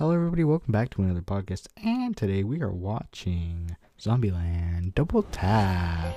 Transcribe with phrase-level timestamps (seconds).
[0.00, 0.44] Hello, everybody.
[0.44, 1.66] Welcome back to another podcast.
[1.84, 6.16] And today we are watching Zombieland Double Tap.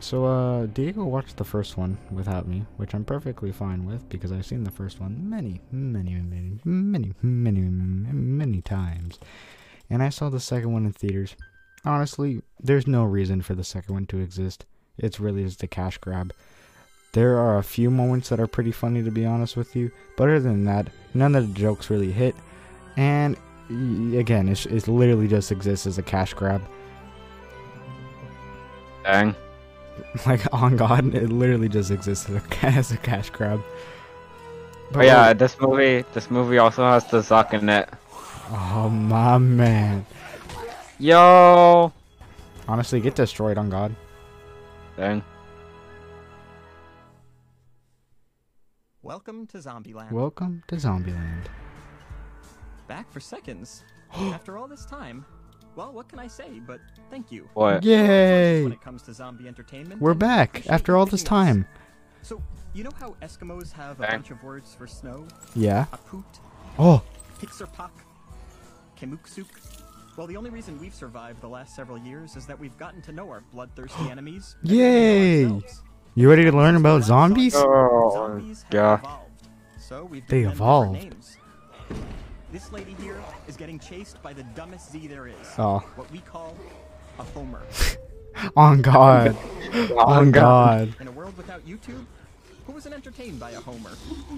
[0.00, 4.30] So, uh, Diego watched the first one without me, which I'm perfectly fine with because
[4.30, 9.18] I've seen the first one many, many, many, many, many, many, many times.
[9.88, 11.34] And I saw the second one in theaters.
[11.86, 14.66] Honestly, there's no reason for the second one to exist.
[14.98, 16.34] It's really just a cash grab.
[17.18, 20.28] There are a few moments that are pretty funny, to be honest with you, but
[20.28, 22.36] other than that, none of the jokes really hit.
[22.96, 23.36] And
[24.14, 26.62] again, it's, it literally just exists as a cash grab.
[29.02, 29.34] Dang.
[30.26, 33.60] Like on God, it literally just exists as a, as a cash grab.
[34.92, 37.88] But yeah, this movie this movie also has the Zuck in it.
[38.48, 40.06] oh my man,
[41.00, 41.92] Yo
[42.68, 43.92] honestly, get destroyed on God.
[44.96, 45.24] Dang.
[49.08, 50.12] Welcome to Zombieland.
[50.12, 51.46] Welcome to Zombieland.
[52.88, 53.82] Back for seconds.
[54.14, 55.24] After all this time.
[55.76, 56.78] Well, what can I say but
[57.10, 57.48] thank you.
[57.54, 57.82] What?
[57.84, 58.62] Yay!
[58.64, 60.02] When it comes to zombie entertainment.
[60.02, 61.46] We're back after all this picking us.
[61.46, 61.66] time.
[62.20, 62.42] So,
[62.74, 64.10] you know how Eskimos have a Bang.
[64.10, 65.26] bunch of words for snow?
[65.56, 65.86] Yeah.
[65.90, 66.24] Aput,
[66.78, 67.00] Oh,
[67.40, 67.90] Pixarpak,
[69.00, 69.46] Kemuksuk?
[70.18, 73.12] Well, the only reason we've survived the last several years is that we've gotten to
[73.12, 74.54] know our bloodthirsty enemies.
[74.64, 75.62] better than we know Yay!
[76.18, 76.22] Ourselves.
[76.22, 77.54] you ready to learn about zombies?
[77.56, 79.00] Oh, Zombies yeah.
[79.78, 81.14] So we've They given evolved.
[82.52, 85.34] This lady here is getting chased by the dumbest Z there is.
[85.58, 86.56] Oh, What we call
[87.18, 87.62] a homer.
[88.56, 89.36] on God,
[89.96, 90.94] on God.
[91.00, 92.04] In a world without YouTube,
[92.66, 93.90] who wasn't entertained by a homer?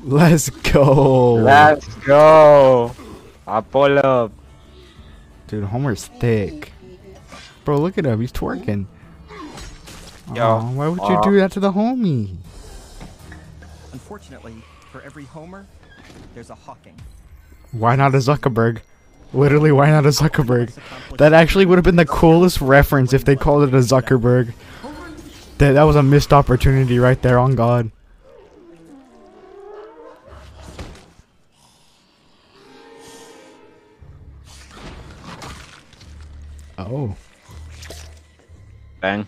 [0.03, 1.35] Let's go.
[1.35, 2.95] Let's go.
[3.47, 4.33] Apollo.
[5.49, 6.73] Dude, Homer's thick.
[7.65, 8.21] Bro, look at him.
[8.21, 8.87] He's twerking.
[10.35, 10.43] Yo.
[10.43, 11.21] Aw, why would you Aw.
[11.23, 12.37] do that to the homie?
[13.93, 14.55] Unfortunately,
[14.93, 15.67] for every homer,
[16.35, 16.95] there's a Hawking.
[17.73, 18.81] Why not a Zuckerberg?
[19.33, 20.77] Literally, why not a Zuckerberg?
[21.19, 24.53] That actually would have been the coolest reference if they called it a Zuckerberg.
[25.59, 27.91] That, that was a missed opportunity right there, on God.
[36.79, 37.15] Oh.
[39.03, 39.27] Dang.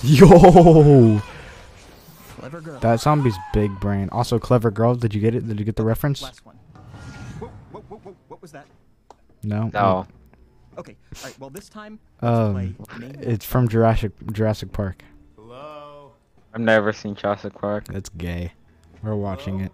[0.04, 1.20] Yo!
[2.38, 2.80] Clever girl.
[2.80, 4.08] That zombie's big brain.
[4.10, 4.94] Also, clever girl.
[4.94, 5.46] Did you get it?
[5.46, 6.22] Did you get the reference?
[6.22, 6.56] Last one.
[7.38, 8.66] Whoa, whoa, whoa, whoa, what was that?
[9.42, 9.70] No.
[9.74, 10.06] No.
[10.78, 12.74] Okay, alright, well this time, Um,
[13.20, 15.02] it's from Jurassic Jurassic Park.
[16.52, 17.84] I've never seen Jurassic Park.
[17.88, 18.52] That's gay.
[19.02, 19.72] We're watching it.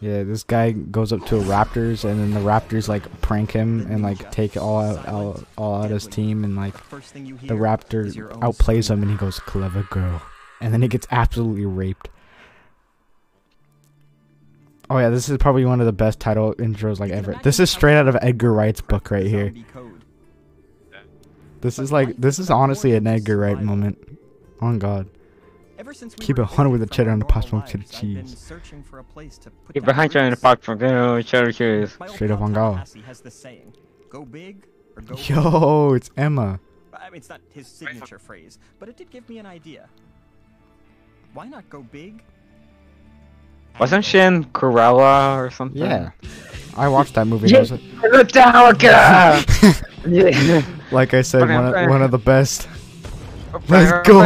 [0.00, 3.80] Yeah, this guy goes up to a Raptors, and then the Raptors like prank him
[3.90, 7.36] and like take all out, all, all out his team, and like First thing you
[7.36, 10.22] hear the Raptor is your own outplays him, and he goes clever girl,
[10.60, 12.08] and then he gets absolutely raped.
[14.88, 17.38] Oh yeah, this is probably one of the best title intros like ever.
[17.42, 19.52] This is straight out of Edgar Wright's book right here.
[21.60, 23.98] This is like this is honestly an Edgar Wright moment.
[24.60, 25.08] On God.
[25.78, 27.44] Ever since we Keep were it 100 with the cheddar from and the our pop
[27.52, 28.38] normal smoke to the lives, I've cheese.
[28.38, 30.42] searching a place to Keep down behind you the roots.
[30.42, 31.96] park from the cheddar cheese.
[32.08, 32.60] Straight up pal on go.
[32.60, 33.72] Tallahassee has this saying,
[34.10, 34.66] go big
[34.96, 36.58] or go Yo, it's Emma.
[36.92, 39.88] I mean, it's not his signature phrase, but it did give me an idea.
[41.32, 42.24] Why not go big?
[43.78, 45.80] Wasn't she in Cruella or something?
[45.80, 46.10] Yeah.
[46.76, 47.48] I watched that movie.
[47.48, 47.62] Yeah.
[47.62, 47.80] That was,
[48.32, 49.84] Metallica!
[50.08, 50.62] yeah.
[50.90, 52.66] like I said, one of, one of the best.
[53.68, 54.22] Let's go!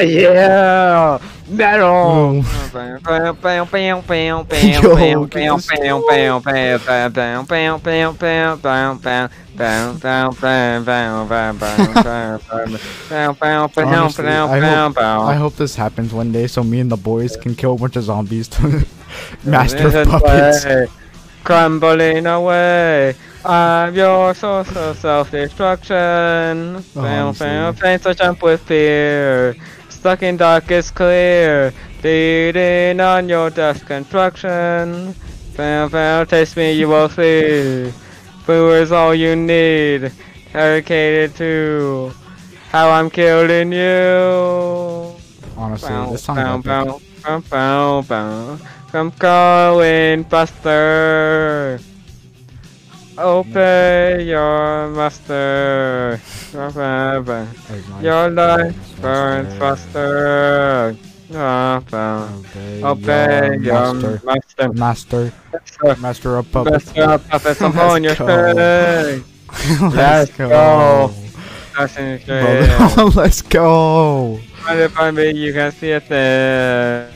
[0.00, 1.18] Yeah!
[1.48, 2.42] Metal!
[15.26, 17.96] I, hope, this happens one day so me and the boys can kill a bunch
[17.96, 18.86] of zombies to
[19.44, 20.64] master puppets.
[21.44, 23.14] Crumbling away.
[23.44, 26.82] I'm your source of self-destruction.
[26.82, 27.80] Fail, fail, honestly.
[27.80, 29.56] fail, so jump with fear.
[29.88, 31.72] Stuck in darkest clear.
[32.04, 35.12] Leading on your death construction.
[35.54, 37.90] Fail, fail, taste me, you will see.
[38.44, 40.12] Food is all you need.
[40.52, 42.12] Dedicated to
[42.70, 45.16] how I'm killing you.
[45.56, 48.58] Honestly, Bow, this song bow, is bow, bow, bow, bow.
[48.92, 51.80] I'm calling Buster.
[53.18, 56.20] Obey your master.
[58.00, 60.96] Your life burns faster.
[61.34, 64.20] Obey, Obey your master.
[64.24, 64.72] master.
[64.72, 65.32] Master.
[65.52, 65.96] Master.
[66.00, 66.86] Master of puppets.
[66.86, 68.54] Master of puppets, I'm on your Let's go.
[68.54, 69.24] thing.
[69.90, 71.10] Let's Let's go.
[71.74, 73.14] Creed.
[73.16, 74.40] let's go,
[74.90, 77.10] Find me, you can see it there.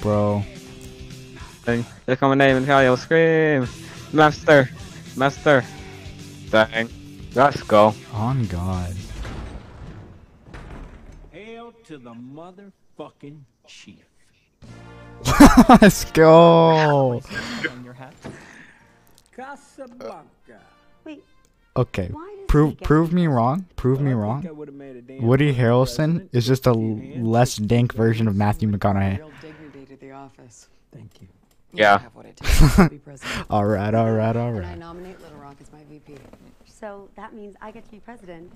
[0.00, 0.42] bro.
[2.06, 3.66] There come a name and Kyle scream.
[4.14, 4.68] Master.
[5.16, 5.64] Master.
[6.50, 6.88] Dang.
[7.34, 7.94] Let's go.
[8.12, 8.94] On God.
[11.32, 14.04] Hail to the motherfucking chief.
[15.80, 17.20] let's go.
[17.70, 18.14] on your hat.
[19.32, 20.60] Casablanca.
[21.04, 21.24] Wait,
[21.76, 22.08] Okay,
[22.46, 23.66] prove prove me wrong.
[23.74, 24.42] Prove me wrong.
[24.42, 27.56] think I would've made a damn Woody Harrelson is just a you l- handpicked less
[27.56, 28.70] dank version of Matthew.
[28.70, 29.18] McConaughey.
[29.18, 30.68] Real dignity to the office.
[30.92, 31.26] Thank you.
[31.74, 31.98] You Yeah.
[31.98, 33.46] have what it takes to be president.
[33.50, 36.14] All right, all right, all And I nominate Little Rock as my VP.
[36.66, 38.52] So that means I get to be president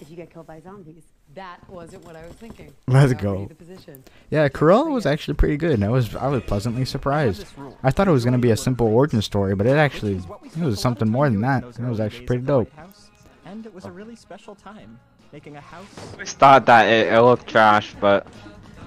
[0.00, 1.04] if you get killed by zombies.
[1.34, 2.72] That wasn't what I was thinking.
[2.88, 3.46] Let's I go.
[3.46, 4.02] The position.
[4.30, 5.82] Yeah, Cruella was actually pretty good.
[5.82, 7.46] I was I was pleasantly surprised.
[7.82, 10.28] I thought it was gonna be a simple origin story, but it actually Which is
[10.28, 11.62] what we it was something more than that.
[11.64, 12.76] It was actually pretty of the White dope.
[12.76, 13.10] House.
[13.44, 14.98] And it was a really special time,
[15.32, 15.86] making a house.
[15.98, 18.26] I always thought that it, it looked trash, but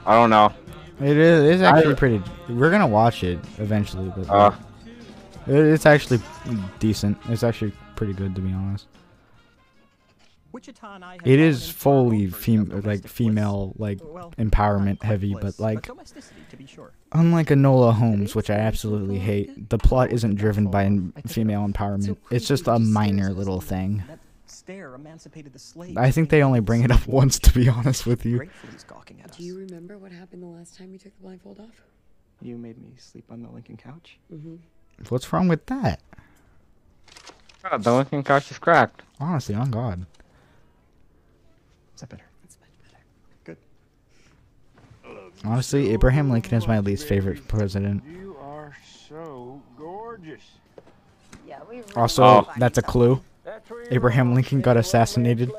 [0.05, 0.51] I don't know.
[1.01, 2.21] It is it's actually I- pretty.
[2.49, 4.51] We're gonna watch it eventually, but Uh,
[5.47, 6.19] it, it's actually
[6.79, 7.17] decent.
[7.29, 8.87] It's actually pretty good to be honest.
[10.51, 14.33] Wichita and I have It fallen is in far fully fem- like female like Well,
[14.39, 16.91] empowerment heavy, but like domesticity, to be sure.
[17.11, 20.89] unlike Enola Holmes, which I absolutely hate, the plot isn't driven by
[21.27, 22.17] female empowerment.
[22.31, 24.03] It's just a minor little thing.
[24.49, 25.95] That stare emancipated the slave.
[25.95, 28.37] I think they only bring it up once, to be honest with you.
[28.37, 29.37] Gratefully gawking at us.
[29.37, 31.83] Do you remember what happened the last time you took the blindfold off?
[32.41, 34.17] You made me sleep on the Lincoln couch.
[34.33, 34.55] Mm-hmm.
[35.09, 35.99] What's wrong with that?
[37.61, 39.03] God, the Lincoln couch is cracked.
[39.19, 40.07] Honestly, on God.
[41.93, 42.25] Is that better?
[42.41, 43.03] That's much better.
[43.43, 43.57] Good.
[45.45, 48.03] Honestly, Abraham Lincoln is my least favorite president.
[48.05, 48.75] You are
[49.07, 50.41] so gorgeous.
[51.47, 51.83] Yeah, we.
[51.95, 52.47] Also, Oh.
[52.57, 53.21] that's a clue.
[53.91, 55.51] Abraham Lincoln got assassinated,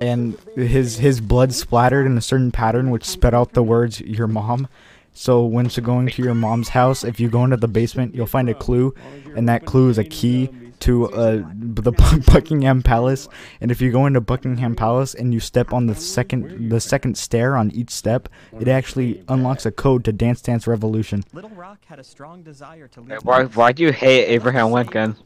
[0.00, 4.26] and his his blood splattered in a certain pattern, which sped out the words "your
[4.26, 4.68] mom."
[5.14, 8.26] So when to going to your mom's house, if you go into the basement, you'll
[8.26, 8.94] find a clue,
[9.34, 10.50] and that clue is a key
[10.80, 11.92] to uh, the
[12.26, 13.28] Buckingham Palace.
[13.60, 17.16] And if you go into Buckingham Palace and you step on the second the second
[17.16, 18.28] stair on each step,
[18.60, 21.24] it actually unlocks a code to Dance Dance Revolution.
[21.32, 24.70] Little Rock had a strong desire to Hey, lead Why, why do you hate Abraham
[24.70, 25.16] Lincoln?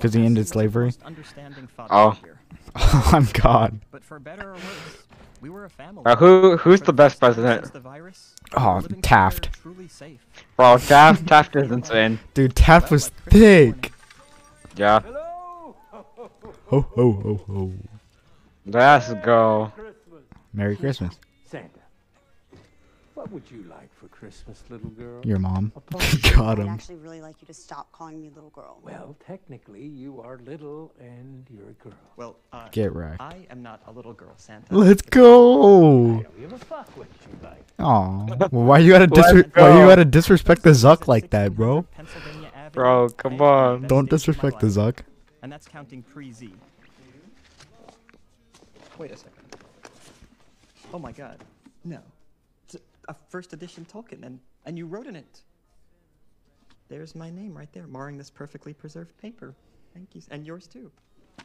[0.00, 0.84] 'Cause he ended Tallahassee was the slavery?
[0.86, 2.10] most understanding father Oh.
[2.12, 2.36] figure.
[3.12, 3.80] on God.
[3.90, 5.04] But for better or worse,
[5.40, 6.02] we were a family.
[6.06, 7.62] Uh, who who's the best president?
[7.62, 9.52] since the virus, Oh, Taft.
[9.62, 10.24] truly safe.
[10.56, 12.18] Bro, Taft Taft is insane.
[12.34, 13.72] Dude, Taft was like Christmas morning.
[13.74, 13.92] thick.
[14.76, 15.00] Yeah.
[15.00, 15.76] Hello.
[15.92, 17.72] Ho ho ho ho.
[18.66, 19.72] Let's go.
[20.52, 21.18] Merry Christmas.
[21.46, 21.68] Santa.
[23.14, 23.89] What would you like for
[24.20, 25.24] Christmas, little girl?
[25.24, 25.72] Your mom.
[25.90, 26.40] Got him.
[26.40, 26.68] I'd him.
[26.68, 28.78] actually really like you to stop calling me little girl.
[28.82, 31.94] Well, technically, you are little and you're a girl.
[32.18, 33.22] Well, uh, Get wrecked.
[33.22, 34.76] I am not a little girl, Santa.
[34.76, 36.20] Let's go.
[36.20, 37.64] don't give a fuck what you like.
[37.78, 38.26] Aw.
[38.52, 41.86] Well, why you gotta Let's disre- why you gotta disrespect the Zuck like that, bro?
[42.72, 43.86] Bro, come on.
[43.86, 44.66] Don't best days of my disrespect the.
[44.66, 44.98] Zuck.
[45.40, 46.54] And that's counting pre-Z.
[48.98, 49.56] Wait a second.
[50.92, 51.42] Oh my god.
[51.84, 52.00] No.
[53.10, 55.42] It's a, a first edition Tolkien, and, and you wrote in it.
[56.88, 59.54] There's my name right there, marring this perfectly preserved paper.
[59.94, 60.22] Thank you.
[60.30, 60.90] And yours too.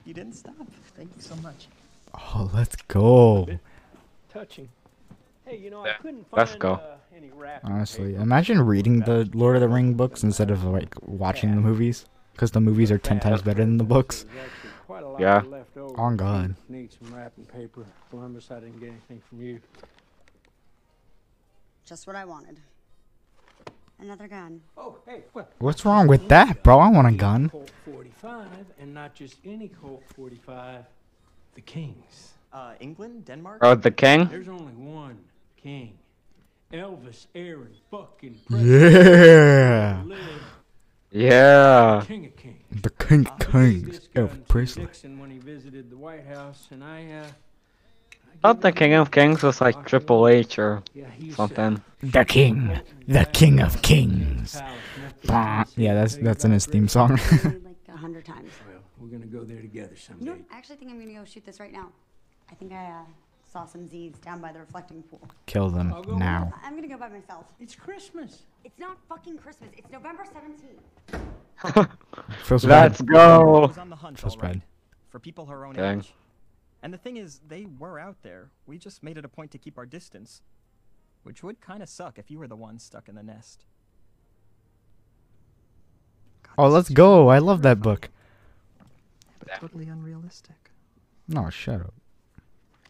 [0.05, 0.55] You didn't stop.
[0.95, 1.67] Thank you so much.
[2.13, 3.47] Oh, let's go.
[4.31, 4.69] Touching.
[5.45, 6.73] Hey, you know, I couldn't find let's go.
[6.73, 10.95] Uh, any wrapping Honestly, imagine reading the Lord of the Ring books instead of like
[11.01, 14.25] watching the movies, because the movies are ten times better than the books.
[14.87, 15.41] Quite a lot Yeah.
[15.41, 15.99] left over.
[15.99, 16.55] On God.
[16.69, 17.85] Need some wrapping paper.
[18.09, 19.61] Columbus, I didn't get anything from you.
[21.85, 22.59] Just what I wanted.
[23.99, 24.61] Another gun.
[24.77, 25.47] Oh, hey, well.
[25.59, 26.79] What's wrong with that, bro?
[26.79, 27.49] I want a gun.
[27.49, 28.47] Colt 45,
[28.79, 30.83] and not just any Colt 45,
[31.53, 32.31] the King's.
[32.51, 33.59] Uh, England, Denmark.
[33.61, 34.27] Oh, the king?
[34.29, 35.17] There's only one
[35.57, 35.97] king.
[36.73, 40.01] Elvis Aaron fucking Yeah.
[40.05, 40.19] Live,
[41.11, 42.03] Yeah.
[42.07, 42.81] King of Kings.
[42.81, 44.83] The King of Kings, this Elvis Presley.
[44.83, 47.29] Nixon when he visited the White House, and I, uh, I
[48.41, 51.81] thought the King of Kings was like Triple H or yeah, he said, something.
[52.01, 54.53] The King, the King of Kings.
[54.59, 55.55] Palace, Memphis, Bah.
[55.63, 55.83] Tennessee.
[55.83, 57.11] Yeah, that's that's in his theme song.
[57.11, 58.51] like a hundred times.
[58.67, 60.25] Well, we're gonna go there together someday.
[60.25, 60.37] You know.
[60.51, 61.89] I actually think I'm gonna go shoot this right now.
[62.51, 63.03] I think I uh,
[63.51, 65.21] saw some Z's down by the reflecting pool.
[65.45, 66.53] Kill them go now.
[66.63, 67.45] I'm gonna go by myself.
[67.59, 68.43] It's Christmas.
[68.63, 69.71] It's not fucking Christmas.
[69.77, 71.19] It's November 17th.
[72.49, 73.07] Let's bad.
[73.07, 73.61] go.
[73.61, 74.61] was on Feels bad.
[75.09, 75.99] For people her own Dang.
[75.99, 76.13] age.
[76.85, 78.51] And the thing is, they were out there.
[78.67, 80.43] We just made it a point to keep our distance.
[81.23, 83.65] Which would kind of suck if you were the one stuck in the nest.
[86.43, 87.29] God, Oh, let's go.
[87.29, 88.09] I love that book.
[89.39, 90.69] But totally unrealistic.
[91.27, 91.95] No, shut up.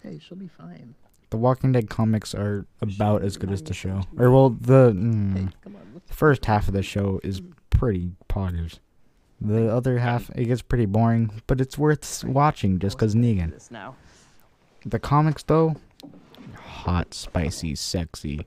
[0.03, 0.95] Hey, she'll be fine.
[1.29, 4.01] The Walking Dead comics are about as good as the show.
[4.17, 6.01] Or well, the mm, Hey, come on.
[6.07, 8.79] First half of the show is pretty poggers.
[9.41, 13.51] The other half it gets pretty boring, but it's worth watching just cause Negan.
[13.51, 13.95] This now.
[14.85, 15.75] The comics though,
[16.55, 18.45] hot, spicy, sexy.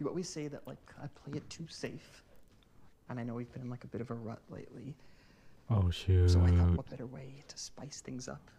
[0.00, 2.22] You always say that like I play it too safe,
[3.08, 4.94] and I know we've been in like a bit of a rut lately.
[5.70, 6.30] Oh shoot.
[6.30, 8.50] So I thought, what better way to spice things up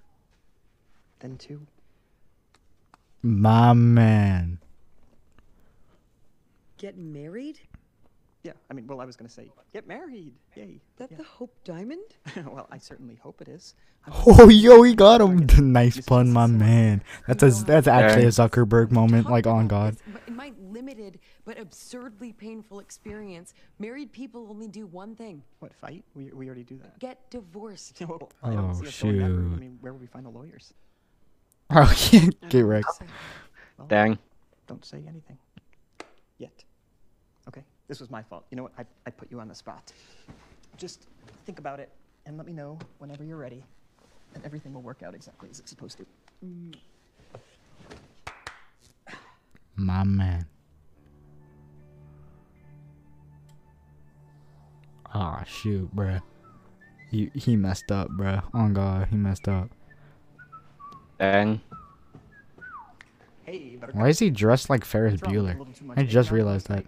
[1.20, 1.66] than to
[3.22, 4.60] My man.
[6.78, 7.60] Get married?
[8.46, 8.54] Yeah.
[8.70, 10.34] I mean, well, I was gonna say get married.
[10.56, 10.80] Yay.
[10.98, 11.18] That Yeah.
[11.18, 12.04] the Hope Diamond?
[12.46, 13.74] well, I certainly hope it is.
[14.06, 15.48] I'm Oh yo, he got him.
[15.74, 17.04] nice pun, my man.
[17.28, 19.98] That's a that's actually a Zuckerberg moment, like on God.
[20.28, 26.04] in my limited but absurdly painful experience, married people only do one thing What fight?
[26.14, 27.00] We we already do that.
[27.00, 28.00] get divorced.
[28.08, 29.54] well, oh, I Oh, see us going that route.
[29.54, 30.72] I mean, where would we find the lawyers?
[31.72, 32.86] Oh, get, get wrecked.
[33.80, 34.20] Well, Dang.
[34.68, 35.38] Don't say anything.
[36.38, 36.65] Yet.
[37.86, 38.46] Okay, this was my fault.
[38.50, 38.74] You know what?
[38.78, 39.92] I, I put you on the spot.
[40.78, 41.08] Just
[41.46, 41.90] think about it
[42.26, 43.64] and let me know whenever you're ready.
[44.34, 46.06] And everything will work out exactly as it's supposed to.
[49.76, 50.46] My man.
[55.14, 56.22] Ah, shoot, bruh.
[57.10, 58.44] He he messed up, bruh.
[58.54, 59.70] On God, he messed up.
[61.20, 61.62] Dang.
[63.44, 65.36] Hey, Why is he dressed like Ferris What's wrong?
[65.36, 65.60] A Bueller?
[65.60, 66.86] little too much I just realized that.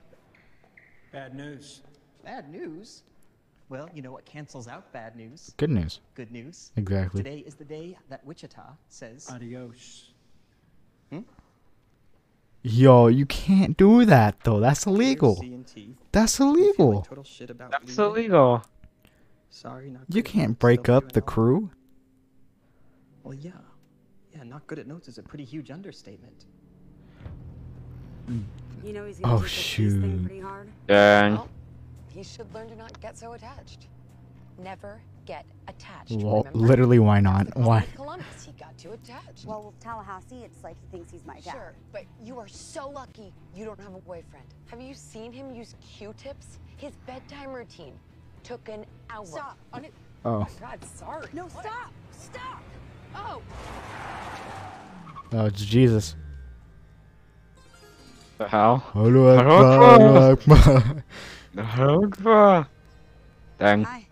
[1.13, 1.19] Night?
[1.19, 1.81] Bad news.
[2.23, 3.03] Bad news?
[3.69, 5.53] Well, you know what cancels out bad news?
[5.57, 5.99] Good news.
[6.15, 6.71] Good news.
[6.77, 7.21] Exactly.
[7.21, 9.27] Today is the day that Wichita says.
[9.29, 10.11] Adios.
[11.11, 11.19] Hmm?
[12.63, 14.59] Yo, you can't do that though.
[14.59, 15.43] That's illegal.
[16.11, 17.01] That's You like illegal.
[17.01, 18.05] total shit about That's leaving?
[18.05, 18.63] illegal.
[19.49, 21.69] Sorry, not You can't break up the crew.
[23.23, 23.51] Well, yeah.
[24.33, 26.45] Yeah, not good at notes is a pretty huge understatement.
[28.87, 30.25] You know he's gonna Oh, take this thing shoot.
[30.25, 30.69] pretty hard.
[30.87, 31.33] Dang.
[31.33, 31.49] well,
[32.15, 33.87] he should learn to not get so attached.
[34.57, 36.13] Never get attached.
[36.13, 36.57] Well, remember?
[36.59, 37.47] literally, why not?
[37.47, 37.87] That's the problem Why?
[37.95, 39.45] Columbus, he got too attached.
[39.45, 41.51] Well, with Tallahassee, it's like he thinks he's my dad.
[41.51, 44.45] Sure, but you are so lucky you don't have a boyfriend.
[44.67, 46.59] Have you seen him use Q-tips?
[46.77, 47.93] His bedtime routine
[48.43, 49.25] took an hour.
[49.25, 49.57] Stop.
[49.73, 49.93] On it.
[50.23, 51.27] Oh, God, sorry.
[51.33, 51.65] No, What?
[51.65, 51.91] stop!
[52.11, 52.63] Stop!
[53.13, 53.41] Oh,
[55.33, 56.15] oh, it's Jesus.
[58.37, 58.83] The hell?
[58.93, 61.03] Allahu Allahu Akbar, Allahu Akbar.
[61.55, 62.67] The hell?
[63.57, 63.83] Dang.
[63.83, 64.07] Hi.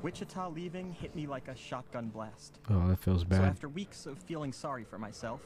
[0.00, 2.60] Wichita leaving hit me like a shotgun blast.
[2.70, 3.40] Oh, that feels bad.
[3.40, 5.40] So after weeks of feeling sorry for myself,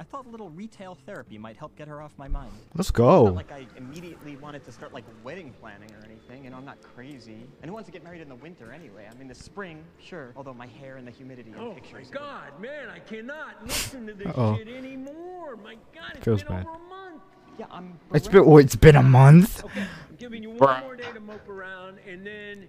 [0.00, 2.52] I thought a little retail therapy might help get her off my mind.
[2.74, 3.26] Let's It's go.
[3.26, 6.78] not like I immediately wanted to start like wedding planning or anything, and I'm not
[6.94, 7.46] crazy.
[7.60, 9.06] And who wants to get married in the winter anyway?
[9.10, 10.32] I mean, the spring, sure.
[10.36, 12.06] Although my hair and the humidity in Oh my pictures.
[12.08, 14.56] would- God, man, I cannot listen to this Uh-oh.
[14.56, 15.56] shit anymore.
[15.56, 16.66] My God, it's Feels been bad.
[16.66, 17.22] over a month.
[17.58, 18.00] Yeah, I'm.
[18.14, 18.46] It's bereft.
[18.46, 19.62] been oh, it's been a month.
[19.66, 22.66] Okay, I'm giving you one more day to mope around, and then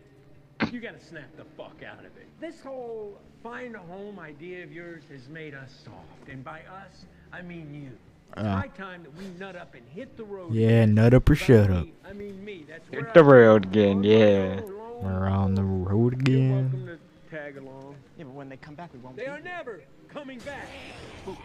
[0.69, 2.27] you gotta snap the fuck out of it.
[2.41, 7.05] This whole find a home idea of yours has made us soft, and by us,
[7.33, 7.91] I mean you.
[8.33, 8.55] It's Uh.
[8.61, 10.53] high time that we nut up and hit the road.
[10.53, 10.93] Yeah, again.
[10.95, 11.87] nut up or shut we, up.
[12.05, 12.65] I mean me.
[12.67, 14.61] That's Hit the road again, yeah.
[15.01, 16.97] We're on the road You're again.
[17.29, 17.95] to tag along.
[18.17, 19.15] Yeah, but when they come back, we won't.
[19.17, 20.67] They be are never coming back.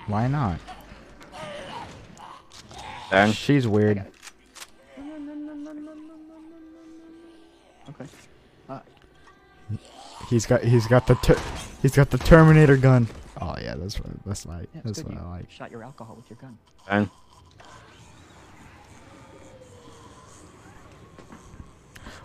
[0.06, 0.58] Why not?
[3.10, 3.32] Dang.
[3.32, 4.04] She's weird.
[7.88, 8.04] Okay.
[8.68, 8.80] Uh,
[10.28, 11.38] He's got he's got the ter-
[11.82, 13.06] he's got the Terminator gun.
[13.40, 14.68] Oh yeah, that's what that's like.
[14.74, 15.50] yeah, That's what you I like.
[15.50, 16.56] shot your alcohol with your gun.
[16.88, 17.10] Dang.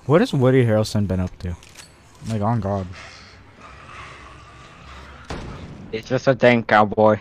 [0.05, 1.55] What has Woody Harrelson been up to?
[2.29, 2.87] Like on God,
[5.91, 7.19] It's just a dang cowboy.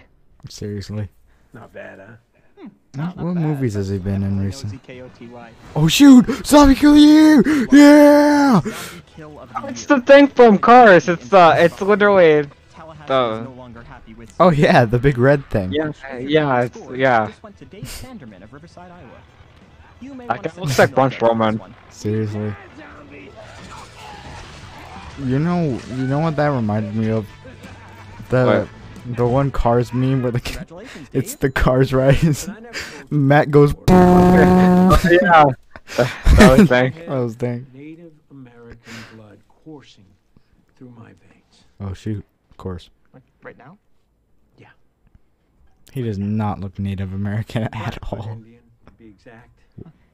[0.49, 1.09] seriously.
[1.53, 2.67] Not bad, huh?
[2.95, 4.77] What, what movies has he been in recently?
[4.79, 5.51] Z-K-O-T-Y.
[5.77, 6.27] Oh shoot!
[6.47, 7.43] Zombie kill you!
[7.73, 8.61] Yeah!
[8.61, 11.09] Zombie kill of the It's the thing from Cars.
[11.09, 12.49] It's uh, it's literally.
[13.07, 15.73] Tallahassee the- is no longer happy with Oh yeah, the big red thing.
[15.73, 17.27] Yeah, yeah, it's yeah.
[17.29, 19.11] Just went to Dave Sanderman of Riverside, Iowa.
[20.01, 21.75] You may That guy looks like a Bunch note about Roman.
[21.91, 22.55] Seriously.
[25.23, 27.27] You know, you know what that reminded me of?
[28.31, 28.67] The
[29.07, 30.65] the one Cars meme where the ca-
[31.13, 32.47] it's the Cars rise.
[32.47, 33.75] But I never told Matt goes.
[33.89, 35.45] Oh, yeah.
[36.37, 36.95] That was dang.
[37.09, 37.67] I was dang.
[37.75, 40.05] Native American blood coursing
[40.77, 41.65] through my veins.
[41.81, 42.25] Oh shoot!
[42.61, 43.79] Of course, Like, right now?
[44.59, 44.69] Yeah.
[45.95, 48.29] He does not look Native American at all.
[48.33, 49.49] Indian, to be exact.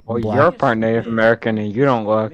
[0.05, 0.37] Well, Black.
[0.37, 2.33] you're part Native American and you don't look.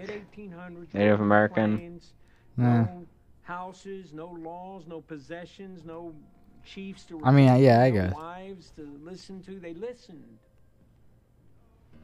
[0.92, 1.78] Native American.
[1.78, 2.12] plains,
[2.58, 2.82] Nah.
[2.82, 3.06] no
[3.44, 6.14] houses, no laws, no possessions, no
[6.62, 7.18] chiefs to.
[7.24, 8.14] I mean, yeah, I no guess.
[8.14, 9.58] Wives to listen to.
[9.58, 10.22] They listened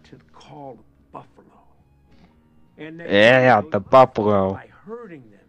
[0.05, 1.61] to the call of buffalo.
[2.79, 4.55] And they Yeah, the buffalo.
[4.55, 5.41] by herding them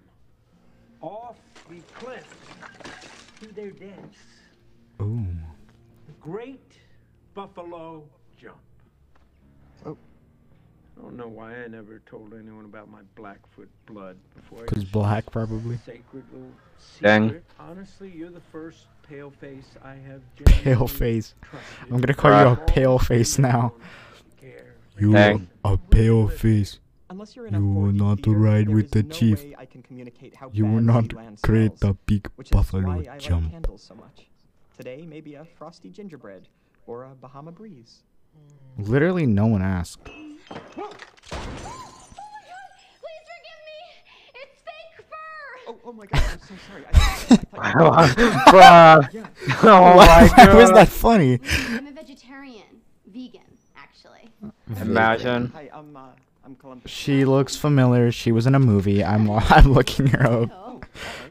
[0.99, 1.37] off
[1.69, 2.27] the cliff
[3.41, 4.17] to their deaths.
[5.01, 5.25] Ooh.
[6.07, 6.73] The Great
[7.33, 8.03] Buffalo
[8.37, 8.57] Jump.
[9.85, 9.97] Oh.
[10.97, 14.65] I don't know why I never told anyone about my Blackfoot blood before.
[14.65, 15.77] Cause just- black, probably.
[15.85, 16.51] Sacred little
[17.01, 17.41] Dang.
[17.59, 20.21] Honestly, you're the first pale face I have.
[20.45, 21.35] Pale face.
[21.91, 23.73] I'm gonna call you a pale face now.
[24.97, 25.47] You Dang.
[25.63, 26.79] a pale face.
[27.19, 29.43] Unless you're in You will not theater, ride with the no chief.
[29.57, 32.83] I can communicate how You will not Zealand create smells, the big which is buffalo
[32.87, 33.51] why I like jump.
[33.51, 34.27] candles so much.
[34.77, 36.47] Today, maybe a frosty gingerbread
[36.87, 38.03] or a Bahama breeze.
[38.77, 40.01] Literally, no one asked.
[40.15, 40.77] Please forgive
[43.67, 43.81] me.
[44.35, 45.59] It's fake fur.
[45.67, 46.85] Oh, oh my god, I'm so sorry.
[46.85, 46.89] I,
[47.59, 49.13] I thought you- Bruh.
[49.13, 49.27] yeah.
[49.63, 51.41] Oh my Why was that funny?
[51.67, 53.41] I'm a vegetarian, vegan,
[53.75, 54.31] actually.
[54.79, 55.47] Imagine.
[55.53, 56.23] Hi, I'm uh, I'm Columbus.
[56.85, 58.11] She looks familiar.
[58.11, 59.03] She was in a movie.
[59.03, 60.49] I'm I'm looking her up.
[60.53, 60.81] Oh,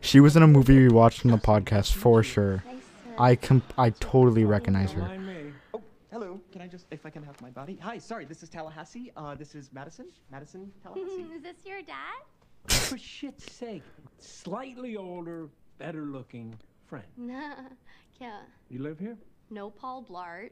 [0.01, 2.63] She was in a movie we watched on the podcast for sure.
[3.19, 5.11] I com- I totally recognize her.
[5.75, 5.83] Oh,
[6.13, 6.41] hello.
[6.53, 7.79] Can I just, if I can have my body?
[7.83, 8.25] Hi, sorry.
[8.25, 9.11] This is Tallahassee.
[9.17, 10.07] Uh, this is Madison.
[10.31, 11.23] Madison, Tallahassee.
[11.35, 12.23] Is this your dad?
[12.69, 13.83] For shit's sake,
[14.19, 15.49] slightly older,
[15.79, 16.55] better looking
[16.87, 17.07] friend.
[17.17, 17.55] Nah,
[18.21, 18.41] yeah.
[18.69, 19.17] You live here?
[19.51, 20.51] No Paul Blart.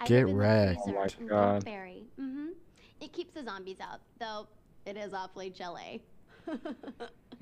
[0.00, 0.80] I Get live in the wrecked.
[0.86, 1.64] Oh my in God.
[1.64, 2.02] Berry.
[2.20, 2.46] Mm-hmm.
[3.04, 4.46] It keeps the zombies out, though
[4.86, 6.02] it is awfully chilly.
[6.46, 6.56] Do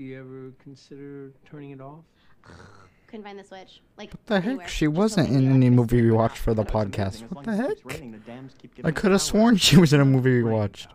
[0.02, 2.00] you ever consider turning it off?
[3.06, 3.80] Couldn't find the switch.
[3.96, 4.60] Like What the anywhere.
[4.62, 4.68] heck?
[4.68, 7.20] She Just wasn't in any movie we watched for the podcast.
[7.30, 7.92] What the as it keeps heck?
[7.92, 10.88] raining, the dams keep I could have sworn she was in a movie we watched.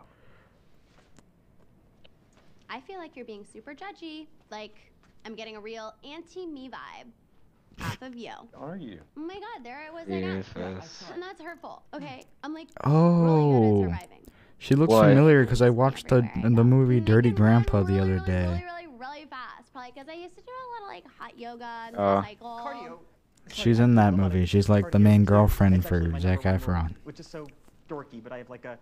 [2.68, 4.26] I feel like you're being super judgy.
[4.50, 4.76] Like
[5.24, 7.06] I'm getting a real anti-me vibe
[7.82, 8.32] off of you.
[8.56, 9.00] Are you?
[9.16, 10.44] Oh my god, there I was again.
[10.44, 11.04] Jesus.
[11.14, 11.82] And that's hurtful.
[11.94, 14.24] Okay, I'm like really good Oh, at surviving.
[14.58, 15.08] She looks What?
[15.08, 18.46] familiar because I watched the the movie Dirty you can run Grandpa the other day.
[18.46, 19.72] Really, really, really fast.
[19.72, 22.22] Probably because I used to do a lot of like hot yoga and uh.
[22.22, 22.60] cycle.
[22.64, 22.98] Cardio.
[23.52, 24.46] She's in that a lot of movie.
[24.46, 26.94] She's like the main girlfriend for my Zac number one rule, Efron.
[27.04, 27.46] Which is so
[27.88, 28.78] dorky, but I have like a,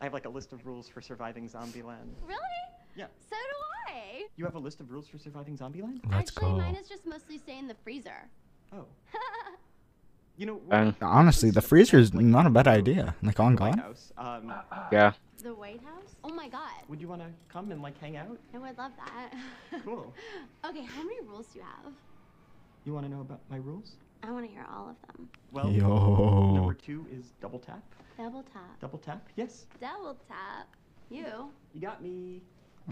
[0.00, 2.12] I have like a list of rules for surviving Zombieland.
[2.26, 2.40] Really?
[2.96, 3.06] Yeah.
[3.30, 4.26] So do I.
[4.36, 6.00] You have a list of rules for surviving Zombieland?
[6.10, 6.56] Let's Actually, go.
[6.58, 8.28] mine is just mostly stay in the freezer.
[8.72, 8.84] Oh.
[10.36, 10.94] You know, Bang.
[11.00, 13.14] Honestly, the freezer is not a bad idea.
[13.22, 13.80] Like on God.
[14.18, 14.52] Um,
[14.90, 15.12] Yeah.
[15.42, 16.16] the White House?
[16.24, 16.70] Oh my god.
[16.88, 18.36] would you want to come and like hang out?
[18.54, 19.32] I would love that.
[19.84, 20.12] Cool.
[20.68, 21.92] okay, how many rules do you have?
[22.84, 23.92] You want to know about my rules?
[24.22, 25.28] I want to hear all of them.
[25.52, 26.54] Well, Yo.
[26.54, 27.82] number two is double tap.
[28.16, 28.80] Double tap.
[28.80, 29.28] Double tap.
[29.36, 29.66] Yes.
[29.80, 30.66] Double tap.
[31.10, 31.50] You.
[31.74, 32.40] You got me.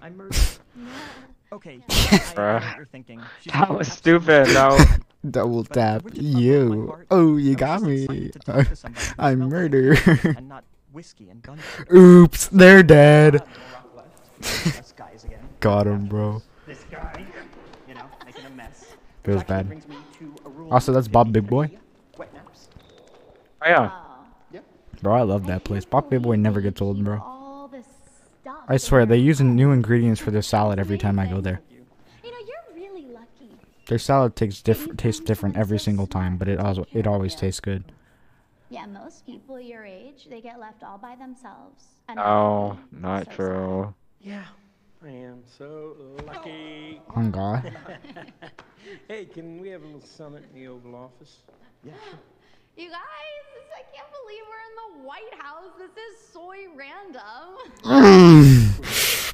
[0.01, 0.37] I'm murdered.
[1.53, 1.81] okay.
[1.91, 3.21] I, I know what you're thinking.
[3.41, 4.49] She's That was stupid.
[4.49, 4.79] No.
[5.31, 6.03] Double tap.
[6.15, 6.87] you love my You.
[6.89, 7.07] heart?
[7.11, 8.03] Oh, you got me.
[8.05, 9.97] excited to talk to somebody who I'm murder.
[9.97, 11.95] food and not whiskey and gunpowder.
[11.97, 13.35] Oops, they're dead.
[13.35, 14.79] No rock left.
[14.81, 15.41] Us guys again.
[15.61, 16.43] Got him, bro.
[16.67, 17.25] This guy,
[17.87, 18.87] you know, making a mess.
[19.23, 19.69] Feels bad.
[19.69, 21.67] brings me to a rule Also, that's Bob Big Boy.
[21.69, 21.81] 53,
[22.19, 22.69] Wet naps.
[23.65, 24.61] Oh yeah.
[25.03, 25.85] Bro, I love that place.
[25.85, 27.19] Bob Big Boy never gets old, bro.
[28.69, 31.27] All this stuff I swear, they use new ingredients for their salad every time I
[31.27, 31.61] go there.
[31.69, 31.85] You.
[32.23, 33.57] You know, you're really lucky.
[33.87, 37.61] Their salad tastes different, tastes different every single time, but it also it always tastes
[37.61, 37.85] good.
[38.71, 41.85] Yeah, most people your age, they get left all by themselves.
[42.09, 43.95] And Oh, not so true.
[44.21, 44.45] Yeah,
[45.05, 47.01] I am so lucky.
[47.11, 47.77] On God.
[49.09, 51.39] hey, can we have a little summit in the Oval Office?
[51.85, 52.19] Yeah, sure.
[52.75, 52.99] You guys,
[53.55, 55.73] this, I can't believe we're in the White House.
[55.79, 57.59] This is so random.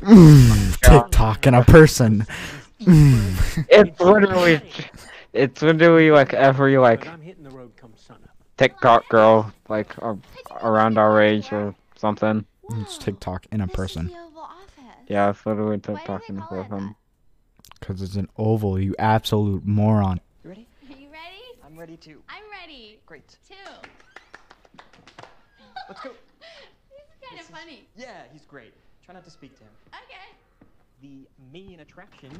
[0.00, 2.26] Mm, TikTok in a person.
[2.80, 3.66] Mm.
[3.68, 4.60] It's literally,
[5.32, 8.28] it's literally like every like But I'm hitting the road come sunup.
[8.56, 9.94] TikTok girl like
[10.60, 12.44] around our age or something.
[12.72, 14.08] It's TikTok in a person.
[14.08, 14.84] the Oval Office.
[15.06, 16.96] Yeah, it's literally Why do TikTok in a person.
[17.78, 20.20] Because it's an oval, you absolute moron.
[20.42, 20.66] You ready?
[20.88, 20.96] that?
[20.96, 21.67] Are you ready?
[21.78, 22.20] I'm ready too.
[22.28, 22.98] I'm ready.
[23.06, 23.36] Great.
[23.48, 23.54] Too.
[25.88, 26.10] Let's go.
[26.90, 27.86] This is kind of funny.
[27.96, 28.74] Yeah, he's great.
[29.04, 29.70] Try not to speak to him.
[29.94, 30.66] Okay.
[31.02, 32.32] The main attraction.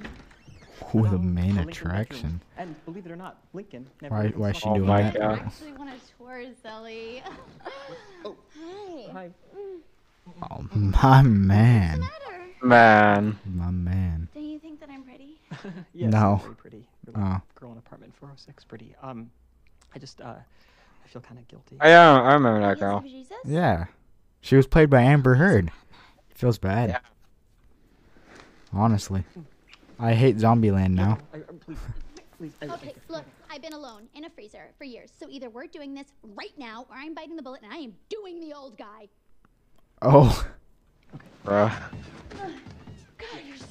[0.93, 2.21] Ooh, the main attraction.
[2.21, 2.41] Bedroom.
[2.57, 4.75] And believe it or not, Lincoln never Why- even why saw she me.
[4.79, 5.15] doing my that?
[5.15, 5.39] God.
[5.39, 7.23] I actually want to tour, Sully.
[8.25, 8.37] Oh.
[9.13, 9.13] Hi.
[9.13, 9.31] Hi.
[10.51, 12.01] Oh, my man.
[12.01, 12.47] Matter.
[12.61, 13.39] Man.
[13.47, 14.29] My man.
[14.35, 15.39] Do you think that I'm pretty?
[15.95, 16.41] yes, No.
[16.43, 16.89] Very pretty.
[17.15, 17.41] Really Oh.
[17.55, 18.95] Girl in apartment 406, pretty.
[19.03, 19.31] Um,
[19.95, 20.35] I just uh,
[21.05, 21.77] I feel kind of guilty.
[21.81, 23.01] Oh yeah, I remember that girl.
[23.01, 23.37] Jesus?
[23.45, 23.87] Yeah.
[24.41, 25.71] She was played by Amber Heard.
[26.35, 26.91] Feels bad.
[26.91, 26.99] Yeah.
[28.73, 29.25] Honestly.
[29.99, 31.19] I hate Zombieland now.
[31.35, 31.79] I, I, please,
[32.39, 32.53] please.
[32.63, 35.95] I, Okay, look, I've been alone in a freezer for years, so either we're doing
[35.95, 39.09] this right now or I'm biting the bullet and I am doing the old guy.
[40.03, 40.47] Oh,
[41.45, 41.73] Bruh.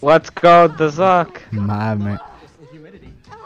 [0.02, 1.40] Let's go, the Zuck.
[1.54, 2.20] my man.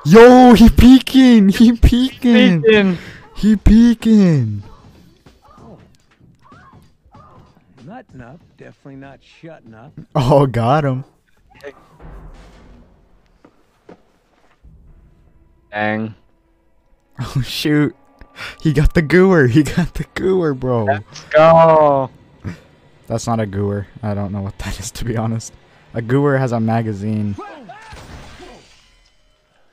[0.05, 0.49] Just the humidity.
[0.49, 1.49] Yo, he peeking.
[1.49, 2.61] He peeking.
[2.61, 2.97] Speaking.
[3.35, 4.63] He peeking.
[5.57, 5.77] Oh.
[7.85, 9.93] Nutting up, definitely not shutting up.
[10.15, 11.03] Oh, got him.
[15.71, 16.15] Dang.
[17.19, 17.95] Oh shoot.
[18.61, 19.47] He got the gooer.
[19.47, 20.85] He got the gooer, bro.
[20.85, 22.09] Let's go.
[23.05, 23.85] That's not a gooer.
[24.01, 25.53] I don't know what that is to be honest.
[25.93, 27.35] A gooer has a magazine.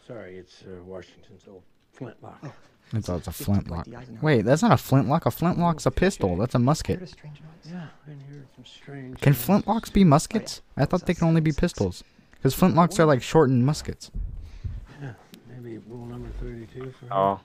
[0.08, 2.42] Sorry, it's uh, Washington's old flintlock.
[2.94, 3.34] It's, it's a It's like
[3.66, 3.86] flintlock.
[4.22, 5.26] Wait, that's not a flintlock.
[5.26, 6.34] A flintlock's a pistol.
[6.36, 7.02] That's a musket.
[7.02, 7.70] a strange noise.
[7.70, 9.20] Yeah, been hearing some strange.
[9.20, 10.62] Can flintlocks be muskets?
[10.78, 12.02] I thought they can only be pistols.
[12.30, 14.10] Because flintlocks are like shortened muskets.
[15.02, 15.12] Yeah,
[15.46, 17.12] maybe rule number thirty-two for.
[17.12, 17.40] Oh.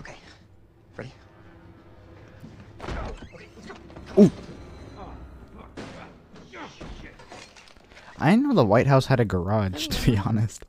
[0.00, 0.16] Okay.
[0.98, 1.12] Ready?
[8.22, 10.64] I didn't know the White House had a garage, to be honest.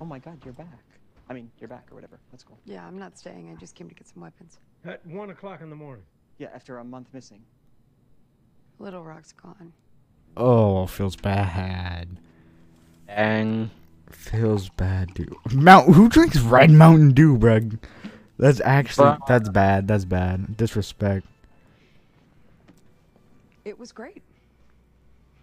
[0.00, 0.78] Oh my God, you're back.
[1.28, 2.18] I mean, you're back or whatever.
[2.30, 2.54] Let's go.
[2.64, 3.50] Yeah, I'm not staying.
[3.50, 4.58] I just came to get some weapons.
[4.84, 6.04] At one o'clock in the morning.
[6.38, 7.42] Yeah, after a month missing.
[8.78, 9.72] Little Rock's gone.
[10.36, 12.08] Oh, feels bad.
[13.06, 13.70] Dang.
[14.10, 15.34] Feels bad, dude.
[15.52, 17.78] Mount who drinks Red Mountain Dew, bruh?
[18.38, 19.26] That's actually Bruh.
[19.26, 19.88] that's bad.
[19.88, 20.56] That's bad.
[20.56, 21.26] Disrespect.
[23.64, 24.22] It was great.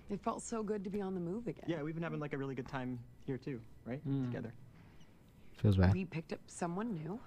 [0.10, 1.66] It felt so good to be on the move again.
[1.68, 4.02] Yeah, we've been having like a really good time here too, right?
[4.26, 4.54] Together.
[5.62, 5.94] Feels bad.
[5.94, 7.20] We picked up someone new.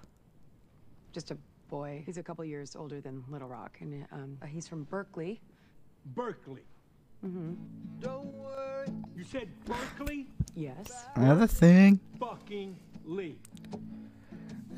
[1.13, 1.37] Just a
[1.69, 2.03] boy.
[2.05, 5.39] He's a couple years older than Little Rock, and um, he's from Berkeley.
[6.07, 6.63] Berkeley.
[7.25, 7.53] Mm-hmm.
[8.01, 8.87] Don't worry.
[9.15, 10.27] You said Berkeley?
[10.55, 11.05] Yes.
[11.15, 11.99] Another thing.
[12.19, 13.37] Fucking Lee.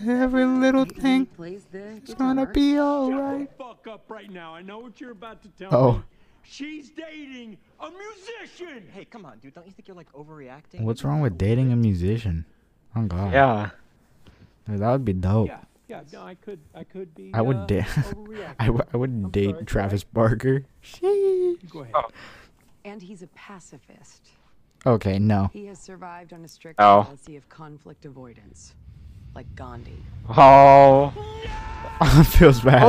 [0.05, 2.53] Every little He thing plays the is gonna guitar.
[2.53, 3.57] be Shut alright.
[3.57, 4.53] the fuck up right now.
[4.53, 5.91] I know what you're about to tell Oh.
[5.93, 6.03] me.
[6.47, 8.83] She's dating a musician.
[8.93, 9.53] Hey, come on, dude.
[9.53, 10.81] Don't you think you're like overreacting?
[10.81, 12.45] What's wrong with dating a musician?
[12.95, 13.33] Oh god.
[13.33, 13.69] Yeah.
[14.69, 15.47] Dude, that would be dope.
[15.47, 16.01] Yeah, yeah.
[16.13, 17.31] No, I could, I could be.
[17.33, 17.83] I would uh, date.
[17.85, 18.55] overreacting.
[18.59, 20.63] I, w- I would I'm date sorry, go Travis Barker.
[20.83, 21.69] Sheesh.
[21.69, 21.93] Go ahead.
[22.83, 24.29] And he's a pacifist.
[24.85, 25.49] Okay, no.
[25.51, 27.03] He has survived on a strict Oh.
[27.03, 28.75] policy of conflict avoidance,
[29.33, 29.97] like Gandhi.
[30.29, 31.11] Oh.
[32.25, 32.83] Feels bad.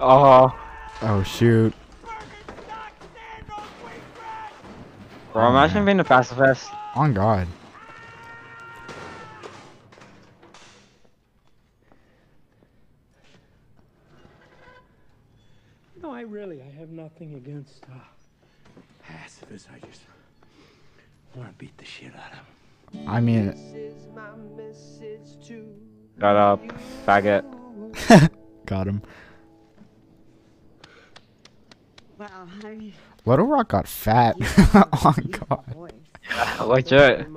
[0.00, 0.58] oh.
[1.04, 1.74] Oh shoot.
[5.32, 6.70] Bro, imagine being a pacifist.
[6.94, 7.48] On God.
[16.02, 17.98] No, I really, I have nothing against uh,
[19.02, 19.68] pacifists.
[19.74, 20.02] I just
[21.34, 23.08] want to beat the shit out of them.
[23.08, 23.56] I mean,
[26.20, 26.60] Shut up,
[27.06, 28.30] faggot.
[28.66, 29.00] got him.
[32.18, 32.92] Wow, I mean,
[33.24, 34.36] Little Rock got fat.
[35.04, 35.14] On
[35.48, 35.64] God.
[35.74, 35.92] voice.
[36.60, 37.28] Legit.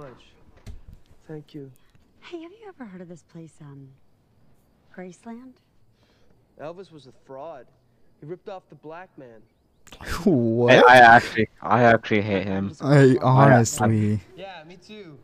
[1.28, 1.72] Thank you.
[2.22, 3.90] Hey, have you ever heard of this place, um,
[4.96, 5.54] Graceland?
[6.60, 7.68] Elvis was a fraud.
[8.20, 9.42] He ripped off the black man.
[10.00, 10.90] I, What?
[10.90, 12.74] I actually, I actually hate him.
[12.82, 14.22] I honestly.
[14.36, 15.20] Yeah, me too.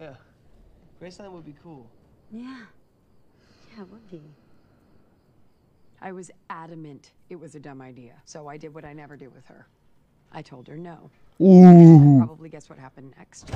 [0.00, 0.14] Yeah.
[1.00, 1.88] Graceland would be cool.
[2.30, 2.58] Yeah.
[3.74, 4.22] Yeah, it would be.
[6.04, 9.30] I was adamant it was a dumb idea, so I did what I never do
[9.30, 9.68] with her.
[10.32, 11.10] I told her no.
[11.40, 12.18] Ooh.
[12.18, 13.48] Probably guess what happened next.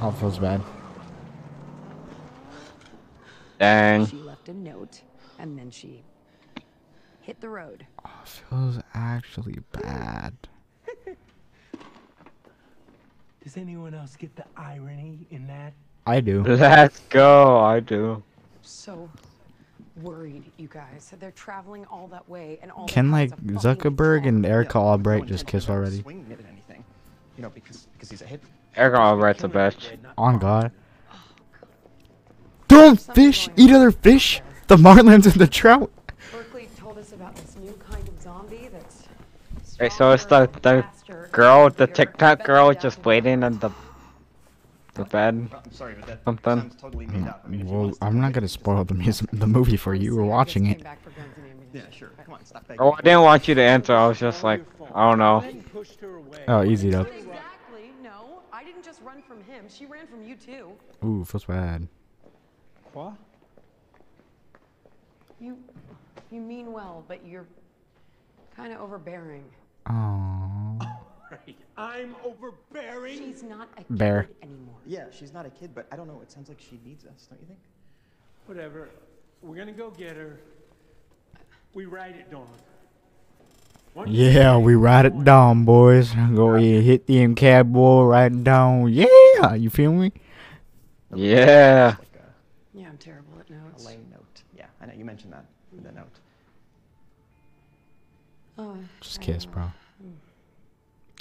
[0.00, 0.62] Oh, feels bad.
[3.58, 4.06] Dang.
[4.06, 5.02] She left a note,
[5.38, 6.02] and then she
[7.20, 7.86] hit the road.
[8.06, 10.32] Oh, Feels actually bad.
[13.44, 15.74] Does anyone else get the irony in that?
[16.06, 16.42] I do.
[16.42, 17.58] Let's go.
[17.58, 18.22] I do.
[18.62, 19.10] So
[20.00, 21.12] worried, you guys.
[21.18, 22.88] They're traveling all that way, and all.
[22.88, 26.00] Can like is a fucking Zuckerberg and Erica Yeah, Albright just kiss already?
[26.00, 26.52] Swinging it at.
[27.36, 28.42] You know, because because he's a hit.
[28.76, 29.96] Eric Albright's a bitch.
[30.18, 30.70] On God.
[32.68, 34.40] Don't fish eat other fish.
[34.68, 35.90] The marlins and the trout.
[36.30, 39.08] Berkeley told us about this new kind of zombie that's.
[39.78, 40.84] Hey, so it's the the
[41.32, 43.70] girl, the angrier, TikTok girl, just waiting on the
[44.94, 45.50] the bed.
[45.50, 46.58] Well, I'm sorry, but that Something.
[46.60, 47.42] sounds totally made up.
[47.44, 50.16] I mean, well, to I'm not gonna spoil the mus- the movie for you.
[50.16, 50.74] We're watching it.
[50.76, 51.90] came back for guns and ammunition.
[51.90, 52.10] Yeah, sure.
[52.24, 52.80] Come on, stop begging.
[52.82, 53.94] Oh, I didn't want you to answer.
[53.94, 54.62] I was just like,
[54.94, 55.40] I don't know.
[55.40, 56.44] Then pushed her away.
[56.48, 57.02] Oh, easy though.
[57.02, 57.90] Exactly.
[58.02, 59.64] No, I didn't just run from him.
[59.68, 60.72] She ran from you too.
[61.04, 61.88] Ooh, feels bad.
[62.92, 63.14] What?
[65.40, 65.56] You,
[66.30, 67.46] you mean well, but you're
[68.54, 69.44] kind of overbearing.
[69.90, 70.78] Oh.
[71.32, 71.56] Right.
[71.76, 73.18] I'm overbearing.
[73.18, 74.24] She's not a Bear.
[74.24, 74.74] kid anymore.
[74.86, 76.20] Yeah, she's not a kid, but I don't know.
[76.22, 77.58] It sounds like she needs us, don't you think?
[78.46, 78.88] Whatever.
[79.42, 80.38] We're gonna go get her.
[81.74, 82.46] We ride at dawn.
[83.94, 86.12] Once Yeah, we ride it down, boys.
[86.34, 88.88] Go yeah, hit the cab boy, ride it down.
[88.92, 90.12] Yeah, you feel me?
[91.14, 91.96] Yeah.
[92.74, 93.84] Yeah, I'm terrible at a notes.
[93.84, 94.42] lame note.
[94.56, 94.94] Yeah, I know.
[94.96, 95.44] You mentioned that
[95.76, 96.18] in the note.
[98.58, 99.72] Oh, Just I, kiss, uh, bro.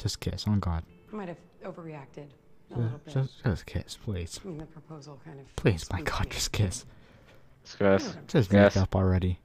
[0.02, 0.84] Just kiss, on God.
[1.12, 2.26] I might have overreacted
[2.74, 3.14] a little Just, bit.
[3.14, 4.40] just, just kiss, please.
[4.44, 5.56] I mean, the proposal kind of.
[5.56, 6.32] Please, my spooked God, me.
[6.32, 6.86] just kiss.
[7.80, 8.16] Yes.
[8.28, 8.76] Just Yes.
[8.76, 9.38] make up already.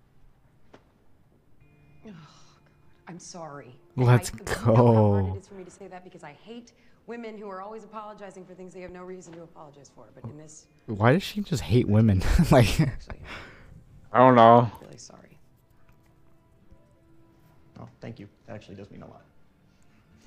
[3.09, 3.77] I'm sorry.
[3.97, 5.35] Let's I, you know how hard go.
[5.35, 6.73] it is for me to say that because I hate
[7.07, 10.07] women who are always apologizing for things they have no reason to apologize for.
[10.15, 12.23] But in this, Why does she just hate women?
[12.51, 13.21] like, actually,
[14.13, 14.71] I don't know.
[14.73, 15.39] I'm really sorry.
[17.79, 18.29] Oh, thank you.
[18.47, 19.23] That actually does mean a lot.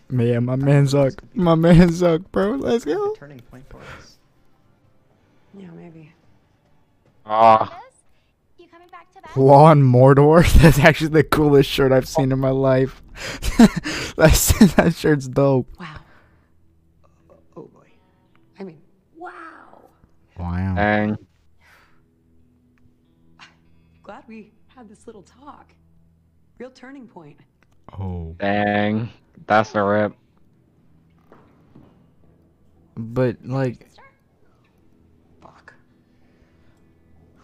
[0.10, 1.14] Man, my man suck.
[1.36, 2.52] My man suck, bro.
[2.52, 3.14] Let's go.
[3.16, 4.18] turning point for us.
[5.58, 6.14] Yeah, maybe.
[7.26, 8.00] Ah, This?
[8.58, 9.36] You coming back to bed?
[9.36, 10.52] Law and Mordor.
[10.62, 13.02] That's actually the coolest shirt I've seen in my life.
[14.16, 15.68] That's, that shirt's dope.
[15.80, 15.96] Wow.
[17.56, 17.88] Oh boy.
[18.60, 18.82] I mean,
[19.16, 19.32] wow.
[20.38, 20.76] Wow.
[20.76, 21.18] dang.
[24.04, 25.74] Glad we had this little talk.
[26.58, 27.38] Real turning point.
[27.98, 28.36] Oh.
[28.40, 29.10] Dang.
[29.48, 30.14] That's a rip.
[32.96, 33.90] But like,
[35.42, 35.74] Fuck.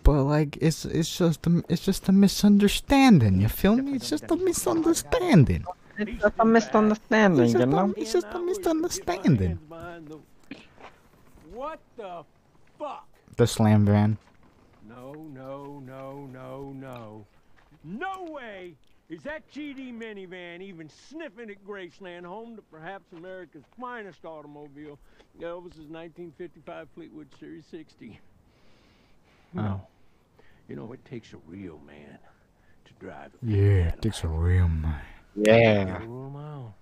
[0.03, 3.39] but like, it's it's just a, it's just a misunderstanding.
[3.39, 3.93] You feel me?
[3.93, 5.63] It's just a misunderstanding.
[5.97, 7.93] It's just a misunderstanding, It's you just a, know?
[7.95, 9.47] it's just a And I would get my misunderstanding.
[9.47, 10.19] hands behind the-
[11.53, 12.23] What the
[12.77, 13.07] fuck?
[13.37, 14.17] The slam van.
[14.89, 17.25] No, no, no, no, no.
[17.85, 18.75] No way
[19.09, 24.97] is that GD minivan even sniffing at Graceland, home to perhaps America's finest automobile,
[25.39, 28.19] Elvis's 1955 Fleetwood Series 60.
[29.53, 29.81] No.
[30.67, 32.17] You know, it takes a real man
[32.85, 35.01] to drive a Yeah, it takes a real man.
[35.35, 35.85] Yeah.
[35.85, 36.73] Gotta rule 'em out.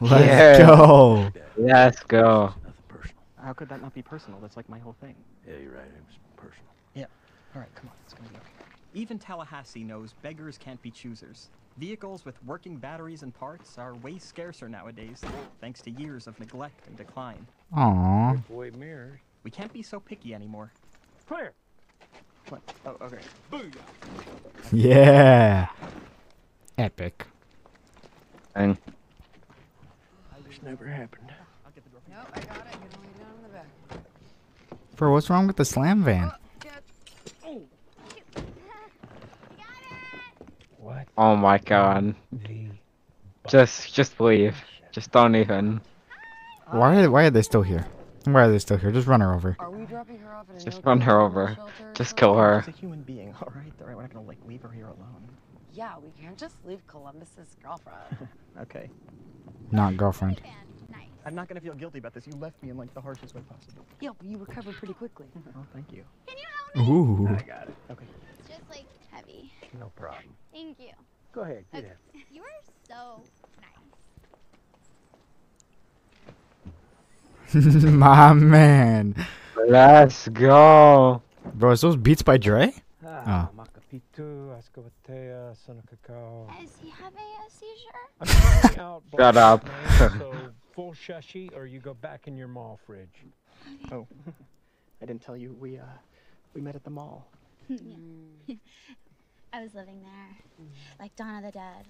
[0.00, 0.58] Let's Yeah.
[0.66, 1.32] go.
[1.56, 2.54] Let's go.
[2.88, 3.22] Personal.
[3.42, 4.38] How could that not be personal?
[4.40, 5.16] That's like my whole thing.
[5.46, 5.86] Yeah, you're right.
[5.86, 6.70] It was personal.
[6.94, 7.06] Yeah.
[7.54, 7.94] All right, come on.
[8.04, 8.55] It's gonna be okay.
[8.96, 11.50] Even Tallahassee knows beggars can't be choosers.
[11.76, 15.22] Vehicles with working batteries and parts are way scarcer nowadays,
[15.60, 17.46] thanks to years of neglect and decline.
[17.74, 18.36] Aw.
[18.48, 19.20] Boy, mirrors.
[19.42, 20.72] We can't be so picky anymore.
[21.28, 21.52] Clear.
[22.48, 22.62] What?
[22.86, 23.18] Oh, okay.
[23.52, 23.74] Booyah.
[24.72, 25.66] Yeah.
[26.78, 27.26] Epic.
[28.54, 28.78] Dang.
[30.48, 31.34] This never happened.
[31.66, 32.00] I'll get the door.
[32.08, 32.72] Nope, I got it.
[32.72, 33.66] You can lay down in the back.
[34.96, 36.32] Bro, what's wrong with the slam van?
[37.44, 37.60] Oh.
[40.78, 42.14] What Oh my god.
[43.48, 44.56] Just, just leave.
[44.92, 45.80] Just don't even.
[46.70, 47.86] Why are why are they still here?
[48.24, 48.90] Why are they still here?
[48.90, 49.56] Just run her over.
[49.60, 51.54] Are we dropping her off at a Just run her over.
[51.54, 52.62] shelter Just kill her.
[52.66, 53.72] She's a human being, all right?
[53.80, 55.28] All right, we're not gonna like leave her here alone.
[55.72, 58.28] Yeah, we can't just leave Columbus's girlfriend.
[58.62, 58.88] Okay.
[59.70, 60.40] Not girlfriend.
[60.90, 61.08] Nice.
[61.26, 62.26] I'm not gonna feel guilty about this.
[62.26, 63.84] You left me in like the harshest way possible.
[64.00, 65.26] yeah, but you recovered pretty quickly.
[65.56, 66.02] Oh, thank you.
[66.26, 66.94] Can you help me?
[66.94, 67.28] Ooh.
[67.28, 67.74] I got it.
[67.90, 68.04] Okay.
[68.38, 69.52] It's just like heavy.
[69.78, 70.24] No problem.
[70.52, 70.92] Thank you.
[71.32, 71.64] Go ahead.
[71.72, 71.92] Get Okay.
[72.14, 72.20] in.
[72.32, 73.22] You are so
[77.54, 77.84] nice.
[77.84, 79.14] My man.
[79.68, 81.22] Let's go.
[81.54, 82.72] Bro, is those beats by Dre?
[83.04, 86.48] Ah, Makapitu, Ascobatea, Sonacacao.
[86.62, 88.08] Is he having a seizure?
[88.20, 89.68] I'm trying out Shut up.
[90.18, 90.34] so
[90.72, 93.24] full shushy, or you go back in your mall fridge.
[93.92, 94.06] Oh,
[95.02, 95.84] I didn't tell you we uh
[96.54, 97.26] we met at the mall.
[99.52, 100.66] I was living there,
[101.00, 101.86] like Dawn of the Dead.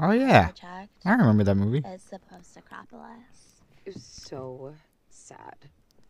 [0.00, 0.44] Oh yeah.
[0.44, 1.78] Project I remember that movie.
[1.86, 3.62] is the post Acropolis.
[3.84, 4.74] It was so
[5.10, 5.56] sad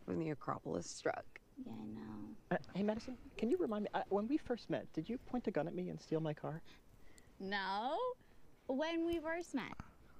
[0.05, 1.25] when the Acropolis struck.
[1.65, 2.35] Yeah, I know.
[2.51, 4.91] Uh, hey, Madison, can you remind me uh, when we first met?
[4.93, 6.61] Did you point a gun at me and steal my car?
[7.39, 7.97] No.
[8.67, 9.73] When we first met,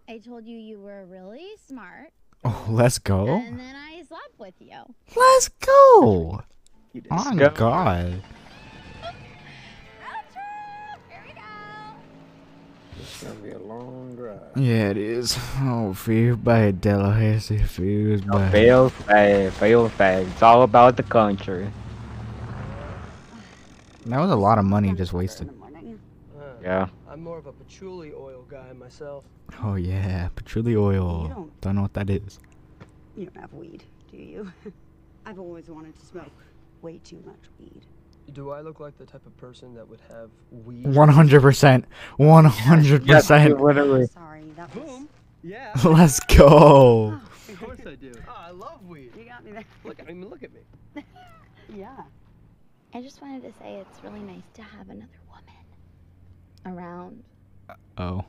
[0.10, 2.10] I told you you were really smart,
[2.44, 3.28] Oh, let's go.
[3.28, 4.80] and then I slept with you.
[5.16, 6.42] Let's go.
[6.94, 7.12] You did.
[7.12, 7.50] On go.
[7.50, 8.22] God.
[13.00, 14.40] It's gonna be a long drive.
[14.56, 15.38] Yeah, it is.
[15.62, 18.50] Oh, fear by Tallahassee, fears by.
[18.52, 20.28] Fail fast, fail fast.
[20.30, 21.72] It's all about the country.
[24.06, 25.50] That was a lot of money just wasted.
[25.50, 26.00] In.
[26.62, 26.84] Yeah.
[26.84, 29.24] Uh, I'm more of a patchouli oil guy myself.
[29.64, 31.28] Oh yeah, patchouli oil.
[31.30, 32.40] don't- Don't know what that is.
[33.16, 34.52] You don't have weed, do you?
[35.26, 36.32] I've always wanted to smoke
[36.82, 37.82] way too much weed.
[38.34, 40.86] Do I look like the type of person that would have weed?
[40.88, 41.86] One hundred percent.
[42.18, 43.60] One hundred Yes, percent.
[43.62, 44.06] literally.
[44.08, 45.10] Sorry, that was Boom.
[45.44, 45.74] Yeah.
[45.84, 47.20] Let's go.
[47.48, 48.12] of course I do.
[48.28, 49.12] Oh, I love weed.
[49.18, 49.64] You got me there.
[49.84, 50.62] Look, I mean, look at me.
[51.76, 52.02] Yeah.
[52.96, 57.24] I just wanted to say it's really nice to have another woman around.
[57.70, 58.26] Uh, oh.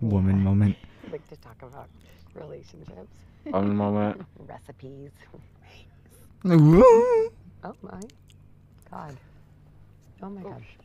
[0.00, 0.76] Woman moment.
[1.12, 1.90] like to talk about
[2.34, 4.22] relationships, One moment.
[4.38, 5.10] recipes.
[6.44, 8.00] Oh my
[8.92, 9.16] god.
[10.22, 10.76] Oh my gosh.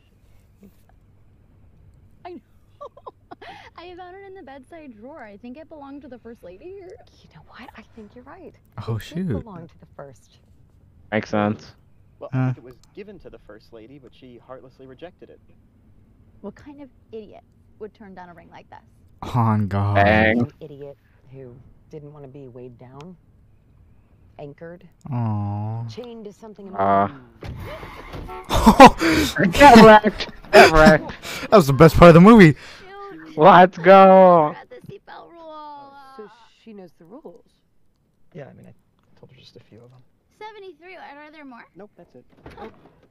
[2.24, 2.40] I know.
[3.76, 5.22] I found it in the bedside drawer.
[5.22, 6.78] I think it belonged to the first lady.
[6.82, 6.88] Or...
[6.88, 7.70] You know what?
[7.76, 8.54] I think you're right.
[8.86, 9.28] Oh It did shoot.
[9.28, 10.38] belong to the first.
[11.12, 11.74] Makes sense.
[12.18, 12.52] Well, Uh.
[12.56, 15.40] It was given to the first lady, but she heartlessly rejected it.
[16.40, 17.44] What kind of idiot
[17.78, 18.78] would turn down a ring like this?
[19.34, 19.94] On God.
[19.96, 20.40] Bang.
[20.40, 20.96] An idiot
[21.32, 21.54] who
[21.90, 23.16] didn't want to be weighed down,
[24.38, 25.86] anchored, Aw.
[25.88, 26.74] chained to something.
[26.74, 27.08] Uh.
[28.48, 29.52] important.
[29.54, 30.28] Get wrecked.
[30.52, 31.12] Get wrecked.
[31.42, 32.56] That was the best part of the movie.
[33.36, 34.54] Let's go.
[34.54, 35.92] Forgot the seatbelt rule.
[36.16, 36.30] so
[36.62, 37.44] she knows the rules.
[38.34, 38.74] Yeah, I mean, I
[39.18, 40.00] told her just a few of them.
[40.38, 40.96] 73.
[40.96, 41.64] Are there more?
[41.76, 42.24] Nope, that's it.
[42.44, 43.07] Gotta check this out.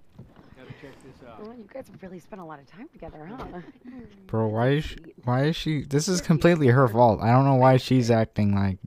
[1.39, 3.61] Well, you guys have really spent a lot of time together, huh?
[4.27, 7.21] Bro, why is she why is she this is completely her fault.
[7.21, 8.77] I don't know why she's acting like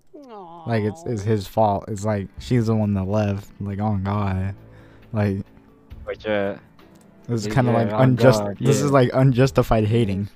[0.66, 1.84] like it's it's his fault.
[1.88, 3.50] It's like she's the one that left.
[3.60, 4.54] Like, oh god.
[5.12, 5.44] Like
[6.04, 6.56] Which, uh,
[7.28, 8.84] this is kinda like oh unjust God, this yeah.
[8.84, 10.28] is like unjustified hating.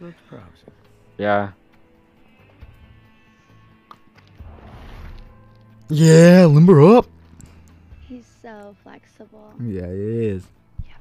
[1.18, 1.52] Yeah.
[5.88, 7.06] Yeah, limber up.
[8.08, 9.52] He's so flexible.
[9.60, 10.46] Yeah, it is.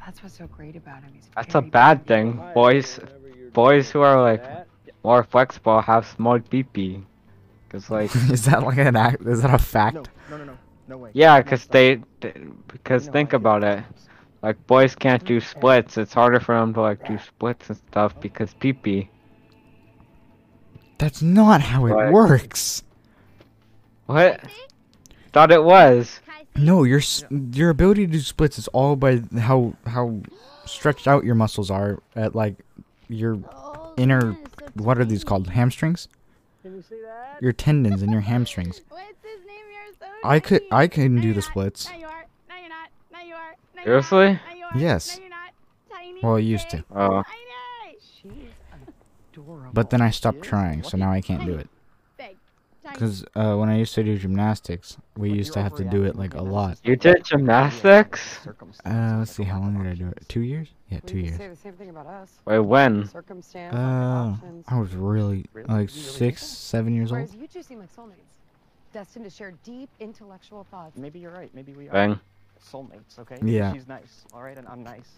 [0.04, 1.14] Yeah, that's what's so great about him.
[1.14, 2.42] He's That's a very bad thing.
[2.54, 3.00] Boys,
[3.54, 4.68] boys who are like that,
[5.04, 7.04] more flexible have small pee
[7.70, 9.96] Cause like, is that like an act is that a fact?
[9.96, 11.12] No, no, no, no, no way.
[11.14, 12.34] yeah, cause they, they
[12.68, 13.84] because You know think I about it.
[14.42, 15.60] Like boys can't do mm-hmm.
[15.60, 15.98] splits.
[15.98, 18.20] It's harder for them to like do splits and stuff oh.
[18.20, 19.10] because pee pee.
[20.98, 22.12] That's not how it Right.
[22.12, 22.84] works.
[24.06, 24.42] What?
[25.32, 26.20] Thought it was.
[26.54, 26.66] Kai, see?
[26.66, 30.22] No, your s your ability to do splits is all by how how
[30.66, 32.56] stretched out your muscles are at like
[33.10, 36.08] your Oh, inner man, so what are these called hamstrings?
[36.62, 37.42] Can you see that?
[37.42, 38.82] Your tendons and your hamstrings.
[38.90, 39.66] What's his name?
[39.72, 40.84] You're so I could tiny.
[40.84, 41.44] I can No, do the not.
[41.44, 41.90] splits.
[41.90, 42.26] No, you are.
[42.50, 42.90] No, you're not.
[43.12, 43.56] No, you are.
[43.76, 44.40] No, Seriously?
[44.58, 44.78] You are.
[44.78, 45.18] Yes.
[45.18, 45.52] No, you're not.
[45.92, 46.20] Tiny.
[46.24, 46.78] Well, I used to.
[46.78, 47.24] big, Oh.
[47.24, 47.98] Tiny.
[48.22, 48.32] She's
[49.34, 49.70] adorable.
[49.74, 51.68] But then I stopped trying, so now I can't do it.
[52.94, 53.00] Big.
[53.00, 53.12] Tiny.
[53.12, 56.04] Cause uh, when I used to do gymnastics, we Look, used to have to do
[56.04, 56.78] it like a lot.
[56.84, 58.40] You did gymnastics?
[58.86, 60.24] Uh, let's see, how long did I do it?
[60.28, 60.70] Two years?
[60.90, 61.38] Yeah, two years.
[61.38, 62.32] say the same thing about us.
[62.46, 63.08] Wait, when?
[63.08, 64.36] Circumstance, Uh.
[64.68, 65.68] I was really Really?
[65.68, 67.34] like You really think six, seven years old.
[67.34, 68.38] You two seem like soulmates,
[68.94, 70.98] destined to share deep intellectual thoughts.
[70.98, 71.50] Maybe you're right.
[71.54, 72.20] Maybe we are Bang.
[72.64, 73.18] soulmates.
[73.20, 73.38] Okay.
[73.44, 73.74] Yeah.
[73.74, 74.26] She's nice.
[74.34, 75.10] All right, and I'm nice,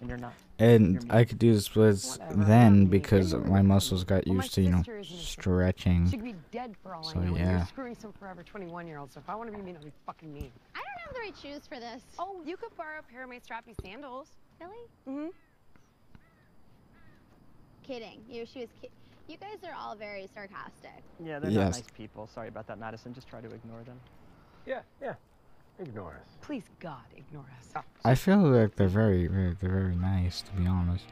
[0.00, 0.32] and you're not.
[0.58, 2.44] And I could do the splits Whatever.
[2.44, 5.40] then because my muscles got Well, used to, you know, sister isn't a sister.
[5.42, 6.04] stretching.
[6.10, 7.36] She could be dead for all So, I know.
[7.36, 7.56] Yeah.
[7.58, 9.12] you're screwing some forever 21 year old.
[9.12, 10.50] So if I want to be mean, I'll be fucking mean.
[10.74, 12.02] I don't have the right shoes for this.
[12.18, 14.28] Oh, you could borrow a pair of my strappy sandals.
[14.60, 14.86] Really?
[15.08, 15.28] Mm-hmm.
[17.82, 18.20] Kidding.
[18.28, 18.46] You.
[18.46, 18.68] She was.
[18.80, 18.88] Ki-
[19.28, 21.02] you guys are all very sarcastic.
[21.22, 21.64] Yeah, they're Yes.
[21.64, 22.26] not nice people.
[22.34, 23.14] Sorry about that, Madison.
[23.14, 23.98] Just try to ignore them.
[24.66, 25.14] Yeah, yeah.
[25.78, 26.36] Ignore us.
[26.40, 27.72] Please, God, ignore us.
[27.74, 27.82] Ah.
[28.04, 31.04] I feel like they're very, very, they're very nice to be honest.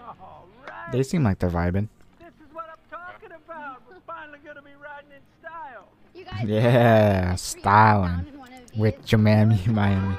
[0.00, 0.92] All right.
[0.92, 1.88] They seem like they're vibing.
[2.20, 3.82] This is what I'm talking about.
[3.88, 5.88] We're finally gonna be riding in style.
[6.14, 6.44] You guys.
[6.46, 9.10] Yeah, styling in one of with these.
[9.10, 10.16] Jemami Miami.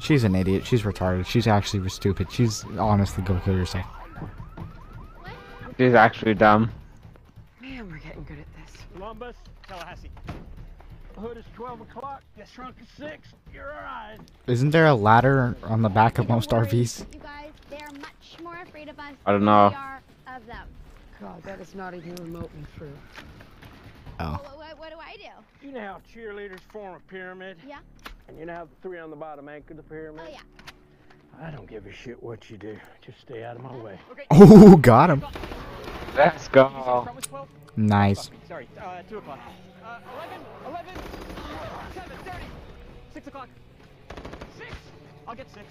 [0.00, 0.64] She's an idiot.
[0.64, 1.26] She's retarded.
[1.26, 2.30] She's actually stupid.
[2.30, 3.86] She's honestly go kill yourself.
[5.76, 6.70] She's actually dumb.
[7.60, 8.76] Man, we're getting good at this.
[8.94, 10.10] Columbus, Tallahassee.
[11.22, 12.24] Hood is 12 o'clock.
[12.36, 13.28] Your trunk is 6.
[13.54, 14.18] You're alright.
[14.48, 17.06] Isn't there a ladder on the back of most worry, RVs?
[17.14, 19.68] You guys, they are much more afraid of us I don't than know.
[19.68, 20.02] we are
[20.36, 20.66] of them.
[21.20, 22.90] God, that is not even remotely true.
[24.18, 24.32] Oh.
[24.32, 25.64] What, what, what do I do?
[25.64, 27.56] You know how cheerleaders form a pyramid?
[27.68, 27.78] Yeah.
[28.26, 30.24] And you know how the three on the bottom anchor the pyramid?
[30.26, 30.40] Oh yeah.
[31.40, 32.76] I don't give a shit what you do.
[33.00, 33.96] Just stay out of my way.
[34.10, 34.26] Okay.
[34.32, 35.24] Oh, got him.
[36.16, 36.68] Let's go.
[36.68, 37.48] Front was 12?
[37.76, 38.28] Nice.
[38.48, 39.38] Sorry, uh, 2 o'clock.
[39.92, 40.94] Uh, 11, 11,
[41.94, 42.44] 7, 30,
[43.12, 43.48] 6 o'clock.
[44.56, 44.70] 6!
[45.28, 45.66] I'll get 6.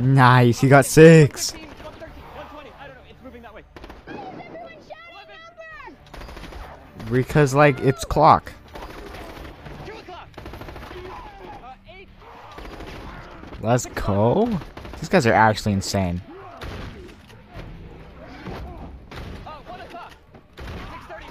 [0.00, 0.60] Nice.
[0.60, 1.52] He got six.
[1.52, 3.62] 113, 120, I don't know, it's moving that way.
[4.06, 7.10] Everyone shout a number!
[7.10, 8.52] Because like it's clock.
[9.86, 10.28] 2 o'clock!
[11.88, 12.08] 8,
[13.62, 14.60] Let's go.
[15.00, 16.20] These guys are actually insane.
[19.46, 20.12] uh, 1 o'clock!
[20.58, 21.22] 6.30,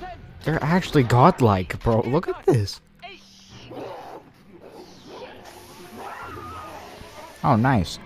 [0.00, 2.00] 10, They're actually godlike, bro.
[2.02, 2.80] Look at this.
[7.44, 7.98] Oh, nice.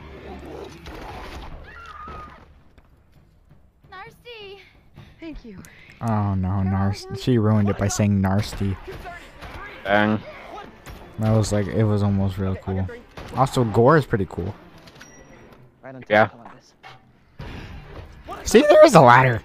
[5.47, 5.63] you.
[6.01, 7.09] Oh no, Narst.
[7.19, 8.77] She ruined it by saying nasty.
[9.85, 10.21] Dang.
[11.19, 12.87] That was like, it was almost real cool.
[13.35, 14.55] Also, gore is pretty cool.
[15.83, 16.11] Right on top.
[16.11, 16.27] Yeah.
[16.29, 18.51] Come on, this.
[18.51, 19.41] See, there is a ladder.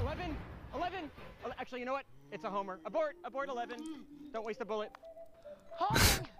[0.00, 0.36] 11,
[0.74, 1.10] 11.
[1.44, 2.04] ele- Actually, you know what?
[2.32, 2.80] It's a homer.
[2.86, 3.76] Abort, abort 11.
[4.32, 4.90] Don't waste a bullet.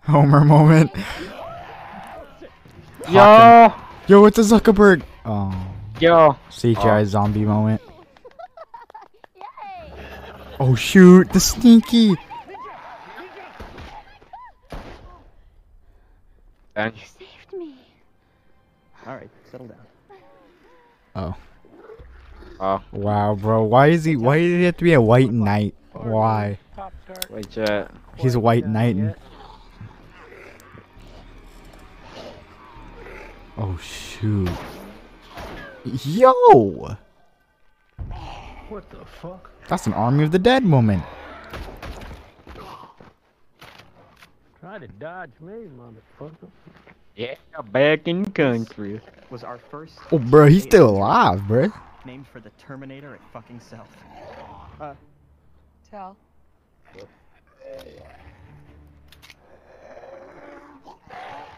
[0.05, 0.91] Homer moment.
[3.11, 3.75] Yo,
[4.07, 5.03] Yo, it's a Zuckerberg.
[5.27, 5.55] Oh,
[6.01, 6.39] yo.
[6.51, 7.05] CGI oh.
[7.05, 7.81] zombie moment.
[10.61, 11.97] Oh shoot, the sneaky.
[11.97, 12.17] You
[16.77, 17.75] Saved me.
[19.05, 19.79] All right, settle down.
[21.17, 21.35] Oh.
[22.61, 23.65] Oh, Wow, bro.
[23.65, 24.15] Why is he?
[24.15, 25.75] Why did he have to be a white knight?
[25.93, 26.59] Why?
[27.31, 27.91] Wait, Jet.
[28.17, 28.97] He's white knight.
[28.97, 29.15] And...
[33.59, 34.51] Oh shoot.
[35.85, 36.97] Yo,
[38.69, 39.51] What the fuck?
[39.69, 41.03] that's an Army of the Dead moment.
[44.61, 46.49] Try to dodge me, motherfucker.
[47.17, 47.35] Yeah,
[47.73, 49.01] back in the country.
[49.29, 49.99] Was our first.
[50.11, 51.71] Oh, bro, he's still alive, bro.
[52.07, 53.89] Named for the Terminator it fucking self.
[54.81, 54.95] Uh,
[55.93, 56.17] Tell.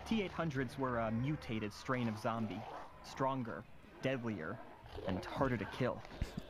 [0.09, 2.61] T-800s were a mutated strain of zombie,
[3.09, 3.63] stronger,
[4.03, 4.59] deadlier,
[5.07, 6.03] and harder to kill.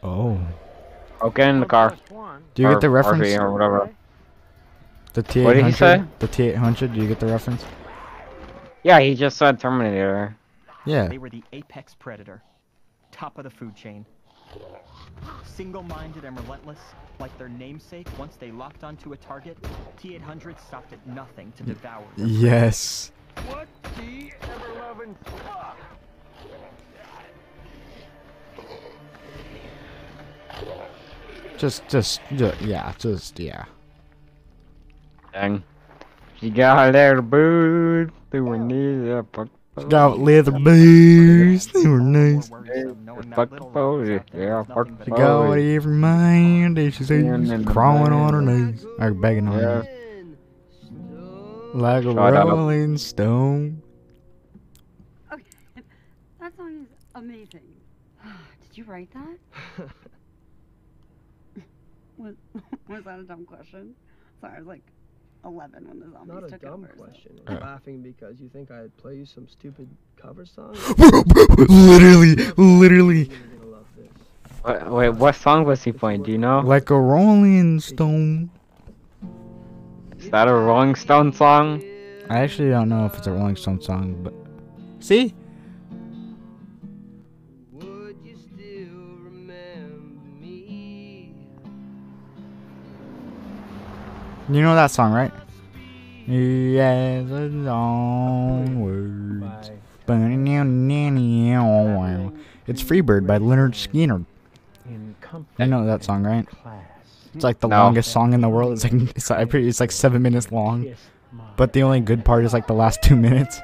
[0.03, 0.41] Oh,
[1.21, 1.97] Okay, in the oh, car.
[2.07, 3.29] Plus do you Or get the reference?
[3.29, 3.91] RV or whatever.
[5.13, 5.45] The T800.
[5.45, 6.03] What did he say?
[6.21, 6.95] The T800.
[6.95, 7.65] Do you get the reference?
[8.83, 10.37] Yeah, he just said Terminator.
[10.87, 11.09] Yeah.
[11.09, 12.43] They were the apex predator,
[13.13, 14.07] top of the food chain.
[15.45, 16.79] Single-minded and relentless,
[17.21, 19.57] like their namesake, once they locked onto a target,
[19.99, 22.27] T-800 stopped at nothing to devour them.
[22.29, 23.13] Yes.
[23.47, 25.79] What the ever-loving fuck?
[31.57, 33.65] Just, just, ju- yeah, just, yeah.
[35.33, 35.63] Dang.
[36.41, 38.13] She got leather boots.
[38.31, 39.27] They were near the
[39.75, 39.89] fuck.
[39.89, 41.67] Got leather boots.
[41.67, 42.51] They were nice.
[42.51, 45.89] More worrisome Fuck the rock pose, yeah, with fuck nothing but She the got whatever
[45.91, 46.79] mind.
[46.79, 48.85] and She said she's and crawling on her knees.
[48.99, 50.23] Or begging on her Yeah.
[50.23, 50.37] knees.
[51.75, 53.83] Like a rolling stone.
[55.33, 55.43] Okay,
[56.41, 57.63] that song is amazing.
[58.23, 59.89] Did you write that?
[62.17, 62.35] was,
[62.89, 63.95] was that a dumb question?
[64.41, 64.83] Sorry, I was like
[65.45, 66.87] 11 when the zombies Not a took dumb over.
[66.97, 67.39] question.
[67.47, 67.53] Uh.
[67.53, 70.75] I'm laughing because you think I'd play you some stupid cover song?
[71.69, 73.25] literally, literally.
[73.25, 74.11] You're gonna love this.
[74.65, 76.23] Wait, wait, what song was he playing?
[76.23, 76.61] Do you know?
[76.61, 78.51] Like a rolling stone.
[80.19, 81.83] Is that a Rolling Stone song?
[82.31, 84.33] I actually don't know if it's a Rolling Stone song, but.
[85.05, 85.35] See?
[94.49, 95.33] You know that song, right?
[96.27, 99.71] Yes, it's onwards.
[102.67, 104.25] It's Freebird by Lynyrd Skynyrd.
[105.59, 106.47] I know that song, right?
[107.35, 107.77] It's like the No.
[107.79, 108.73] longest song in the world.
[108.75, 110.95] It's like it's like, pretty- it's like seven minutes long,
[111.57, 113.61] but the only good part is like the last two minutes.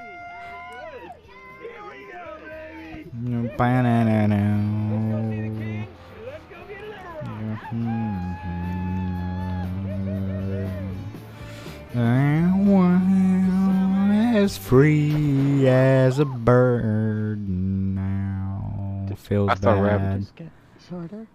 [11.95, 19.07] And one as free as a bird now.
[19.17, 20.01] Feels That's a rap.
[20.01, 20.21] bad.
[20.21, 20.49] Just get
[20.89, 21.27] shorter.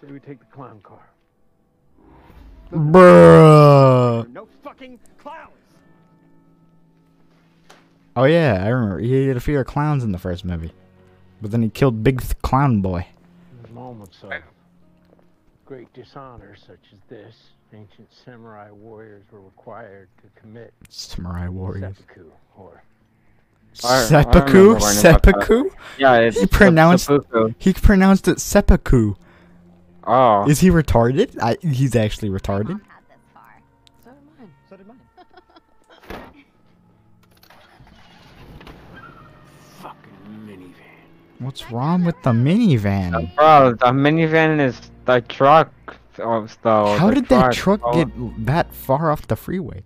[0.00, 1.00] Say we take the clown car.
[2.72, 4.28] Bruh.
[4.32, 5.50] No fucking clowns!
[8.16, 8.98] Oh yeah, I remember.
[9.00, 10.72] He had a fear of clowns in the first movie,
[11.40, 13.06] but then he killed Big Th- Clown Boy.
[13.66, 14.30] In moments of
[15.64, 17.34] great dishonor such as this,
[17.72, 21.96] ancient samurai warriors were required to commit Samurai Warriors.
[21.96, 22.82] seppuku, or
[23.82, 25.00] I- I Seppuku, remember learning about that.
[25.00, 25.70] seppuku.
[25.98, 27.54] Yeah, it's He pronounced- seppuku.
[27.58, 29.14] He pronounced it seppuku.
[30.06, 30.48] Oh.
[30.48, 31.36] Is he retarded?
[31.42, 32.68] I, he's actually retarded.
[32.68, 33.62] Mom had this car.
[34.04, 34.48] So did mine.
[34.68, 36.44] So did mine.
[39.80, 40.74] fucking minivan.
[41.40, 43.34] What's wrong with the minivan?
[43.34, 45.72] Bro, the minivan is the truck.
[46.16, 47.92] Of the, How the did that truck bro.
[48.04, 49.82] get that far off the freeway?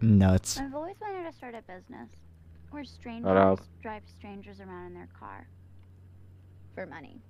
[0.00, 0.58] Nuts.
[0.58, 2.08] I've always wanted to start a business
[2.70, 5.46] where strangers drive strangers around in their car
[6.74, 7.20] for money.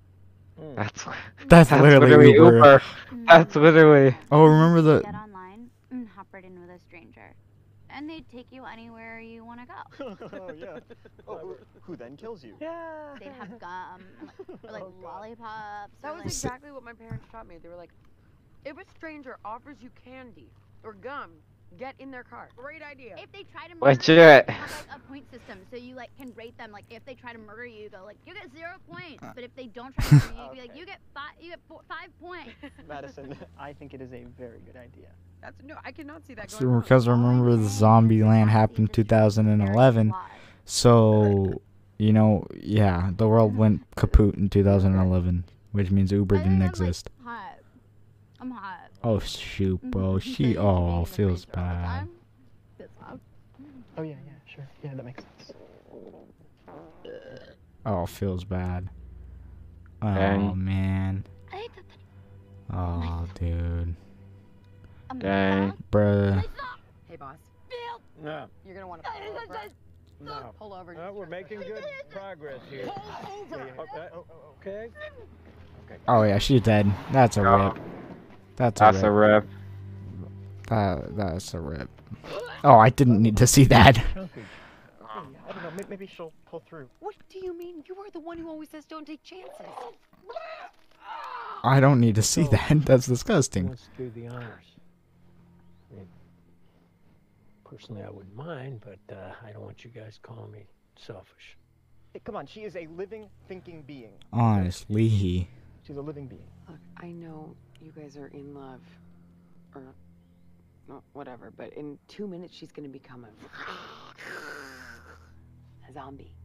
[0.59, 0.75] Hmm.
[0.75, 1.03] That's
[1.47, 2.55] That's, that's literally, literally Uber.
[2.55, 2.81] Uber.
[3.11, 3.27] Mm.
[3.27, 4.17] That's literally.
[4.31, 5.01] Oh, remember the?
[5.01, 7.35] Get online and hop right in with a stranger,
[7.93, 10.17] and they'd take you anywhere you want to go.
[10.33, 10.79] oh yeah.
[11.25, 12.55] Oh, who, who then kills you?
[12.59, 13.15] Yeah.
[13.17, 15.93] They'd have gum and like, or like oh, lollipops.
[16.01, 17.57] That or, was like, exactly what my parents taught me.
[17.61, 17.91] They were like,
[18.65, 20.49] if a stranger offers you candy
[20.83, 21.31] or gum,
[21.77, 22.49] get in their car.
[22.57, 23.15] Great idea.
[23.17, 24.07] If they try to Legit.
[24.09, 26.71] murder you, they have like a point system, so you like can rate them.
[26.71, 29.23] Like if they try to murder you, you go like you get zero points.
[29.33, 31.31] But if they don't try to murder you, you be like you get five.
[31.41, 32.51] You get four, five points.
[32.87, 35.09] Madison, I think it is a very good idea.
[35.43, 36.81] That's no, I cannot see that So, going wrong.
[36.81, 40.13] because remember the zombie land happened in 2011
[40.65, 41.61] so
[41.97, 47.27] you know yeah the world went kaput in 2011 which means uber didn't exist I'm
[47.27, 47.59] Hot.
[48.39, 48.89] I'm hot.
[49.03, 52.07] oh shoot bro she oh feels bad
[53.95, 54.67] Oh yeah, yeah, sure.
[54.83, 55.53] Yeah, that makes sense.
[57.85, 58.89] oh feels bad
[60.01, 60.63] oh Dang.
[60.65, 61.25] man
[62.73, 63.95] oh dude
[65.19, 65.73] Dang.
[65.91, 66.43] bruh
[67.09, 67.37] Hey, boss.
[68.23, 68.45] No.
[68.65, 69.57] You're gonna want to pull over.
[70.21, 70.53] No.
[70.57, 70.95] Pull over.
[70.95, 72.85] Uh, we're making good progress here.
[72.85, 73.71] Pull over.
[74.61, 74.87] Okay.
[75.85, 75.97] Okay.
[76.07, 77.73] oh yeah she's dead that's a Oh.
[77.73, 77.77] rip
[78.55, 79.45] that's a That's rip a rip.
[80.69, 81.89] That, that's a rip
[82.63, 83.97] oh i didn't need to see that
[85.45, 85.85] I don't know.
[85.89, 86.87] Maybe she'll pull through.
[87.01, 87.83] What do you mean?
[87.85, 89.51] You are the one who always says don't take chances.
[91.63, 94.65] i don't need to see that that's disgusting Let's do the honors.
[95.91, 96.07] I mean,
[97.73, 101.57] personally, I wouldn't mind, but uh, I don't want you guys calling me selfish.
[102.13, 104.13] Hey, come on, she is a living, thinking being.
[104.31, 105.49] honestly
[105.85, 106.47] She's a living being.
[106.69, 108.79] Look, I know you guys are in love,
[109.75, 109.81] or
[111.13, 113.29] whatever, but in two minutes she's gonna become a,
[115.89, 116.35] a zombie,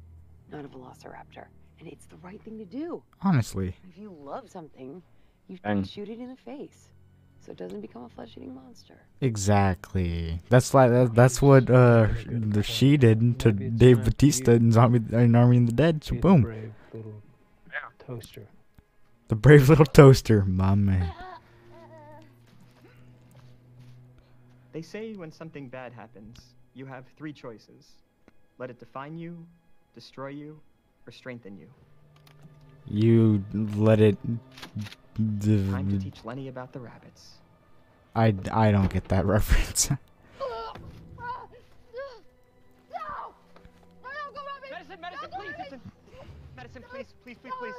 [0.51, 1.47] not a velociraptor,
[1.79, 3.03] and it's the right thing to do.
[3.23, 5.03] honestly If you love something,
[5.47, 6.89] you And- shoot it in the face,
[7.41, 8.95] so it doesn't become a flesh-eating monster.
[9.21, 10.41] Exactly.
[10.49, 15.35] That's like that, that's what uh the she did to Dave Batista in Zombie in
[15.35, 16.05] Army of the Dead.
[16.05, 17.23] So Be the boom, brave little
[17.99, 18.47] toaster.
[19.29, 21.13] the brave little toaster, my man.
[24.73, 27.89] They say when something bad happens, you have three choices:
[28.59, 29.47] let it define you,
[29.95, 30.61] destroy you,
[31.07, 31.69] or strengthen you.
[32.87, 34.17] You let it.
[35.17, 37.39] Time to teach Lenny about the rabbits.
[38.15, 39.91] I I don't get that reference.
[39.91, 39.97] No!
[41.19, 41.27] No!
[42.93, 43.07] No!
[44.03, 44.73] Go, rabbits!
[44.73, 45.81] Madison, Madison, please, Madison.
[46.57, 47.75] Madison, please, please, please, please.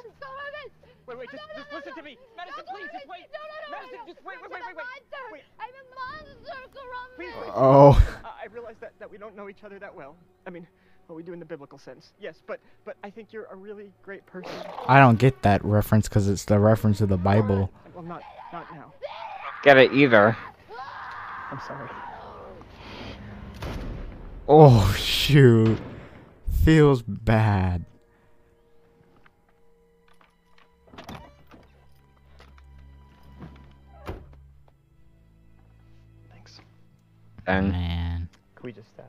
[1.06, 2.16] Wait, wait, just, just listen to me.
[2.36, 3.26] Madison, please, just wait.
[3.70, 4.86] Madison, just wait, wait, wait, wait, wait.
[5.32, 5.42] Wait.
[5.58, 6.60] I'm a monster,
[7.16, 7.52] Please, please.
[7.54, 7.92] Oh.
[8.24, 10.14] Uh, I realize that, that we don't know each other that well.
[10.46, 10.66] I mean,
[11.10, 12.12] well, we do in the biblical sense.
[12.20, 14.52] Yes, but but I think you're a really great person.
[14.86, 17.68] I don't get that reference because it's the reference to the Bible.
[17.92, 18.92] Well, not not now.
[19.64, 20.36] Get it either.
[21.50, 21.90] I'm sorry.
[24.46, 25.80] Oh shoot,
[26.64, 27.84] feels bad.
[36.30, 36.60] Thanks.
[37.46, 37.70] Dang.
[37.72, 38.28] Man.
[38.54, 39.02] Can we just uh?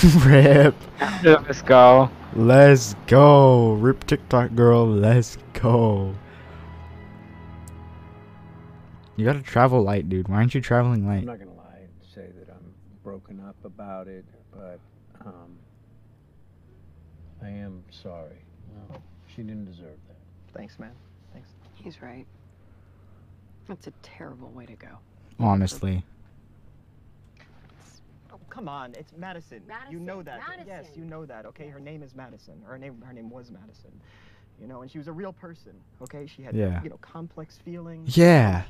[0.24, 0.74] Rip.
[1.22, 2.10] Let's go.
[2.34, 3.72] Let's go.
[3.74, 6.14] Rip TikTok girl, let's go.
[9.16, 10.28] You gotta travel light, dude.
[10.28, 11.18] Why aren't you traveling light?
[11.18, 12.72] I'm not gonna lie and say that I'm
[13.04, 14.80] broken up about it, but
[15.26, 15.58] um,
[17.42, 18.38] I am sorry.
[18.74, 18.96] No,
[19.26, 20.16] she didn't deserve that.
[20.56, 20.92] Thanks, man.
[21.34, 21.50] Thanks.
[21.74, 22.24] He's right.
[23.68, 24.98] That's a terrible way to go.
[25.38, 26.04] Honestly.
[28.50, 29.62] Come on, it's Madison.
[29.90, 30.40] You know that.
[30.46, 31.46] Madison, Yes, you know that.
[31.46, 32.60] Okay, her name is Madison.
[32.66, 33.92] Her name, her name was Madison.
[34.60, 35.72] You know, and she was a real person.
[36.02, 36.82] Okay, she had Yeah.
[36.82, 38.16] you know complex feelings.
[38.16, 38.64] Yeah.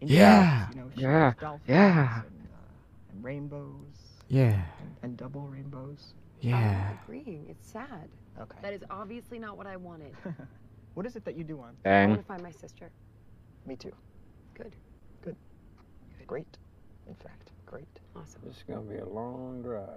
[0.00, 0.66] Yeah.
[0.68, 1.32] interests, You know, Yeah.
[1.66, 2.16] Yeah.
[2.16, 4.20] And, uh, and rainbows.
[4.28, 4.62] Yeah.
[4.80, 6.14] And, and double rainbows.
[6.40, 6.90] Yeah.
[6.90, 7.46] I'm agreeing.
[7.48, 8.08] It's sad.
[8.40, 8.58] Okay.
[8.62, 10.14] That is obviously not what I wanted.
[10.94, 11.76] What is it that you do want?
[11.86, 12.90] I want to find my sister.
[13.64, 13.92] Me too.
[14.52, 14.76] Good.
[15.22, 15.36] Good.
[16.26, 16.58] Great.
[17.08, 17.41] In fact,
[17.72, 17.86] great.
[18.14, 18.42] Awesome.
[18.44, 19.88] This is gonna be a long drive.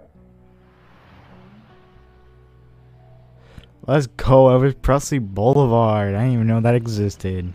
[3.86, 4.46] Let's go.
[4.46, 6.14] Elvis Presley Boulevard.
[6.14, 7.52] I didn't even know that existed.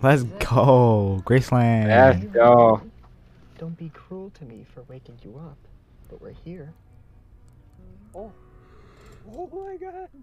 [0.00, 1.20] Let's go.
[1.26, 1.88] Graceland.
[1.88, 2.80] Let's go.
[3.58, 5.58] Don't be cruel to me for waking you up,
[6.08, 6.72] but we're here.
[8.14, 8.30] Oh.
[9.36, 10.08] Oh my god.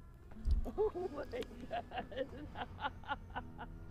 [0.79, 2.25] Oh my god.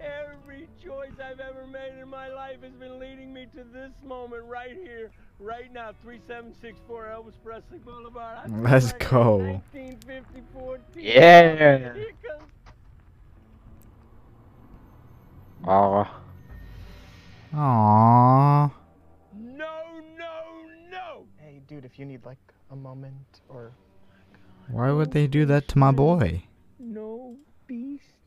[0.00, 4.44] Every choice I've ever made in my life has been leading me to this moment
[4.44, 5.92] right here, right now.
[6.02, 8.38] 3764 Elvis Presley Boulevard.
[8.44, 9.38] I feel Let's like go.
[9.72, 11.94] 1954 Yeah.
[11.94, 12.12] Here
[15.66, 16.06] Oh.
[17.52, 18.70] Aww.
[19.34, 20.32] No, no,
[20.90, 21.24] no!
[21.38, 22.38] Hey, dude, if you need like
[22.70, 23.72] a moment or
[24.70, 26.44] Why would they do that to my boy?
[26.78, 27.36] No
[27.66, 28.17] beast.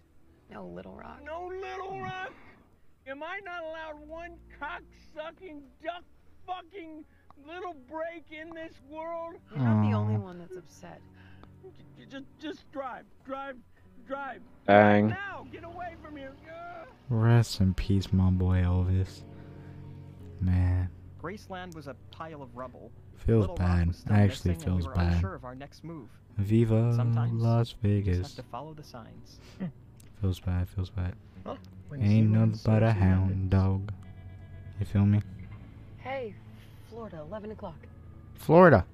[0.52, 1.22] No, Little Rock.
[1.26, 2.34] No Little Rock.
[3.08, 7.04] Am I not allowed one cock-sucking, duck-fucking
[7.48, 9.36] little break in this world?
[9.56, 11.02] You're not the only one that's upset.
[12.10, 13.56] Just, just drive, drive,
[14.08, 14.42] drive.
[14.68, 15.08] Dang.
[15.08, 16.34] Now, get away from here.
[16.48, 16.88] Ugh.
[17.10, 19.22] Rest in peace, my boy Elvis.
[20.40, 20.90] Man,
[21.22, 22.92] Graceland was a pile of rubble.
[23.16, 23.90] feels Little bad.
[24.10, 25.14] Actually missing, we feels bad.
[25.14, 26.10] unsure of our next move.
[26.38, 28.18] Viva Sometimes Las You just Vegas.
[28.36, 29.40] have to follow the signs.
[30.22, 31.14] Feels bad, feels bad.
[31.90, 33.00] When you see Ain't one, nothing but a you love it.
[33.00, 33.92] hound dog.
[34.80, 35.22] You feel me?
[35.98, 36.34] Hey,
[36.90, 37.76] Florida, 11 o'clock.
[38.36, 38.86] Florida.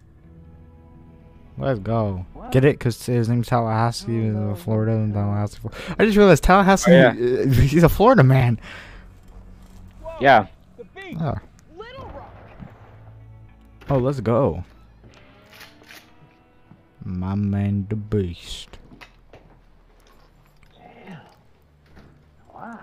[1.58, 2.26] Let's go.
[2.52, 2.78] Get it?
[2.78, 5.60] Because his name's Tallahassee, uh, Florida, and Tallahassee.
[5.60, 5.68] Fl-
[5.98, 6.92] I just realized Tallahassee.
[6.92, 7.42] Oh, yeah.
[7.42, 8.60] uh, he's a Florida man.
[10.22, 10.48] Yeah.
[10.78, 11.20] The beast.
[11.22, 11.36] Oh,
[11.78, 12.34] Little Rock.
[13.90, 14.64] oh let's go.
[17.04, 18.78] My man, the beast.
[22.54, 22.80] Wow.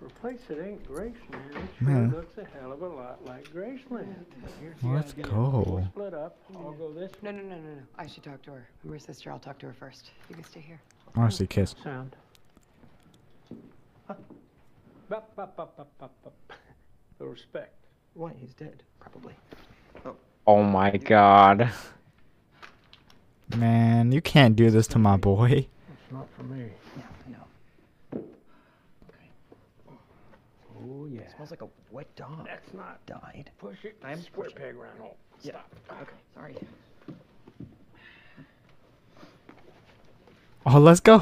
[0.00, 2.10] For a place that ain't Graceland, it sure Man.
[2.10, 4.24] looks a hell of a lot like Graceland.
[4.58, 5.62] Here's the Let's go.
[5.66, 6.38] We'll split up.
[6.56, 7.82] I'll go this No, no, no, no, no.
[7.98, 8.66] I should talk to her.
[8.82, 9.30] I'm her sister.
[9.30, 10.10] I'll talk to her first.
[10.30, 10.80] You can stay here.
[11.14, 11.74] Honestly, kiss.
[11.84, 12.16] sound.
[14.06, 14.14] Huh.
[15.10, 16.32] Bop, bop, bop.
[17.18, 17.74] The respect.
[18.14, 18.32] Why?
[18.40, 19.34] He's dead, probably.
[20.06, 21.70] Oh, oh my god.
[23.54, 25.66] Man, you can't do this to my boy.
[25.92, 26.70] It's not for me.
[26.96, 28.24] Yeah, I know.
[31.00, 31.20] Oh yeah.
[31.34, 32.46] smells like a wet dog.
[32.46, 33.04] That's not.
[33.06, 33.50] Died.
[33.58, 33.96] Push it.
[34.04, 34.58] I am square pushing.
[34.62, 35.16] peg round hole.
[35.42, 35.52] Yeah.
[35.86, 36.02] Stop.
[36.02, 36.12] Okay.
[36.34, 36.56] Sorry.
[40.66, 41.18] Oh, let's go.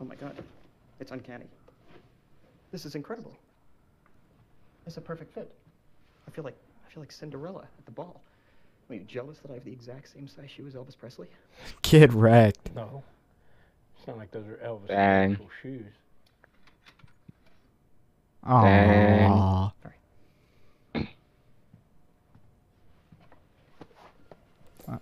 [0.00, 0.36] Oh my god.
[1.00, 1.46] It's uncanny.
[2.70, 3.36] This is incredible.
[4.86, 5.52] It's a perfect fit.
[6.28, 6.56] I feel like
[6.86, 8.20] I feel like Cinderella at the ball.
[8.88, 11.26] Are you jealous that I have the exact same size shoe as Elvis Presley?
[11.82, 12.72] Kid wrecked.
[12.76, 13.02] No.
[13.98, 15.32] It's not like those are Elvis' Dang.
[15.32, 15.92] actual shoes.
[18.46, 19.72] Aww.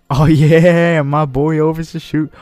[0.09, 2.33] Oh yeah, my boy Elvis to shoot.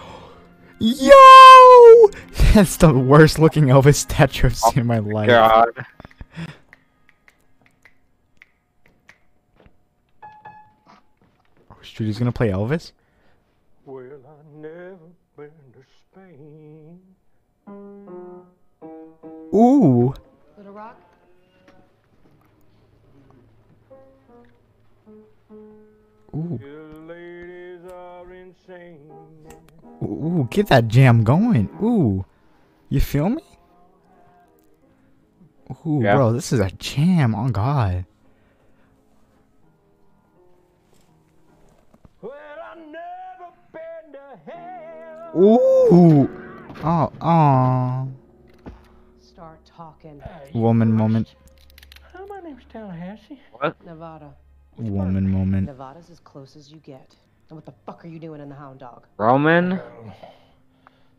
[0.79, 2.09] Yo,
[2.53, 5.27] that's the worst looking Elvis statue I've seen in oh my life.
[5.27, 5.85] God.
[11.69, 12.93] Oh shoot, he's gonna play Elvis.
[13.85, 14.97] Well, I never
[15.35, 16.99] been to Spain.
[19.53, 20.13] Ooh.
[26.61, 27.05] Ooh.
[27.07, 29.11] Ladies are insane.
[30.01, 31.69] Ooh, get that jam going.
[31.81, 32.25] Ooh.
[32.89, 33.41] You feel me?
[35.85, 36.15] Ooh, Yeah.
[36.15, 37.33] bro, this is a jam.
[37.35, 38.05] On God.
[42.21, 45.41] Well, I never been to hell.
[45.41, 46.29] Ooh.
[46.83, 48.07] Oh, oh.
[49.21, 50.21] Start talking.
[50.53, 51.35] Woman moment.
[52.13, 53.39] Hi, my name's Tallahassee.
[53.53, 53.83] What?
[53.85, 54.35] Nevada.
[54.77, 55.67] Woman moment.
[55.67, 57.15] Nevada's as close as you get.
[57.49, 59.05] And what the fuck are you doing in the Hound Dog?
[59.17, 59.73] Roman?
[59.73, 60.13] Oh.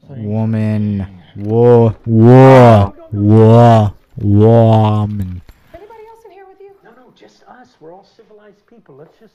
[0.08, 1.06] Woman.
[1.36, 1.90] Whoa.
[2.04, 2.94] Whoa.
[3.12, 3.94] Whoa.
[4.16, 5.42] Woman.
[5.72, 6.72] Anybody else in here with you?
[6.84, 7.76] No, no, just us.
[7.80, 8.96] We're all civilized people.
[8.96, 9.34] Let's just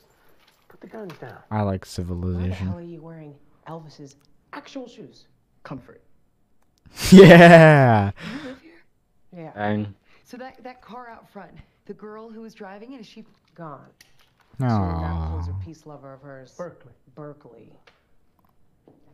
[0.67, 1.37] put the guns down.
[1.51, 2.39] I like civilization.
[2.39, 2.67] Why the civilization.
[2.67, 3.35] hell are you wearing
[3.67, 4.15] Elvis's
[4.53, 5.25] actual shoes?
[5.63, 6.01] Comfort.
[7.11, 8.11] Yeah.
[8.33, 8.71] You live here?
[9.35, 9.51] Yeah.
[9.55, 9.93] Dang.
[10.23, 11.51] So that that car out front,
[11.89, 13.25] the girl who was driving it, is she
[13.55, 13.87] gone?
[14.59, 14.67] No.
[14.67, 16.53] that was a peace lover of hers.
[16.55, 16.91] Berkeley.
[17.15, 17.73] Berkeley.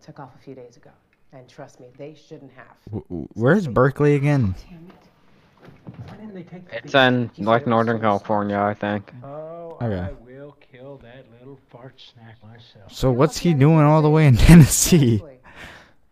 [0.02, 0.90] Took off a few days ago.
[1.32, 2.76] And trust me, they shouldn't have.
[2.88, 4.56] W- w- Where's Berkeley again?
[4.70, 6.34] Damn it.
[6.34, 9.14] They take It's in like Northern California, I think.
[9.24, 10.00] Oh, Okay.
[10.00, 12.92] I will kill that little fart snack myself.
[12.92, 15.24] So what's he doing all the way in Tennessee?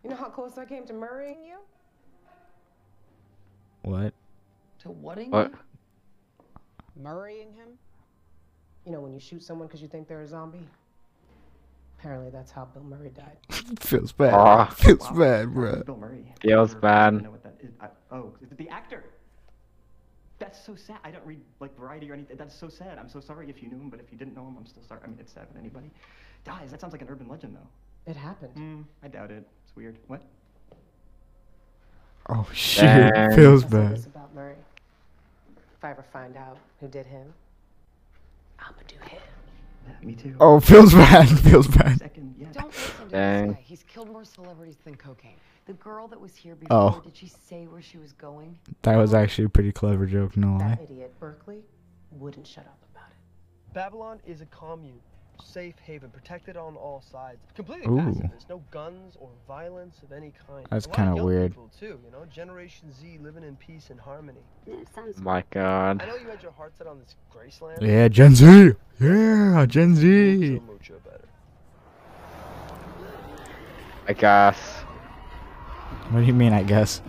[0.03, 1.57] You know how close I came to murdering you?
[3.82, 4.14] What?
[4.84, 5.51] To whatting What?
[6.96, 7.04] You?
[7.04, 7.70] Murraying him?
[8.86, 10.68] You know, when you shoot someone because you think they're a zombie?
[12.00, 13.38] Apparently that's how Bill Murray died.
[13.80, 14.34] Feels bad.
[14.34, 14.66] Aw.
[14.76, 15.18] Feels Wow.
[15.18, 15.84] bad, bro.
[15.86, 16.34] Bill Murray.
[16.41, 17.10] Feels Or- I bad.
[17.12, 17.72] don't know what that is.
[17.80, 19.04] I, oh, is it the actor?
[20.39, 20.98] That's so sad.
[21.06, 22.36] I don't read like Variety or anything.
[22.36, 22.98] That's so sad.
[22.98, 24.84] I'm so sorry if you knew him, but if you didn't know him, I'm still
[24.86, 25.00] sorry.
[25.04, 25.89] I mean, it's sad when anybody
[26.44, 26.72] dies.
[26.72, 28.12] That sounds like an urban legend, though.
[28.12, 28.54] It happened.
[28.58, 29.48] Mm, I doubt it.
[29.64, 29.98] It's weird.
[30.08, 30.22] What?
[32.28, 32.84] Oh shit.
[33.14, 33.32] Dang.
[33.36, 34.06] Feels bad.
[34.08, 34.56] about Murray.
[35.84, 37.34] If I ever find out who did him,
[38.58, 39.20] I'ma do him.
[39.86, 40.34] Yeah, me too.
[40.40, 41.28] Oh, feels bad.
[41.40, 42.00] Feels bad.
[42.00, 42.48] Second, yeah.
[42.54, 43.48] Don't listen to Dang.
[43.50, 43.62] this guy.
[43.66, 45.36] He's killed more celebrities than cocaine.
[45.66, 47.02] The girl that was here before, Oh.
[47.04, 48.58] did she say where she was going?
[48.84, 50.70] That was actually a pretty clever joke, no lie.
[50.70, 51.66] That idiot Berkeley
[52.12, 53.74] wouldn't shut up about it.
[53.74, 55.02] Babylon is a commune,
[55.44, 58.00] safe haven, protected on all sides, completely Ooh.
[58.00, 60.66] pacifist, no guns or violence of any kind.
[60.70, 61.52] That's A lot of kinda weird.
[61.52, 64.41] People too, you know, Generation Z living in peace and harmony.
[64.96, 66.02] sounds My God.
[66.02, 67.82] I know you had your heart set on this Graceland.
[67.82, 68.74] Yeah, Gen Z.
[69.00, 70.60] Yeah, Gen Z.
[70.88, 71.28] So better.
[74.08, 74.58] I guess.
[76.10, 76.54] What do you mean?
[76.54, 77.02] I guess.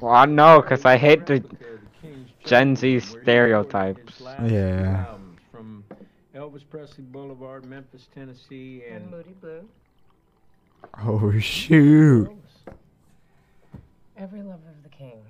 [0.00, 1.44] Well, I know, cause I hate the
[2.44, 4.20] Gen Z stereotypes.
[4.44, 5.06] Yeah.
[6.34, 9.68] Albums From Elvis Presley Boulevard, Memphis, Tennessee, and Moody Blue.
[11.04, 12.30] Oh shoot.
[14.16, 15.22] Every lover of the king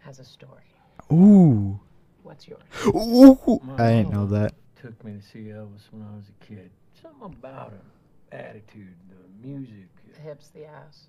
[0.00, 0.62] has a story.
[1.12, 1.78] Ooh.
[2.22, 2.62] What's yours?
[2.86, 3.60] Ooh.
[3.64, 4.54] My I didn't know that.
[4.80, 6.70] Took me to see Elvis when I was a kid.
[7.00, 7.80] Something about him,
[8.32, 9.88] attitude, the music.
[10.14, 11.06] The hips, the ass.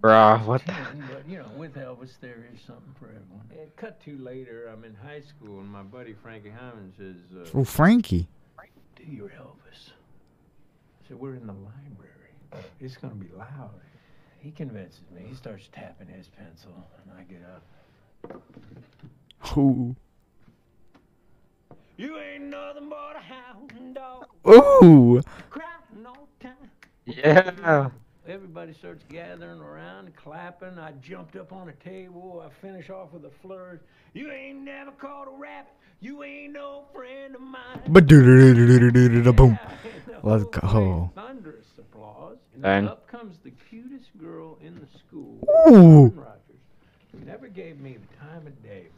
[0.00, 0.74] Bruh, what the?
[1.12, 3.50] But you know, with Elvis, there is something for everyone.
[3.50, 7.58] And cut to later, I'm in high school, and my buddy Frankie Hyman says, uh,
[7.58, 8.28] Oh, Frankie.
[8.94, 9.90] "Do your Elvis."
[11.08, 12.64] So we're in the library.
[12.80, 13.80] It's gonna be loud.
[14.40, 15.22] He convinces me.
[15.28, 16.72] He starts tapping his pencil,
[17.02, 17.62] and I get up.
[19.56, 19.96] Ooh.
[21.96, 24.26] You ain't nothing but a hound dog.
[24.46, 25.20] Ooh.
[25.50, 26.70] Crying all time.
[27.06, 27.90] Yeah.
[28.28, 30.78] Everybody starts gathering around clapping.
[30.78, 32.44] I jumped up on a table.
[32.46, 33.80] I finish off with a flourish.
[34.12, 35.72] You ain't never caught a rabbit.
[36.00, 37.80] You ain't no friend of mine.
[37.88, 39.58] But do do do do do do do boom.
[40.22, 41.10] Let's go.
[41.14, 42.36] Thunderous applause.
[42.54, 45.38] And Then- then up comes the cutest girl in the school.
[45.70, 46.08] Ooh.
[46.08, 46.60] Rogers,
[47.12, 48.97] who never gave me the time of day before.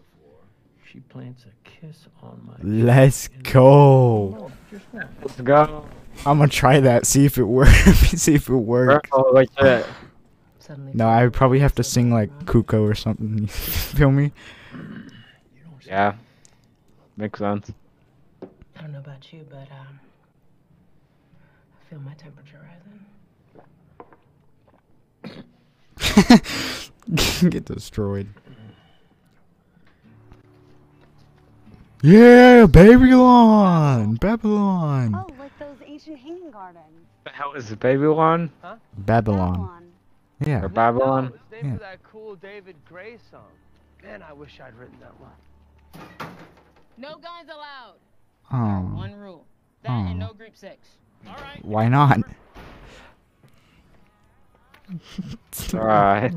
[0.90, 4.50] She plants a kiss on my Let's go.
[4.92, 5.86] Let's go.
[6.26, 7.06] I'm gonna try that.
[7.06, 7.70] See if it works.
[8.20, 9.08] see if it works.
[9.08, 9.86] Bro, legit.
[10.58, 10.92] Suddenly.
[10.94, 13.38] No, I probably have to sing like Kuko or something.
[13.38, 14.32] You feel me?
[15.86, 16.14] Yeah.
[17.16, 17.70] Makes sense.
[18.42, 20.00] I don't know about you, but um,
[21.78, 22.58] I feel my temperature
[25.22, 25.44] rising.
[27.50, 28.26] Get destroyed.
[32.02, 36.84] Yeah, Babylon, Babylon, Oh, like those ancient hanging gardens.
[37.24, 38.50] The hell is Babylon?
[38.96, 39.90] Babylon.
[40.40, 40.62] Yeah.
[40.64, 41.24] Or Babylon?
[41.26, 41.72] No, it's named Yeah.
[41.74, 43.50] for that cool David Gray song.
[44.02, 46.30] Man, I wish I'd written that one.
[46.96, 47.96] No guns allowed.
[48.50, 49.44] Oh, One rule.
[49.82, 50.26] That and Oh.
[50.28, 50.78] no group sex.
[51.28, 51.62] All right.
[51.62, 52.18] why not?
[55.74, 56.32] Alright.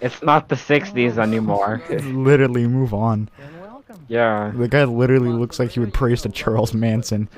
[0.00, 1.82] It's not the 60s anymore.
[1.90, 3.28] literally move on.
[4.08, 4.52] Yeah.
[4.54, 7.28] The guy literally looks like he would praise to Charles Manson.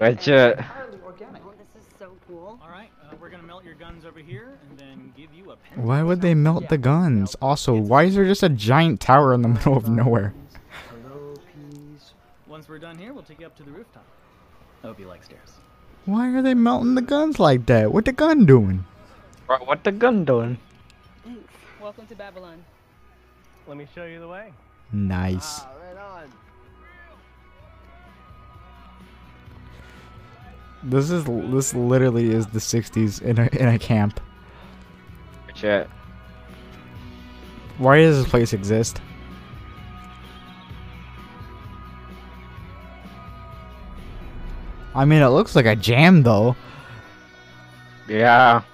[0.00, 0.58] Legit.
[0.60, 2.58] Oh, this is so cool.
[2.62, 5.56] All right, uh, we're gonna melt your guns over here and then give you a
[5.56, 5.84] pen.
[5.84, 7.34] Why would they melt the guns?
[7.40, 10.34] Also, why is there just a giant tower in the middle of nowhere?
[12.46, 14.04] Once we're done here, we'll take you up to the rooftop.
[14.82, 15.52] I hope you like stairs.
[16.06, 17.92] Why are they melting the guns like that?
[17.92, 18.84] What the gun doing?
[19.46, 20.58] What the gun doing?
[21.80, 22.64] Welcome to Babylon.
[23.66, 24.52] Let me show you the way.
[24.94, 25.60] Nice.
[25.60, 26.28] Ah, right.
[30.84, 34.20] This is this literally is the 60s in a in a camp.
[35.48, 35.90] Legit.
[37.78, 39.00] Why does this place exist?
[44.94, 46.54] I mean, it looks like a jam though.
[48.06, 48.62] Yeah.
[48.62, 48.68] Oh.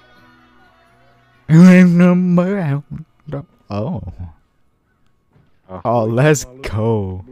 [5.85, 7.25] Oh, let's go.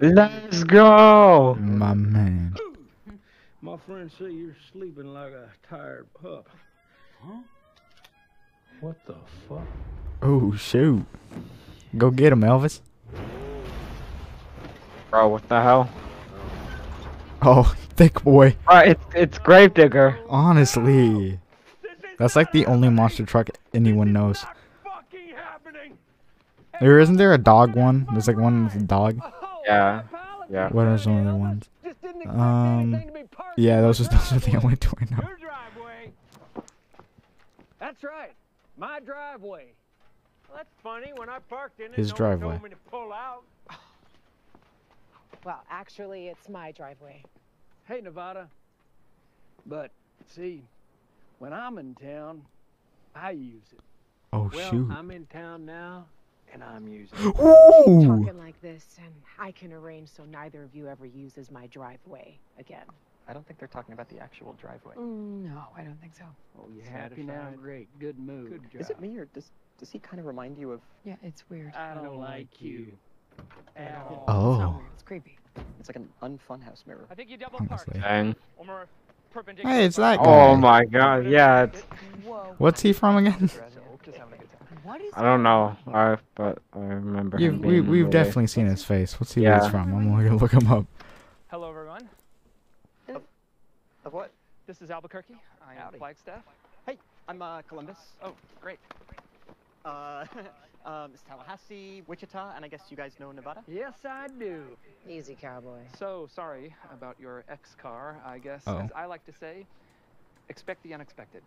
[0.00, 1.56] Let's go.
[1.60, 2.54] My man.
[3.60, 6.48] My friends say you're sleeping like a tired pup.
[7.20, 7.40] Huh?
[8.80, 9.16] What the
[9.48, 9.66] fuck?
[10.22, 11.04] Oh, shoot.
[11.96, 12.80] Go get him, Elvis.
[15.10, 15.90] Bro, what the hell?
[17.42, 18.56] Oh, thick boy.
[18.66, 20.18] Bro, it's, it's Gravedigger.
[20.28, 21.40] Honestly.
[22.18, 24.44] That's like the only monster truck anyone knows.
[26.80, 28.06] There isn't there a dog one?
[28.12, 29.20] There's like one with a dog.
[29.64, 30.02] Yeah.
[30.50, 30.68] Yeah.
[30.70, 31.68] What are some other ones?
[32.26, 33.02] Um,
[33.56, 36.62] yeah, those are those are the only two I know.
[37.78, 38.32] That's right.
[38.76, 39.66] My driveway.
[40.48, 41.12] Well, that's funny.
[41.16, 42.50] When I parked in it, His no one driveway.
[42.50, 43.42] told me to pull out.
[45.44, 47.22] Well, actually, it's my driveway.
[47.86, 48.48] Hey, Nevada.
[49.66, 49.90] But,
[50.26, 50.62] see,
[51.38, 52.42] when I'm in town,
[53.14, 53.80] I use it.
[54.32, 54.90] Oh, well, shoot.
[54.90, 56.06] I'm in town now,
[56.52, 57.34] and I'm using it.
[57.40, 58.06] Ooh.
[58.06, 62.38] Talking like this, and I can arrange so neither of you ever uses my driveway
[62.58, 62.84] again.
[63.28, 64.94] I don't think they're talking about the actual driveway.
[64.96, 66.24] Mm, no, I don't think so.
[66.58, 67.48] Oh, you had happy a now?
[67.60, 67.88] Great.
[67.98, 68.48] Good move.
[68.48, 68.80] Good job.
[68.80, 70.80] Is it me or does does he kind of remind you of?
[71.04, 71.74] Yeah, it's weird.
[71.74, 72.92] I don't like you.
[73.76, 74.24] At all.
[74.26, 74.70] Oh.
[74.78, 74.90] weird.
[74.94, 75.38] It's creepy.
[75.78, 77.06] It's like an unfun house mirror.
[77.10, 78.00] I think you double Honestly.
[78.00, 78.34] Dang.
[79.58, 80.24] Hey, it's that guy.
[80.24, 81.82] Oh my god, yeah, it's,
[82.56, 83.50] What's he from again?
[84.88, 88.10] What is I don't know, I, but I remember him You've, we, being we've really-
[88.10, 89.14] definitely seen his face.
[89.20, 89.94] Let's see where he's from.
[89.94, 90.86] I'm gonna look him up.
[91.48, 92.08] Hello, everyone.
[94.06, 94.30] Of what?
[94.66, 95.34] This is Albuquerque.
[95.60, 96.42] I am Flagstaff.
[96.86, 96.96] Hey,
[97.28, 97.98] I'm uh, Columbus.
[98.22, 98.32] Oh,
[98.62, 98.78] great.
[99.84, 100.24] Uh,
[100.86, 103.62] um, it's Tallahassee, Wichita, and I guess you guys know Nevada.
[103.68, 104.62] Yes, I do.
[105.06, 105.80] Easy, cowboy.
[105.98, 108.16] So sorry about your ex car.
[108.24, 108.78] I guess, Oh.
[108.78, 109.66] as I like to say,
[110.48, 111.42] expect the unexpected.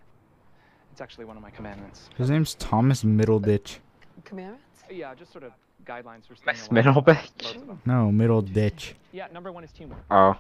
[0.91, 2.09] It's actually one of my commandments.
[2.17, 3.77] His name's Thomas Middleditch.
[4.25, 4.63] Commandments?
[4.89, 5.53] Yeah, just sort of
[5.85, 6.71] guidelines for staying Miss alive.
[6.71, 7.43] Middle Bitch?
[7.43, 7.81] Loads of them.
[7.85, 8.95] No, Middle Ditch.
[9.11, 10.03] Yeah, number one is teamwork.
[10.11, 10.37] Oh.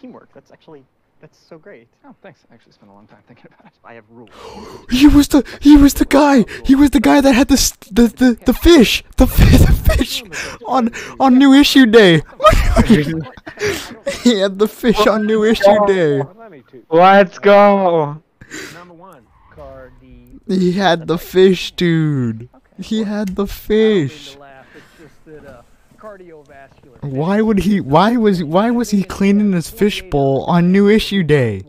[0.00, 0.28] Teamwork.
[0.34, 0.84] That's actually
[1.22, 1.86] that's so great.
[2.04, 2.40] Oh, thanks.
[2.50, 3.78] I actually spent a long time thinking about it.
[3.84, 4.30] I have rules.
[4.90, 6.44] He was the he was the guy.
[6.64, 9.04] He was the guy that had the the the, the fish.
[9.18, 10.24] The, the fish
[10.66, 10.90] on
[11.20, 12.22] on new issue day.
[14.24, 16.22] he had the fish on new issue day.
[16.90, 18.20] Let's go!
[20.52, 20.72] Number one, Cardi.
[20.72, 22.48] He had the fish, dude.
[22.78, 24.36] He had the fish.
[24.36, 24.66] laugh.
[24.74, 25.62] It's just that uh,
[25.96, 27.02] cardiovascular.
[27.02, 27.80] Why would he?
[27.80, 31.62] Why was why was he cleaning his fish bowl on new issue day?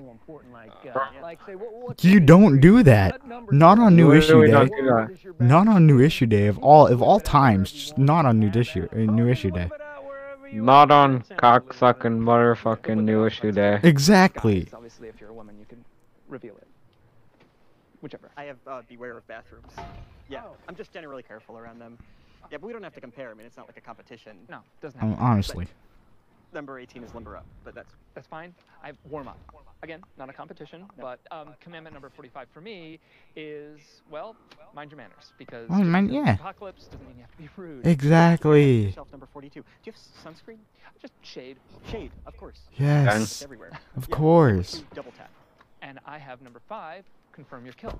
[1.21, 3.19] Like, say, what, what You don't do that.
[3.51, 4.51] Not on new issue day.
[4.51, 5.36] not do that?
[5.39, 7.71] Not on new issue day of all of all times.
[7.71, 9.69] Just not on new issue uh, new issue day.
[10.53, 13.79] Not on cocksucking motherfucking new issue day.
[13.81, 14.67] Exactly.
[14.71, 15.84] Obviously, if you're a woman, you can
[16.27, 16.67] reveal it.
[18.04, 18.30] Whichever.
[18.36, 19.72] I have uh, beware of bathrooms.
[20.28, 21.97] Yeah, I'm just generally careful around them.
[22.51, 23.32] Yeah, but we don't have to compare.
[23.32, 24.36] I mean, it's not like a competition.
[24.49, 25.26] No, doesn't Um, happen.
[25.26, 25.68] honestly.
[26.54, 28.54] Number 18 is limber up, but that's That's fine.
[28.84, 29.39] I have warm up.
[29.82, 32.99] Again, not a competition, but um, commandment number 45 for me
[33.36, 33.80] is,
[34.12, 34.36] well,
[34.76, 35.32] mind your manners.
[35.39, 36.34] Because Oh, just mind- yeah.
[36.36, 37.88] apocalypse doesn't mean you have to be rude.
[37.88, 38.91] Exactly.
[38.91, 39.62] shelf number 42.
[39.62, 40.58] Do you have sunscreen?
[41.01, 41.58] Just shade.
[41.89, 42.60] Shade, of course.
[42.78, 43.22] Yes.
[43.24, 43.72] It's everywhere.
[43.95, 44.84] Of Yeah, course.
[44.93, 45.30] Double tap.
[45.82, 47.99] And I have number five, confirm your kill.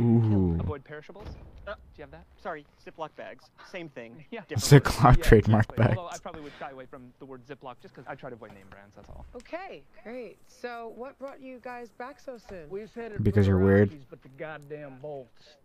[0.00, 0.56] Ooh.
[0.58, 1.28] Avoid perishables.
[1.66, 2.24] Uh, Do you have that?
[2.42, 3.44] Sorry, Ziploc bags.
[3.70, 4.24] Same thing.
[4.30, 4.40] Yeah.
[4.50, 5.16] Ziploc word.
[5.18, 5.96] Yeah, trademark exactly.
[5.96, 8.34] Although I probably would shy away from the word Ziploc just because I try to
[8.34, 9.24] avoid name brands, that's all.
[9.36, 10.38] Okay, great.
[10.48, 12.68] So, what brought you guys back so soon?
[12.68, 13.92] We said it Because for you're weird.
[14.10, 15.56] But the goddamn bolts.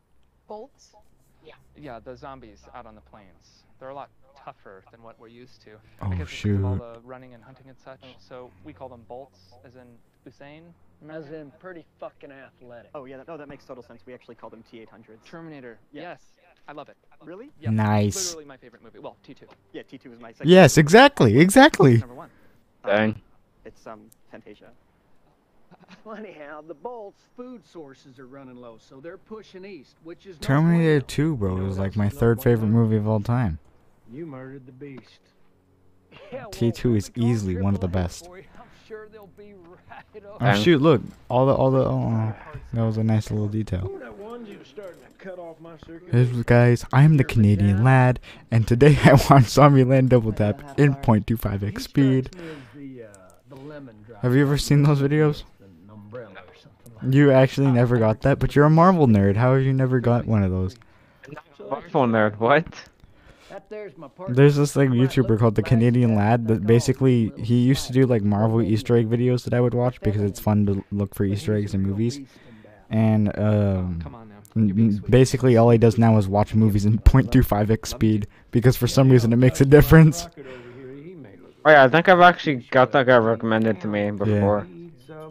[0.48, 0.94] Bolts?
[1.46, 1.54] Yeah.
[1.76, 3.64] Yeah, the zombies out on the plains.
[3.80, 5.72] They're a lot tougher than what we're used to.
[6.02, 8.02] Oh, because because of all the running and hunting and such.
[8.20, 9.88] So we call them bolts, as in
[10.28, 10.62] Usain.
[11.10, 12.92] As in pretty fucking athletic.
[12.94, 14.02] Oh, yeah, that, no, that makes total sense.
[14.06, 15.24] We actually call them T800s.
[15.26, 15.78] Terminator.
[15.94, 16.02] Yeah.
[16.02, 16.24] Yes.
[16.68, 16.98] I love it.
[17.24, 17.50] Really?
[17.60, 17.70] Yeah.
[17.70, 18.28] Nice.
[18.28, 19.00] Literally my favorite movie.
[19.00, 19.44] Well, T2.
[19.72, 20.50] Yeah, T2 is my second.
[20.50, 21.98] Yes, exactly, exactly.
[21.98, 22.30] Number one.
[22.86, 23.22] Dang.
[23.66, 24.70] It's um Fantasia.
[26.04, 30.38] Well, anyhow, the bolts' food sources are running low, so they're pushing east, which is
[30.38, 31.06] Terminator bueno.
[31.08, 33.58] 2, bro, You know is like my third favorite movie of all time.
[34.12, 35.20] You murdered the beast.
[36.32, 38.30] Yeah, well, T2 is easily one of the triple A best.
[38.90, 39.02] For you.
[39.02, 40.38] I'm sure they'll be right over.
[40.42, 40.62] Oh Dang.
[40.62, 40.82] shoot!
[40.82, 42.34] Look, all the all the oh,
[42.74, 43.90] that was a nice little detail.
[43.90, 46.10] Ooh, that onesie was starting to cut off my circuit.
[46.12, 48.20] Hey guys, I'm the Canadian lad,
[48.52, 52.32] and today I want Zombieland Double Tap in 0.25x speed.
[52.76, 53.08] The, uh,
[53.50, 54.22] the lemon drop.
[54.22, 55.44] Have you ever seen those videos?
[55.60, 59.36] An umbrella or something like You actually never got that, but you're a Marvel nerd.
[59.36, 60.76] How have you never got one of those?
[61.70, 62.66] Marvel nerd, what?
[63.50, 64.36] That there's my partner.
[64.36, 68.22] There's this like YouTuber called the Canadian Lad that basically he used to do like
[68.22, 71.56] Marvel Easter egg videos that I would watch because it's fun to look for Easter
[71.56, 72.20] eggs in movies.
[72.92, 74.36] And um, Come on now.
[74.56, 78.88] n- n- basically all he does now is watch movies in 0.25x speed because for
[78.88, 80.28] some reason it makes a difference.
[81.66, 84.68] Oh yeah, I think I've actually got that guy recommended to me before.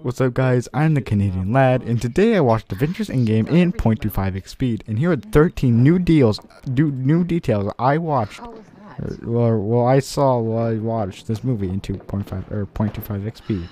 [0.03, 0.69] What's up, guys?
[0.75, 5.13] I'm the Canadian Lad, and today I watched Avengers Endgame in 0.25x speed, and here
[5.13, 8.41] are 13 new deals, new details I watched.
[8.41, 8.65] How was
[8.99, 9.25] that?
[9.25, 13.69] Well, well, I saw while I watched this movie in 2.5 or 0.25x speed.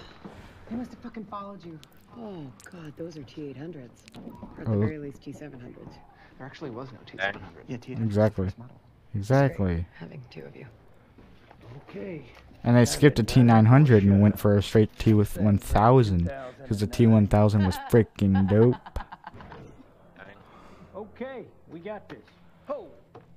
[0.70, 1.78] They must have fucking followed you.
[2.18, 3.90] Oh, God, those are T800s.
[4.56, 4.78] Or at the Oh.
[4.80, 5.92] very least, T700s.
[6.38, 7.40] There actually was no T700.
[7.68, 8.04] Yeah, T800s.
[8.04, 8.48] Exactly.
[9.14, 9.86] Exactly.
[9.98, 10.66] Having two of you.
[11.88, 12.24] Okay.
[12.66, 16.86] And I skipped a T900 and went for a straight T with 1000 because the
[16.88, 18.74] T1000 was freaking dope.
[20.96, 22.18] Okay, we got this.
[22.66, 22.88] Ho!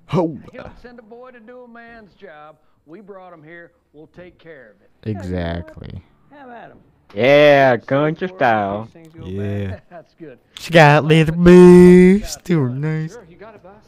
[0.08, 0.40] Ho!
[0.52, 2.58] You don't send a boy to do a man's job.
[2.88, 3.72] We brought him here.
[3.94, 5.10] We'll take care of it.
[5.10, 6.02] Exactly.
[6.32, 6.80] Have at him.
[7.14, 8.90] Yeah, country style.
[9.24, 9.80] Yeah.
[9.92, 10.40] That's good.
[10.58, 13.14] She got little boobs, still nice.
[13.14, 13.84] Sure, you got it, boss.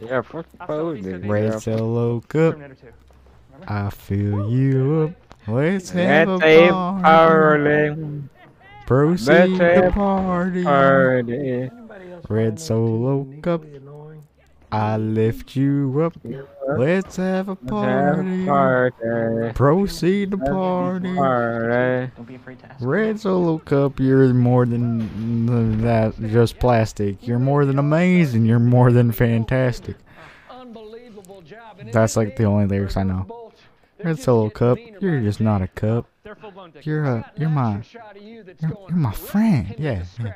[0.00, 1.14] Yeah, fuck I'll sell a piece posing.
[1.14, 2.28] of these.
[2.28, 2.58] Cup.
[3.66, 3.68] Terminator 2.
[3.68, 3.72] Remember?
[3.72, 5.48] I fill you up.
[5.48, 7.02] Let's have Let's a party.
[7.02, 8.28] party.
[8.86, 9.26] Proceed
[9.58, 10.62] Let's the party.
[10.64, 11.70] party.
[12.28, 13.64] Red Solo Cup.
[14.70, 16.14] I lift you up.
[16.78, 18.42] Let's have a Let's have party.
[18.42, 19.52] a party.
[19.54, 21.14] Proceed the party.
[21.14, 22.10] Party.
[22.16, 22.82] Don't be afraid to ask.
[22.82, 27.26] Red Solo Cup, you're more than than that, just plastic.
[27.26, 28.46] You're more than amazing.
[28.46, 29.96] You're more than fantastic.
[30.50, 31.78] Unbelievable job.
[31.80, 33.41] And That's like the only lyrics I know.
[34.04, 36.06] Red Solo Cup, you're just not a cup.
[36.82, 37.82] You're a, you're my,
[38.20, 39.74] you're, you're my friend.
[39.78, 40.04] Yeah.
[40.22, 40.34] yeah.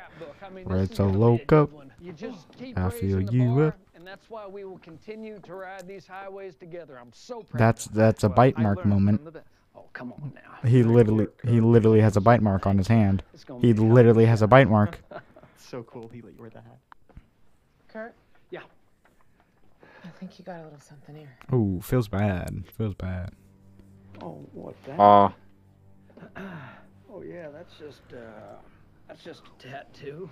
[0.65, 1.69] Red Solo Cup,
[2.01, 3.77] You just keep I feel you up.
[4.03, 6.97] that's why we will continue to ride these highways together.
[6.99, 7.59] I'm so proud.
[7.59, 9.21] That's that's a bite mark moment.
[9.75, 10.69] Oh, come on now.
[10.69, 13.23] He literally he literally has a bite mark on his hand.
[13.61, 14.99] He literally has a bite mark.
[15.57, 16.79] so cool he let you wear the hat.
[17.89, 18.13] Kurt?
[18.49, 18.61] Yeah.
[20.05, 21.35] I think you got a little something here.
[21.53, 22.63] Ooh, feels bad.
[22.77, 23.31] Feels bad.
[24.21, 24.99] Oh, what that?
[24.99, 25.33] Oh.
[27.09, 28.55] Oh yeah, that's just uh,
[29.07, 30.29] that's just a tattoo.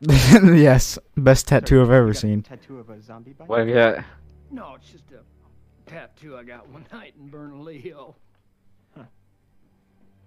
[0.02, 2.42] yes, best tattoo I've ever seen.
[2.42, 3.48] Tattoo of a zombie bite?
[3.48, 4.04] Look at
[4.50, 8.14] No, it's just a tattoo I got one night in Bernalillo.
[8.96, 9.04] Huh.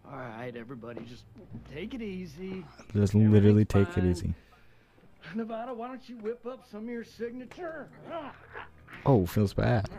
[0.09, 1.25] All right, everybody, just
[1.73, 2.63] take it easy.
[2.93, 4.33] Just literally take it easy.
[5.33, 7.89] Nevada, why don't you whip up some of your signature?
[9.05, 9.89] Oh, feels bad.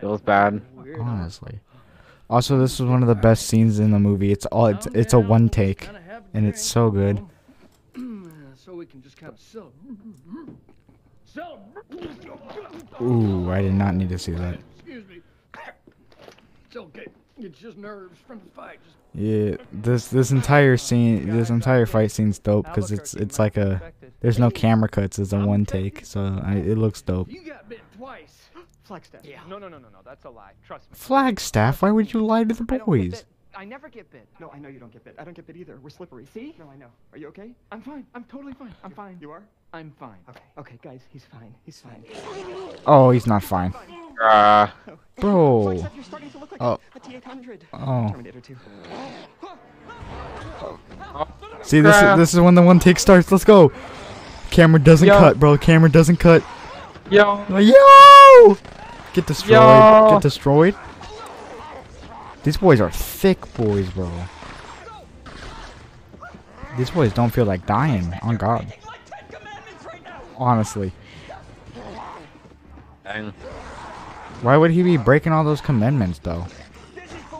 [0.00, 0.62] Feels bad.
[1.00, 1.60] Honestly.
[2.28, 4.32] Also, this is one of the best scenes in the movie.
[4.32, 5.88] It's all it's it's a one take,
[6.32, 7.22] and it's so good.
[8.54, 9.72] so we can just kind of sell.
[11.26, 11.60] Sell.
[13.00, 14.58] Ooh, I did not need to see that.
[14.76, 15.20] Excuse me.
[16.66, 17.06] It's okay.
[17.38, 18.78] It's just nerves from the fight.
[19.14, 23.92] Yeah, this this entire scene, this entire fight scene's dope because it's it's like a
[24.20, 25.18] there's no camera cuts.
[25.18, 27.30] It's a one take, so I, it looks dope.
[27.30, 28.48] You got bit twice.
[28.82, 29.20] Flagstaff.
[29.24, 29.40] Yeah.
[29.48, 29.98] No, no, no, no, no.
[30.04, 30.52] That's a lie.
[30.66, 30.96] Trust me.
[30.96, 33.24] Flagstaff, why would you lie to the boys?
[33.54, 34.26] I never get bit.
[34.40, 35.14] No, I know you don't get bit.
[35.18, 35.78] I don't get bit either.
[35.82, 36.26] We're slippery.
[36.32, 36.54] See?
[36.58, 36.86] No, I know.
[37.12, 37.50] Are you okay?
[37.70, 38.06] I'm fine.
[38.14, 38.74] I'm totally fine.
[38.82, 39.18] I'm fine.
[39.20, 39.42] You are?
[39.74, 40.16] I'm fine.
[40.28, 40.40] Okay.
[40.58, 41.54] Okay, guys, he's fine.
[41.64, 42.04] He's fine.
[42.86, 43.74] Oh, he's not fine,
[44.22, 44.68] Uh,
[45.18, 45.64] bro.
[45.64, 46.78] Flagstaff, you're starting to look like Oh,
[47.72, 48.08] Oh.
[48.10, 48.56] Terminator 2.
[51.62, 53.30] see this is, this is when the one take starts.
[53.32, 53.72] Let's go.
[54.50, 55.18] Camera doesn't Yo.
[55.18, 55.56] cut, bro.
[55.56, 56.42] Camera doesn't cut.
[57.12, 57.44] Yo.
[57.58, 58.56] Yo!
[59.12, 59.52] Get destroyed.
[59.52, 60.08] Yo.
[60.12, 60.74] Get destroyed.
[62.42, 64.10] These boys are thick boys, bro.
[66.78, 68.14] These boys don't feel like dying.
[68.22, 68.72] On God.
[70.38, 70.92] Honestly.
[73.04, 73.34] Dang.
[74.40, 76.46] Why would he be breaking all those commandments, though?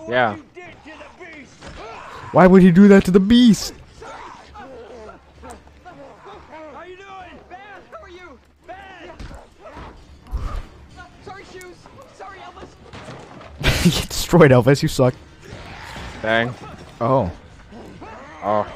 [0.07, 0.37] Yeah.
[2.33, 3.73] Why would he do that to the beast?
[13.83, 14.01] Elvis.
[14.01, 14.83] Get destroyed, Elvis.
[14.83, 15.14] You suck.
[16.20, 16.55] Dang.
[17.01, 17.30] Oh.
[18.43, 18.66] Oh.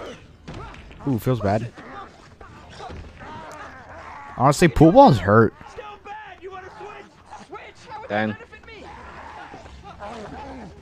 [1.08, 1.72] Ooh, feels bad.
[4.36, 5.54] Honestly, pool balls hurt.
[8.08, 8.36] Dang.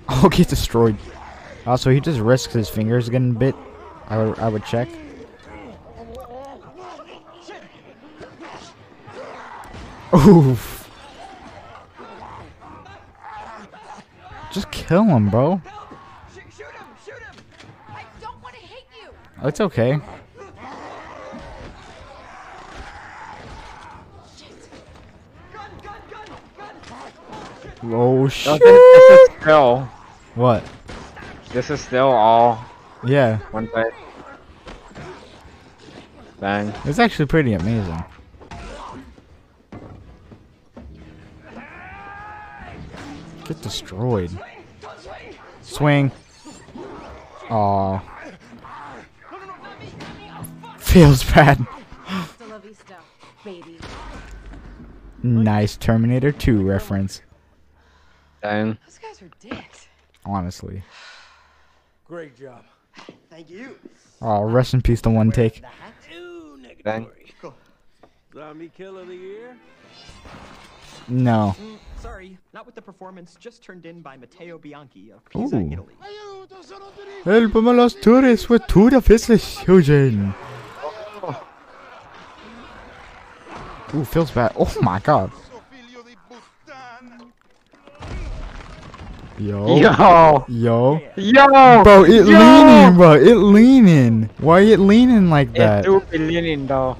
[0.06, 0.96] Oh, get destroyed.
[1.66, 3.54] Oh, also, he just risks his fingers getting bit.
[4.08, 4.86] I would, I would check.
[10.14, 10.84] Oof.
[14.54, 15.60] Just kill him, bro.
[19.42, 20.00] It's okay.
[27.82, 28.60] Oh No, shit!
[28.62, 29.80] this, this is still.
[30.34, 30.64] What?
[31.52, 32.64] This is still all
[33.04, 33.92] Yeah, one fight.
[36.40, 36.72] Bang.
[36.86, 38.02] it's actually pretty amazing.
[43.44, 44.30] Get destroyed.
[45.74, 46.12] Swing.
[47.50, 47.98] Aw.
[50.78, 51.58] Feels bad.
[52.04, 52.94] Hasta la vista,
[53.44, 53.80] baby.
[55.24, 57.22] Nice Terminator 2 reference.
[58.40, 58.78] Dang.
[58.86, 59.88] Those guys are dicks.
[60.24, 60.84] Honestly.
[62.06, 62.64] Great job.
[63.28, 63.76] Thank you.
[64.22, 65.60] Oh, rest in peace to one take.
[66.84, 67.08] Dang.
[68.32, 69.56] Zombie kill of the year?
[71.08, 71.54] No.
[71.60, 75.70] Mm, sorry, not with the performance just turned in by Matteo Bianchi of Pisa, Ooh.
[75.72, 75.94] Italy.
[77.24, 80.34] Help me los tourists with to the faceless children.
[83.94, 84.52] Ooh, feels bad.
[84.56, 85.30] Oh my god.
[89.38, 89.76] Yo.
[89.76, 90.44] Yo.
[90.48, 91.00] Yo.
[91.16, 91.82] Yo.
[91.82, 92.38] Bro, it Yo.
[92.38, 93.12] leaning, bro.
[93.14, 94.30] It leaning.
[94.38, 95.84] Why it leaning like It that?
[95.84, 96.96] do be leaning though.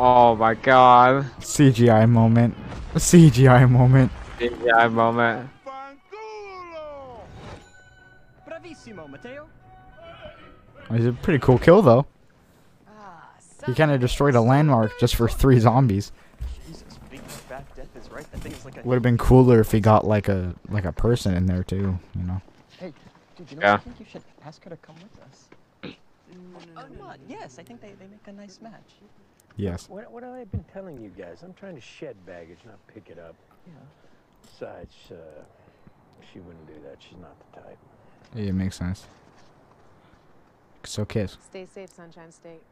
[0.00, 1.24] Oh my god.
[1.40, 2.54] CGI moment.
[2.94, 4.12] CGI moment.
[4.38, 5.50] CGI moment.
[8.48, 9.48] Bravissimo, Matteo.
[10.90, 12.06] It's a pretty cool kill though.
[12.88, 13.28] Ah,
[13.66, 16.12] he kind of destroyed a landmark just for three zombies.
[16.64, 18.30] Jesus, big fat death is right.
[18.30, 18.82] That thing is like a.
[18.86, 21.98] Would have been cooler if he got like a like a person in there too.
[22.14, 22.40] You know.
[22.78, 22.92] Hey,
[23.36, 23.72] dude, you know Yeah.
[23.72, 23.80] what?
[23.80, 25.48] I think you should ask her to come with us.
[26.76, 27.16] oh, come on.
[27.18, 28.94] Oh, yes, I think they, they make a nice match.
[29.58, 29.88] Yes.
[29.88, 31.42] What, what have I been telling you guys?
[31.42, 33.34] I'm trying to shed baggage, not pick it up.
[33.66, 33.72] Yeah.
[34.42, 35.14] Besides, uh,
[36.32, 36.96] she wouldn't do that.
[37.00, 37.78] She's not the type.
[38.34, 39.06] Yeah, it makes sense.
[40.84, 41.36] So kiss.
[41.44, 42.62] Stay safe, Sunshine State.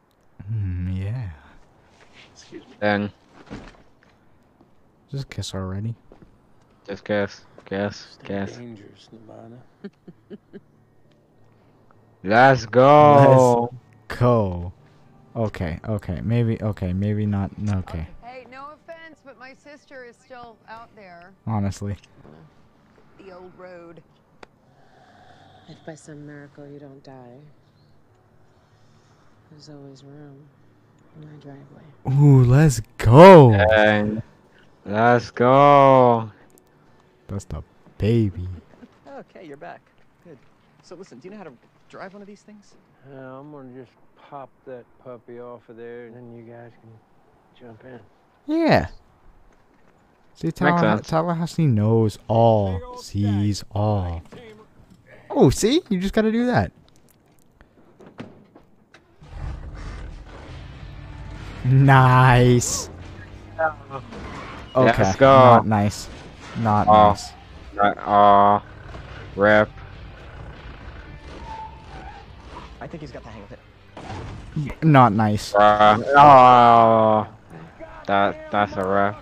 [0.51, 1.29] Mm, yeah.
[2.33, 2.73] Excuse me.
[2.79, 3.11] Then
[5.11, 5.93] Just kiss already.
[6.87, 7.41] just kiss.
[7.65, 8.07] Kiss.
[8.19, 8.55] Stay guess.
[8.57, 9.57] dangerous, Nirvana.
[12.23, 13.69] Let's go.
[14.07, 14.71] Let's Go.
[15.37, 15.79] Okay.
[15.87, 16.19] Okay.
[16.23, 16.59] Maybe.
[16.61, 16.93] Okay.
[16.93, 17.51] Maybe not.
[17.69, 18.07] Okay.
[18.23, 21.31] Hey, no offense, but my sister is still out there.
[21.45, 21.95] Honestly.
[23.19, 24.01] The old road.
[25.69, 27.37] If by some miracle you don't die,
[29.51, 30.37] there's always room
[31.21, 31.83] in my driveway.
[32.19, 33.51] Ooh, let's go.
[33.51, 34.23] Dang.
[34.85, 36.31] Let's go.
[37.27, 37.61] That's the
[37.97, 38.47] baby.
[39.07, 39.81] Okay, you're back.
[40.23, 40.37] Good.
[40.81, 41.53] So listen, do you know how to
[41.89, 42.75] drive one of these things?
[43.05, 43.91] Uh, I'm gonna just
[44.29, 46.91] pop that puppy off of there, and then you guys can
[47.67, 47.99] jump in.
[48.45, 48.87] Yeah.
[50.33, 51.07] See, Tallaha- sense.
[51.07, 54.21] Tallahassee knows all, sees all.
[55.29, 55.81] Oh, see?
[55.89, 56.71] You just gotta do that.
[61.65, 62.89] Nice.
[64.75, 65.03] Okay.
[65.03, 65.27] Let's go.
[65.27, 66.07] Not nice.
[66.59, 67.09] Not Oh.
[67.09, 67.31] nice.
[67.75, 68.63] Right, Aw.
[69.35, 69.69] Rip.
[72.87, 74.81] I think he's got the hang of it.
[74.81, 75.51] Not nice.
[75.51, 76.01] Bruh.
[76.15, 77.27] Oh.
[78.05, 79.15] That that's a rip.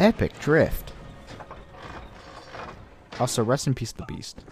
[0.00, 0.94] Epic drift.
[3.20, 4.42] Also, rest in peace, the beast.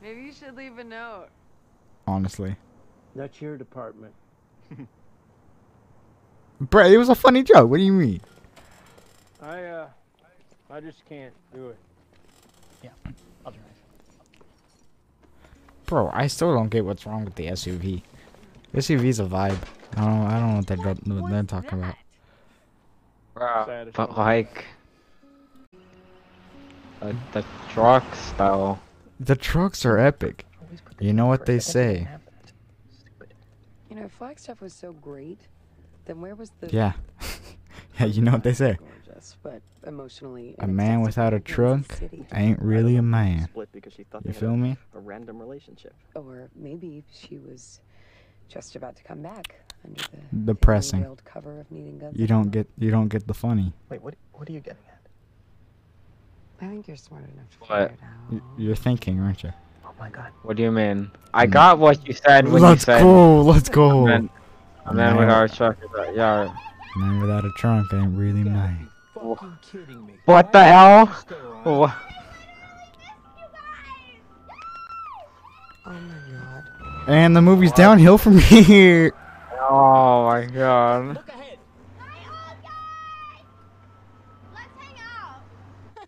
[0.00, 1.30] Maybe you should leave a note.
[2.06, 2.54] Honestly,
[3.16, 4.14] That's your department.
[6.60, 7.68] Brett, it was a funny joke.
[7.68, 8.20] What do you mean?
[9.42, 9.88] I uh,
[10.70, 11.78] I just can't do it.
[12.82, 12.90] Yeah,
[13.44, 13.64] I'll drive.
[15.86, 18.02] Bro, I still don't get what's wrong with the SUV.
[18.74, 19.58] SUV's a vibe.
[19.96, 20.26] I don't.
[20.26, 21.94] I don't know what they're, what they're talking about.
[23.34, 23.92] Bruh.
[23.94, 24.66] But like.
[27.00, 28.78] The, the trucks though.
[29.20, 30.44] The trucks are epic.
[31.00, 32.08] You know what they say?
[33.88, 35.38] You know, if Flagstaff was so great,
[36.04, 36.92] then where was the Yeah.
[38.00, 38.78] yeah, you know what they say.
[39.18, 41.98] Gorgeous, but emotionally A man without a trunk
[42.32, 43.44] ain't really a man.
[43.44, 44.76] Split because she thought You feel a- me?
[44.94, 45.94] A random relationship.
[46.14, 47.80] Or maybe she was
[48.48, 50.02] just about to come back under
[50.32, 51.16] the Depressing.
[51.24, 52.18] cover of needing guns.
[52.18, 52.66] You don't get.
[52.78, 53.72] You don't get the funny.
[53.88, 54.14] Wait, what?
[54.32, 55.00] What are you getting at?
[56.60, 57.90] I think you're smart enough to What?
[57.90, 58.42] figure it out.
[58.58, 59.52] You're thinking, aren't you?
[59.84, 60.32] Oh my god.
[60.42, 61.10] What do you mean?
[61.34, 61.50] I mm.
[61.50, 63.02] got what you said when Let's you said.
[63.02, 63.42] go.
[63.42, 64.06] Let's go.
[64.06, 64.30] And then,
[64.86, 65.16] and then Man.
[65.16, 66.52] with our truck, is like, yeah.
[66.96, 68.88] Man without a trunk ain't really mine.
[70.24, 71.06] What the hell?
[71.64, 71.92] Wha-
[75.86, 75.98] Oh my
[76.30, 76.64] god.
[77.08, 79.12] And the movie's downhill from here.
[79.60, 81.24] Oh my god.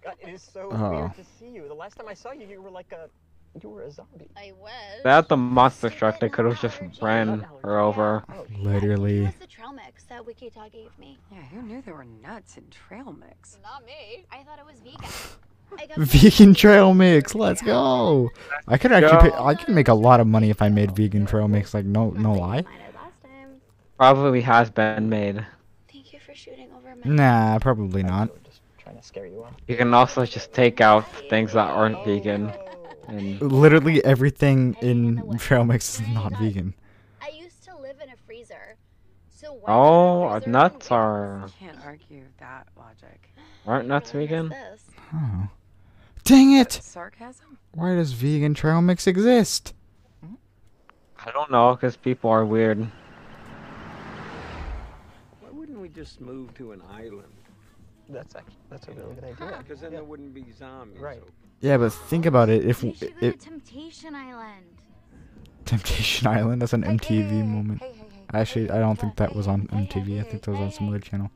[0.03, 0.91] God, it is so Oh.
[0.91, 1.69] weird to see you.
[1.69, 3.09] The last time I saw you, you were like a,
[3.61, 4.31] you were a zombie.
[4.37, 4.71] I was.
[5.05, 8.25] That the monster truck, they could have just ran her over.
[8.33, 9.25] Oh, Literally.
[9.25, 11.19] What's the trail mix that Wichita gave me?
[11.33, 13.59] Yeah, who knew there were nuts in trail mix?
[13.63, 14.25] Not me.
[14.31, 15.11] I thought it was vegan.
[15.97, 17.35] Vegan trail mix.
[17.35, 18.31] Let's go.
[18.67, 19.31] I could actually.
[19.31, 21.75] Pay, I could make a lot of money if I made vegan trail mix.
[21.75, 22.65] Like no, no lie.
[23.97, 25.45] Probably has been made.
[25.93, 27.11] Thank you for shooting over my.
[27.15, 28.31] Nah, probably not.
[28.79, 29.53] Trying to scare you off.
[29.69, 32.51] You can also just take out things that aren't vegan.
[32.51, 32.70] Oh.
[33.11, 36.75] And Literally everything in trail mix is not vegan.
[37.21, 38.77] I used to live in a freezer.
[39.29, 43.31] So why oh, our nuts are Can't argue that logic.
[43.67, 44.55] aren't nuts vegan?
[45.13, 45.49] Oh.
[46.25, 46.73] Dang it!
[46.73, 47.59] Sarcasm?
[47.73, 49.75] Why does vegan trail mix exist?
[51.25, 52.79] I don't know, cause people are weird.
[55.41, 57.33] Why wouldn't we just move to an island?
[58.13, 59.59] That's actually, that's a really good idea.
[59.59, 61.01] Because then there wouldn't be zombies.
[61.01, 61.23] Right.
[61.61, 62.65] Yeah, but think about it.
[62.65, 64.65] If We should go to Temptation Island.
[65.65, 67.83] Temptation Island, that's an MTV moment.
[68.33, 70.21] Actually, I don't think that was on MTV.
[70.21, 71.31] I think that was on some other channel.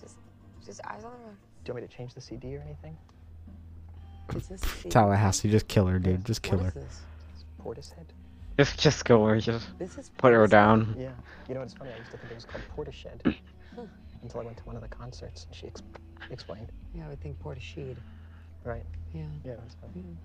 [0.00, 0.16] Just,
[0.64, 1.36] just eyes on the road.
[1.64, 2.96] Do you want me to change the CD or anything?
[4.34, 6.24] Is this Tallahassee, just kill her, dude.
[6.24, 6.80] Just kill What her.
[6.80, 7.02] is this?
[7.62, 8.04] Portishead.
[8.58, 10.94] Just just go or just This is put her down.
[10.98, 11.10] Yeah.
[11.48, 11.90] You know what's funny?
[11.94, 13.34] I used to think it was called Portishead.
[14.22, 15.44] until I went to one of the concerts.
[15.46, 15.82] And she ex-
[16.30, 16.70] explained.
[16.94, 17.96] Yeah, I would think Portisheed.
[18.64, 18.84] Right.
[19.14, 19.22] Yeah.
[19.44, 20.16] Yeah, that's fine.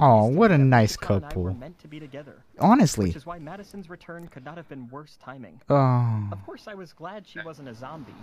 [0.00, 1.54] Oh, what a nice Carl and I were couple.
[1.60, 2.42] meant to be together.
[2.58, 3.06] Honestly.
[3.06, 5.60] Which is why Madison's return could not have been worse timing.
[5.68, 6.28] Oh.
[6.32, 8.14] Of course, I was glad she wasn't a zombie.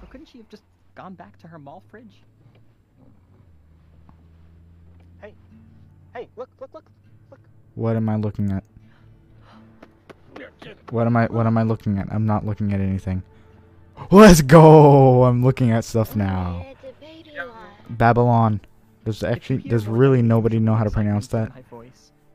[0.00, 0.62] But couldn't she have just
[0.94, 2.22] gone back to her mall fridge?
[5.20, 5.34] Hey,
[6.14, 6.84] hey, look, look, look,
[7.30, 7.40] look.
[7.74, 8.64] What am I looking at?
[10.90, 12.08] What am I what am I looking at?
[12.12, 13.22] I'm not looking at anything.
[14.10, 15.24] Let's go!
[15.24, 16.66] I'm looking at stuff now.
[17.88, 18.60] Babylon.
[19.04, 21.50] Does actually does really nobody know how to pronounce that?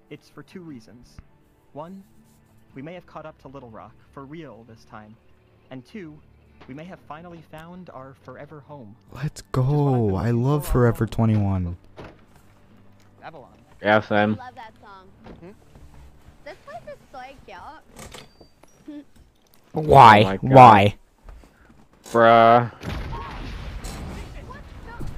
[0.10, 1.18] It's for two reasons.
[1.74, 2.04] One,
[2.76, 5.16] we may have caught up to Little Rock for real this time,
[5.72, 6.18] and two,
[6.68, 8.96] we may have finally found our forever home.
[9.14, 10.16] Let's go.
[10.16, 11.78] I love Forever 21.
[13.22, 13.50] Babylon.
[13.82, 14.36] Yeah, Sam.
[14.36, 15.08] love that song.
[16.44, 17.20] This place is so
[18.86, 19.06] cute.
[19.82, 20.40] Why?
[20.44, 20.48] Oh.
[20.48, 20.96] Why?
[22.06, 22.72] Bruh.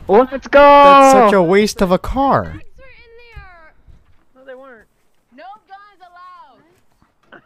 [0.07, 0.60] Let's go!
[0.60, 2.61] That's such a waste of a car.
[4.36, 4.88] No, they weren't.
[5.36, 6.02] No guns
[7.31, 7.41] allowed.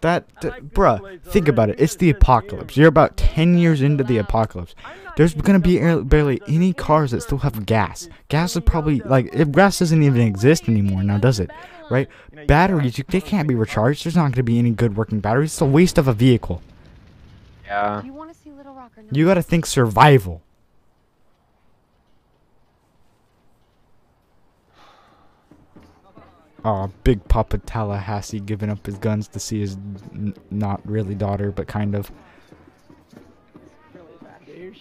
[0.00, 1.80] That, th- bruh, think about it.
[1.80, 2.76] It's the apocalypse.
[2.76, 4.76] You're about 10 years into the apocalypse.
[5.16, 8.08] There's gonna be air- barely any cars that still have gas.
[8.28, 11.50] Gas is probably, like, if gas doesn't even exist anymore now, does it?
[11.90, 12.08] Right?
[12.46, 14.04] Batteries, you, they can't be recharged.
[14.04, 15.50] There's not gonna be any good working batteries.
[15.52, 16.62] It's a waste of a vehicle.
[17.66, 18.02] Yeah.
[18.04, 19.16] You want to see Little Rock or not?
[19.16, 20.42] You gotta think survival.
[26.64, 29.76] Oh, big Papa Tallahassee giving up his guns to see his
[30.12, 32.10] n- not really daughter, but kind of.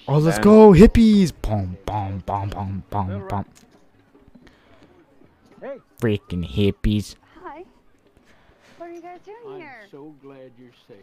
[0.08, 1.32] Oh, let's go, hippies!
[1.42, 3.46] Boom, boom, boom, boom, boom, boom.
[6.02, 7.16] Freaking hippies.
[9.04, 9.10] Hi.
[9.10, 9.88] What are you guys doing I'm here?
[9.92, 10.98] so glad you're safe.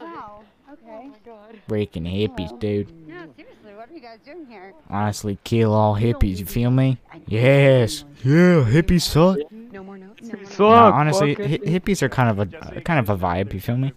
[0.00, 0.42] Wow.
[0.72, 0.82] Okay.
[0.88, 1.58] Oh my god.
[1.68, 2.90] Freaking hippies, dude.
[3.08, 4.72] No, seriously, what are you guys doing here?
[4.88, 6.98] Honestly, kill all hippies, you feel me?
[7.26, 8.04] Yes.
[8.24, 9.38] Yeah, hippies suck.
[9.52, 10.20] No more notes.
[10.22, 13.52] You No, suck, honestly, hi- hippies are kind of a kind of a vibe.
[13.54, 13.92] You feel me?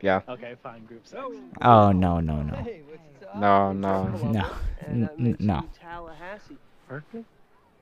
[0.00, 0.20] Yeah.
[0.28, 1.22] Okay, fine, group sex.
[1.62, 2.66] Oh no no no
[3.36, 4.04] No, no.
[4.32, 4.50] no
[4.86, 5.64] N- n- no.
[5.80, 6.56] Tallahassee.
[6.88, 7.24] Berkeley?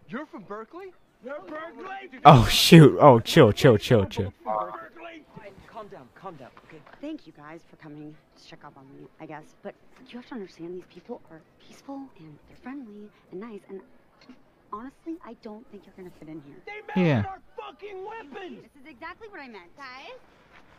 [0.08, 0.92] You're from Berkeley?
[1.24, 2.20] You're Berkeley?
[2.24, 2.98] Oh shoot!
[3.00, 4.32] Oh chill chill chill chill.
[4.44, 6.80] Calm down, calm down, okay?
[7.00, 9.54] Thank you guys for coming to check up on me, I guess.
[9.62, 9.74] But
[10.08, 13.60] you have to understand these people are peaceful and they're friendly and nice.
[13.68, 13.80] And
[14.72, 16.56] honestly, I don't think you're gonna fit in here.
[16.96, 17.24] Yeah.
[17.28, 18.62] our Fucking weapons!
[18.62, 19.74] This is exactly what I meant.
[19.76, 20.18] Guys,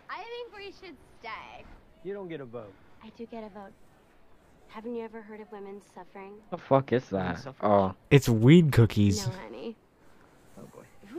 [0.09, 1.65] I think we should stay.
[2.03, 2.73] You don't get a vote.
[3.03, 3.73] I do get a vote.
[4.67, 6.33] Haven't you ever heard of women suffering?
[6.51, 7.45] The fuck is that?
[7.61, 7.95] Oh.
[8.11, 9.27] It's weed cookies.
[9.27, 9.75] No, honey.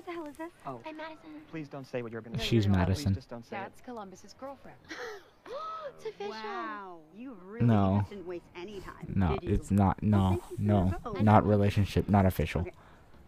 [0.08, 0.12] Oh boy.
[0.12, 0.52] Who the hell is this?
[0.66, 0.80] Oh.
[0.86, 1.30] I'm Madison.
[1.50, 2.44] Please don't say what you're gonna say.
[2.44, 3.12] She's Madison.
[3.12, 3.60] Please just don't say it.
[3.60, 4.76] That's Columbus's girlfriend.
[5.96, 6.30] it's official.
[6.30, 8.04] Wow, you really No.
[8.08, 9.12] didn't waste any time.
[9.14, 9.54] No, did you?
[9.54, 10.02] it's not.
[10.02, 12.62] No no not relationship, not official.
[12.62, 12.72] Okay,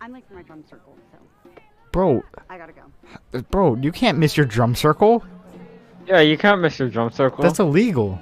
[0.00, 1.50] I'm late for my drum circle, so
[1.90, 3.42] Bro, I gotta go.
[3.50, 5.24] bro, you can't miss your drum circle.
[6.06, 7.42] Yeah, you can't miss your drum circle.
[7.42, 8.18] That's illegal.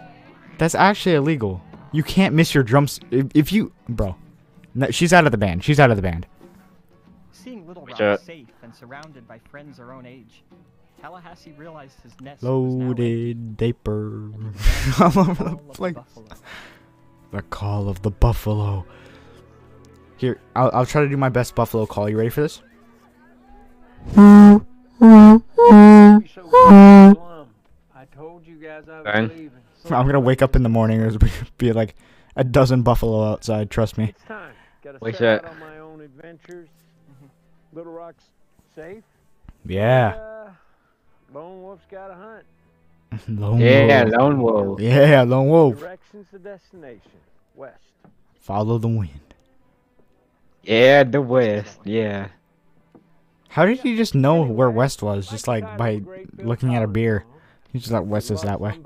[0.59, 1.61] That's actually illegal.
[1.93, 4.17] You can't miss your drums if, if you, bro.
[4.75, 5.65] No, she's out of the band.
[5.65, 6.27] She's out of the band.
[7.97, 8.27] Seeing Little Rock Shut.
[8.27, 10.43] safe and surrounded by friends her own age,
[11.01, 14.31] Tallahassee realized his nest was Loaded diaper
[15.01, 15.95] all over the place.
[17.33, 18.87] The call of the buffalo.
[20.17, 22.09] Here, I'll, I'll try to do my best buffalo call.
[22.09, 22.63] You ready for this?
[24.17, 24.61] I
[28.15, 29.29] told you guys I was Fine.
[29.29, 29.51] leaving.
[29.91, 31.01] I'm gonna wake up in the morning.
[31.01, 31.95] There's gonna be like
[32.35, 33.71] a dozen buffalo outside.
[33.71, 34.07] Trust me.
[34.07, 34.53] It's time.
[37.77, 38.25] Little Rock's
[38.75, 39.05] safe.
[39.67, 40.15] Yeah.
[40.17, 40.51] Uh,
[41.35, 42.45] Lone Wolf's got a hunt.
[43.29, 44.15] Lone Yeah, wolf.
[44.19, 44.81] lone wolf.
[44.81, 45.79] Yeah, lone wolf.
[45.79, 47.11] Direction's the destination.
[47.55, 47.77] West.
[48.41, 49.35] Follow the wind.
[50.63, 51.79] Yeah, the West.
[51.85, 52.29] Yeah.
[53.51, 55.29] How did he just know where west was?
[55.29, 56.01] Just like by
[56.39, 57.25] looking at a beer.
[57.73, 58.79] He's just like west is that way.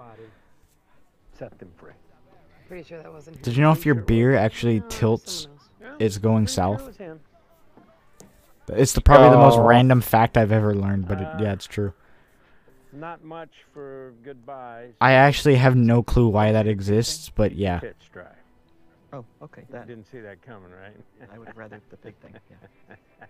[1.38, 1.92] Set them free.
[2.68, 3.40] Pretty sure that wasn't.
[3.42, 5.46] Did you know if your beer actually tilts,
[6.00, 7.00] it's going south?
[8.74, 9.66] It's the probably the most Oh.
[9.66, 11.92] random fact I've ever learned, but it, uh, yeah, it's true.
[12.92, 14.94] Not much for goodbyes.
[15.01, 17.78] I actually have no clue why that exists, but yeah.
[17.78, 18.24] Pitch dry.
[19.12, 19.62] Oh, okay.
[19.70, 20.97] That Didn't see that coming, right?
[21.32, 22.34] I would rather the big thing.
[22.51, 22.97] Yeah.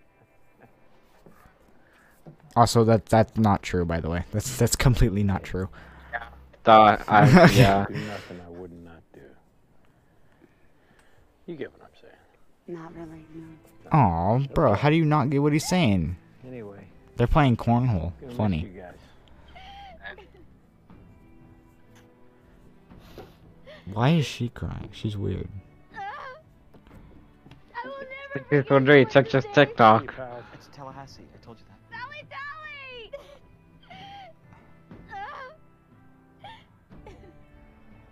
[2.55, 4.25] Also, that that's not true, by the way.
[4.31, 5.69] That's that's completely not true.
[6.63, 7.85] Thought I yeah.
[7.87, 9.21] Do nothing I would not do.
[11.47, 11.90] You get what I'm saying.
[12.71, 13.47] Not really, no.
[13.91, 16.15] Aw, bro, how do you not get what he's saying?
[16.47, 16.87] Anyway.
[17.17, 18.13] They're playing cornhole.
[18.13, 18.59] gonna miss Funny.
[18.61, 18.95] you guys.
[23.91, 24.87] Why is she crying?
[24.93, 25.49] She's weird.
[28.49, 30.13] People do check just TikTok.
[30.53, 31.23] It's Tallahassee.
[31.35, 31.99] I told you that.
[31.99, 33.11] Sally Sally!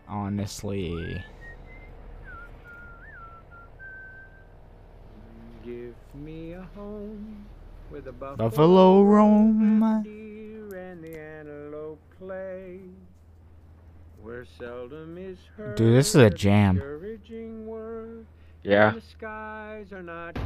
[0.10, 1.24] Honestly.
[5.66, 7.46] Give me a home
[7.92, 10.04] with a buffalo, Buffalo roam.
[10.04, 12.80] deer and the antelope play.
[14.22, 16.82] Where seldom is heard Dude, this is a jam.
[18.64, 18.92] Yeah.
[18.92, 20.38] The skies are not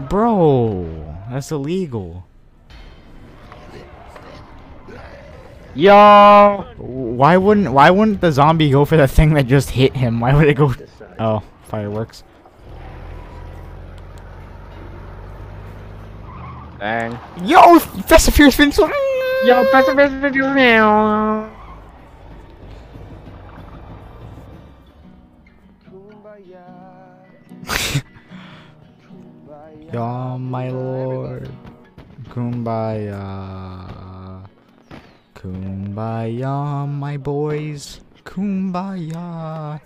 [0.08, 2.24] Bro, that's illegal.
[5.74, 6.64] Yo!
[6.76, 10.18] Why wouldn't why wouldn't the zombie go for the thing that just hit him?
[10.20, 10.74] Why would it go
[11.18, 12.24] Oh, fireworks.
[16.78, 17.18] Dang.
[17.42, 18.78] Yo, Fast and Furious Vince.
[18.78, 21.50] Yo, Fast and Furious videos now.
[29.92, 31.50] Ya, my lord.
[32.28, 33.24] Kumbaya.
[35.34, 38.00] Kumbaya, my boys.
[38.22, 39.80] Kumbaya.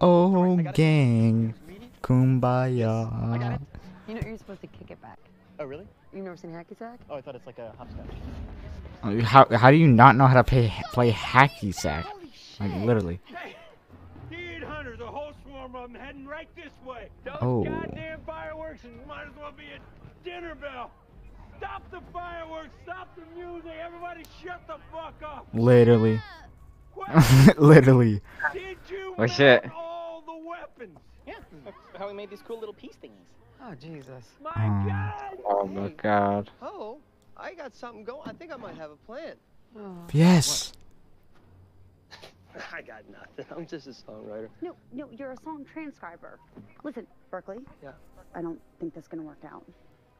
[0.00, 1.54] Oh, gang.
[2.02, 3.60] Kumbaya.
[4.08, 5.18] You know you're supposed to kick it back.
[5.60, 5.86] Oh, really?
[6.14, 7.00] You've never seen hacky sack?
[7.10, 8.06] Oh, I thought it's like a hopscotch.
[9.02, 12.06] Uh, How how do you not know how to play play hacky sack?
[12.60, 13.20] Like literally.
[14.30, 17.08] Deer hunters, a whole swarm of them heading right this way.
[17.24, 17.64] Those Oh.
[17.64, 20.90] goddamn fireworks and might as well be a dinner bell.
[21.58, 25.46] Stop the fireworks, stop the music, everybody shut the fuck up.
[25.52, 26.20] Literally.
[27.58, 28.20] literally.
[28.52, 29.68] Did you Oh shit.
[29.74, 30.98] all the weapons?
[31.26, 31.34] Yeah,
[31.64, 33.28] that's how we made these cool little peace thingies.
[33.66, 34.24] Oh, Jesus.
[34.54, 34.90] Um,
[35.46, 36.50] Oh my god.
[36.60, 36.98] Oh,
[37.36, 38.20] I got something going.
[38.26, 39.34] I think I might have a plan.
[40.12, 40.72] yes.
[42.72, 43.46] I got nothing.
[43.56, 44.48] I'm just a songwriter.
[44.60, 46.38] No, no, you're a song transcriber.
[46.82, 47.58] Listen, Berkeley.
[47.82, 47.92] Yeah.
[48.34, 49.64] I don't think this is gonna work out.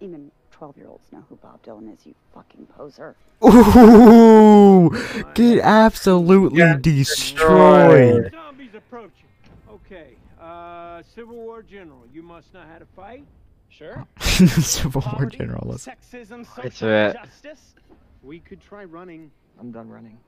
[0.00, 3.14] Even 12 year olds know who Bob Dylan is, you fucking poser.
[3.44, 4.90] Ooh,
[5.34, 8.32] get absolutely destroyed.
[8.32, 9.28] Zombies approaching.
[9.70, 13.24] Okay, uh, Civil War General, you must know how to fight?
[13.68, 14.06] Sure.
[14.20, 15.66] Civil War general.
[15.70, 17.14] let's- Sexism, It's social it.
[17.14, 17.74] justice.
[18.22, 19.30] We could try running.
[19.58, 20.18] I'm done running.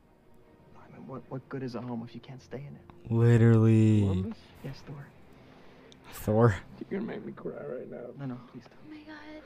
[0.77, 3.13] I mean, what, what good is a home if you can't stay in it?
[3.13, 4.01] Literally.
[4.03, 4.39] Columbus?
[4.65, 5.07] Yes, Thor.
[6.13, 6.57] Thor.
[6.91, 7.99] You're gonna make me cry right now.
[8.19, 8.79] No, no, please don't.
[8.87, 9.43] Oh my god.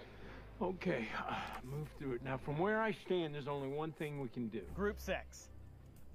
[0.74, 1.34] Okay, uh,
[1.64, 2.22] move through it.
[2.24, 4.60] Now, from where I stand, there's only one thing we can do.
[4.74, 5.48] Group sex.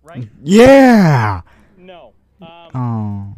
[0.04, 0.28] Right?
[0.44, 1.42] Yeah.
[1.78, 2.14] No.
[2.42, 3.34] Um, Oh.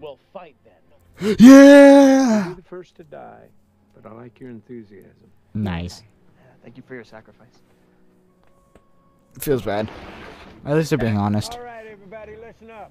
[0.00, 1.36] We'll fight then.
[1.38, 2.46] Yeah.
[2.46, 3.46] You're the first to die,
[3.94, 5.30] but I like your enthusiasm.
[5.54, 6.02] Nice.
[6.62, 7.62] Thank you for your sacrifice.
[9.38, 9.90] Feels bad.
[10.64, 11.54] At least they're being honest.
[11.54, 12.90] All right, everybody, listen up.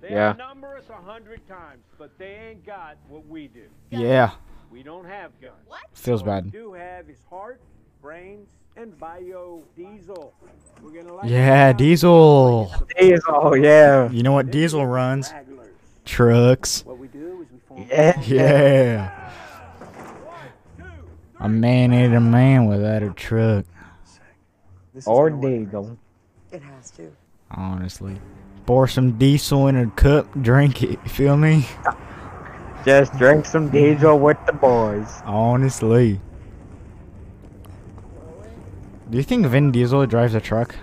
[0.00, 0.30] They Yeah.
[0.30, 3.64] outnumber us a hundred times, but they ain't got what we do.
[3.90, 4.32] Yeah.
[4.70, 5.54] We don't have guns.
[5.66, 5.80] What?
[5.92, 6.44] Feels What bad.
[6.46, 7.60] we do have is heart,
[8.02, 10.30] brains, and biodiesel.
[10.82, 12.72] We're gonna like Yeah, Diesel.
[12.98, 14.08] Diesel, yeah.
[14.10, 15.32] You know what Diesel runs?
[16.08, 16.86] Trucks.
[16.86, 18.20] What we do is we form Yeah.
[18.22, 19.30] Yeah.
[21.38, 23.66] A man ain't a man without a truck.
[25.04, 25.98] Or diesel.
[26.50, 27.12] It has to.
[27.50, 28.18] Honestly.
[28.64, 30.98] Pour some diesel in a cup, drink it.
[31.04, 31.66] You feel me?
[32.86, 35.20] Just drink some diesel with the boys.
[35.26, 36.20] Honestly.
[39.10, 40.74] Do you think Vin Diesel drives a truck?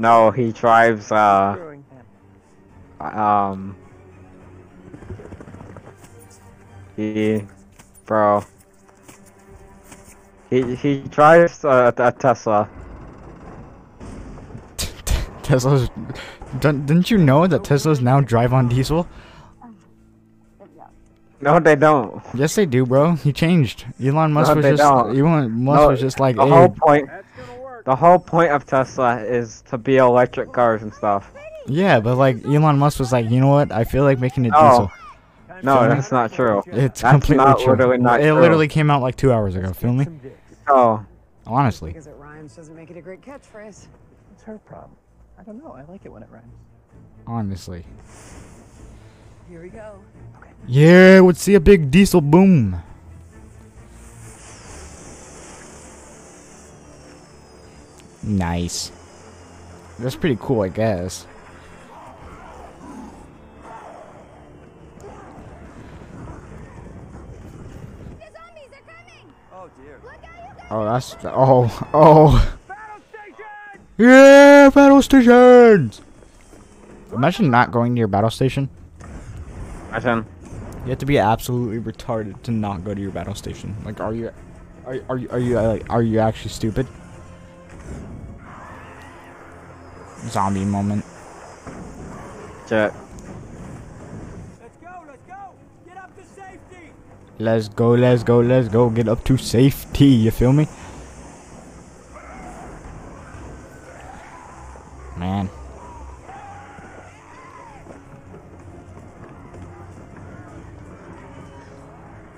[0.00, 1.74] No, he drives, uh,
[2.98, 3.76] um,
[6.96, 7.42] he,
[8.06, 8.42] bro,
[10.48, 12.66] he, he drives uh, a Tesla.
[15.42, 15.90] Tesla's.
[16.60, 19.06] Didn't you know that Teslas now drive on diesel?
[21.42, 22.22] No, they don't.
[22.32, 23.16] Yes, they do, bro.
[23.16, 23.84] He changed.
[24.02, 24.82] Elon Musk No, was just.
[24.82, 25.18] don't.
[25.18, 27.10] Elon Musk No, was just like, the hey, whole point.
[27.84, 31.32] The whole point of Tesla is to be electric cars and stuff.
[31.66, 33.72] yeah, but like Elon Musk was like, you know what?
[33.72, 34.58] I feel like making it No.
[34.58, 34.70] Oh.
[34.70, 34.90] diesel.
[35.62, 36.62] No, Feel that's not true.
[36.68, 37.72] It's That's completely not true.
[37.72, 38.40] literally not it true.
[38.40, 39.72] literally came out like two hours ago.
[39.74, 40.06] Feel me?
[40.68, 41.04] Oh.
[41.46, 41.90] Honestly.
[41.90, 43.86] Because it rhymes doesn't make it a great catchphrase.
[44.32, 44.92] It's her problem.
[45.38, 45.72] I don't know.
[45.72, 46.52] I like it when it rhymes.
[47.26, 47.84] Honestly.
[49.50, 49.96] Here we go.
[50.40, 50.50] Okay.
[50.66, 52.80] Yeah, would see a big diesel boom.
[58.22, 58.92] Nice.
[59.98, 61.26] That's pretty cool, I guess.
[69.52, 70.00] Oh dear.
[70.70, 72.56] Oh, that's oh oh.
[73.98, 76.00] Yeah, battle stations.
[77.12, 78.70] Imagine not going to your battle station.
[79.90, 80.24] Imagine.
[80.84, 83.76] You have to be absolutely retarded to not go to your battle station.
[83.84, 84.30] Like, are you,
[84.86, 86.86] are are you are you like are you actually stupid?
[90.28, 91.04] Zombie moment.
[92.68, 92.92] Check.
[97.40, 98.90] Let's go, let's go, let's go.
[98.90, 100.04] Get up to safety.
[100.04, 100.68] You feel me?
[105.16, 105.48] Man.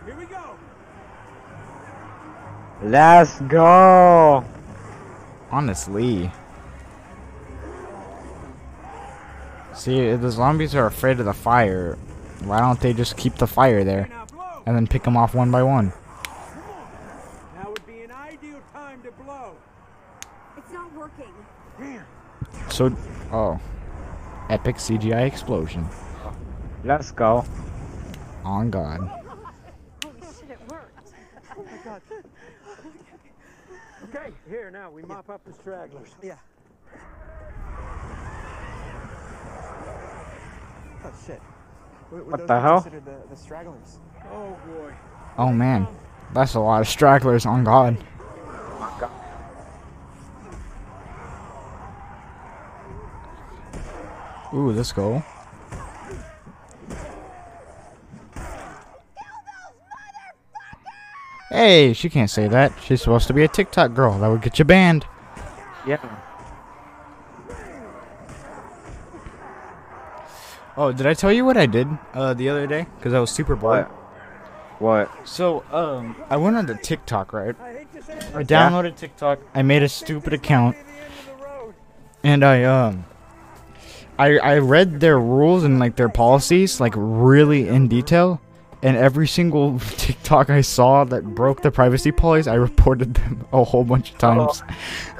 [0.06, 0.56] Here we go!
[2.84, 4.44] Let's go.
[5.50, 6.30] Honestly.
[9.74, 11.96] See, if the zombies are afraid of the fire,
[12.44, 14.08] why don't they just keep the fire there?
[14.66, 15.92] And then pick them off one by one?
[17.56, 19.56] Now would be an ideal time to blow.
[20.56, 21.32] It's not working.
[22.70, 22.94] So,
[23.32, 23.60] oh.
[24.50, 25.88] Epic CGI explosion.
[26.84, 27.44] Let's go.
[28.44, 29.00] On God.
[30.04, 31.12] Holy shit, it worked.
[31.56, 32.02] Oh my god.
[34.14, 36.10] Okay, here now we mop up the stragglers.
[36.22, 36.34] Yeah.
[41.04, 41.40] Oh shit.
[42.10, 42.80] Were, were What the hell?
[42.80, 43.00] The,
[43.30, 43.98] the stragglers.
[44.30, 44.92] Oh boy.
[45.38, 45.86] Oh man.
[46.32, 47.98] That's a lot of stragglers, on God.
[54.54, 55.22] Ooh, let's go.
[61.50, 62.72] Hey, she can't say that.
[62.82, 64.18] She's supposed to be a TikTok girl.
[64.18, 65.06] That would get you banned.
[65.86, 65.98] Yeah.
[70.76, 72.86] Oh, did I tell you what I did uh, the other day?
[72.96, 73.86] Because I was super bored.
[74.78, 75.10] What?
[75.28, 77.54] So, um, I went on to TikTok, right?
[77.60, 79.38] I downloaded TikTok.
[79.54, 80.76] I made a stupid account,
[82.24, 83.04] and I um,
[84.18, 88.40] I I read their rules and like their policies like really in detail.
[88.82, 93.62] And every single TikTok I saw that broke the privacy policies, I reported them a
[93.62, 94.64] whole bunch of times.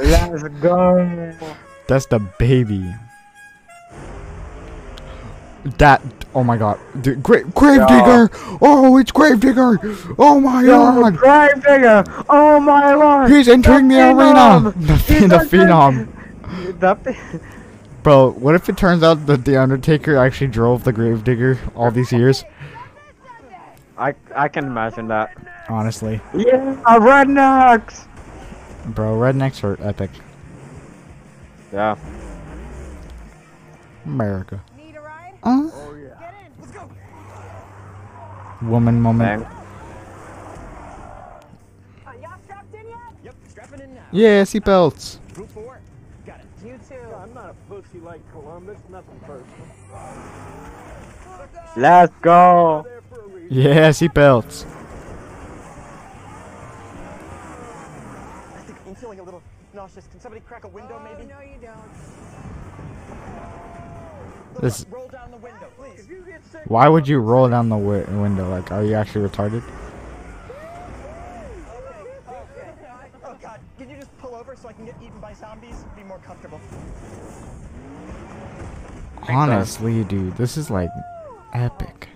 [0.01, 1.33] Let's go.
[1.87, 2.93] That's the baby.
[5.79, 6.03] That
[6.35, 8.31] oh my god, Dude, Gra- Gravedigger!
[8.61, 9.79] Oh, it's Gravedigger!
[9.83, 11.17] Oh, oh my god!
[11.17, 12.05] Gravedigger!
[12.29, 13.31] Oh my lord!
[13.31, 14.73] He's entering the, arena!
[14.73, 14.75] Phenom!
[14.83, 16.09] The, the phenom.
[16.81, 17.41] The
[18.03, 22.11] Bro, what if it turns out that the Undertaker actually drove the Gravedigger all these
[22.11, 22.45] years?
[23.97, 25.37] I I can imagine that.
[25.69, 28.07] Honestly, Yeah, rednecks.
[28.87, 30.11] bro, rednecks are epic.
[31.73, 31.97] Yeah.
[34.05, 34.61] America.
[35.43, 35.69] Uh?
[38.63, 39.47] Woman moment.
[43.25, 43.99] Yep, strapping in.
[44.13, 45.19] Yeah, seatbelts.
[45.35, 45.81] Group four.
[46.25, 46.47] Got it.
[46.65, 47.15] You too.
[47.15, 48.79] I'm not a pussy like Columbus.
[48.89, 49.47] Nothing personal.
[51.77, 52.87] Let's go.
[53.51, 54.65] Yeah, seatbelts.
[58.55, 59.43] I think I'm feeling a little
[59.75, 60.07] nauseous.
[60.07, 61.27] Can somebody crack a window, maybe?
[61.29, 61.93] No, you don't.
[64.61, 64.87] This.
[64.91, 66.07] Roll down the window, please.
[66.67, 68.49] Why would you roll down the wi- window?
[68.49, 69.63] Like, are you actually retarded?
[73.25, 75.85] Oh god, can you just pull over so I can get eaten by zombies?
[75.97, 76.61] Be more comfortable.
[79.29, 80.91] Honestly, dude, this is like
[81.53, 82.09] epic.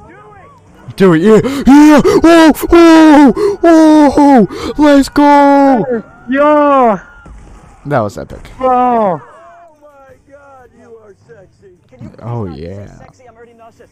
[0.00, 6.02] Oh, Do it, yeah, yeah, oh, oh, oh, let's go!
[6.28, 6.98] Yo!
[7.86, 8.50] That was epic.
[8.58, 9.20] Bro!
[12.20, 12.98] Oh yeah.
[12.98, 13.90] Sexy, I'm already nauseous.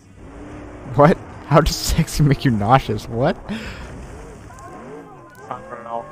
[0.94, 1.16] What?
[1.46, 3.08] How does sexy make you nauseous?
[3.08, 3.36] What?
[5.48, 6.04] I don't know.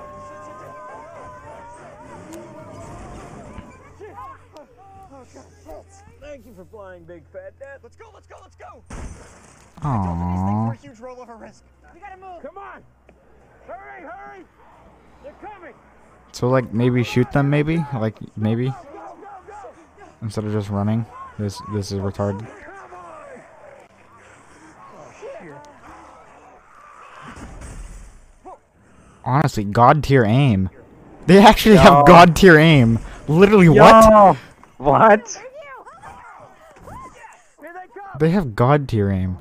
[6.21, 7.81] Thank you for flying, big fat dad.
[7.83, 8.83] Let's go, let's go, let's go!
[9.83, 10.67] Aww.
[10.67, 11.65] We're a huge rollover risk.
[11.93, 12.43] We gotta move.
[12.43, 12.83] Come on.
[13.67, 14.45] Hurry, hurry.
[15.23, 15.75] They're coming.
[16.33, 17.85] So like maybe shoot them maybe?
[17.95, 18.73] Like maybe?
[20.23, 21.07] Instead of just running.
[21.39, 22.47] This this is retarded.
[29.25, 30.71] Honestly, god tier aim.
[31.27, 31.81] They actually Yo.
[31.81, 32.99] have god tier aim.
[33.27, 34.05] Literally what?
[34.11, 34.37] Yo!
[34.77, 35.43] What?
[38.21, 39.39] They have god tier aim.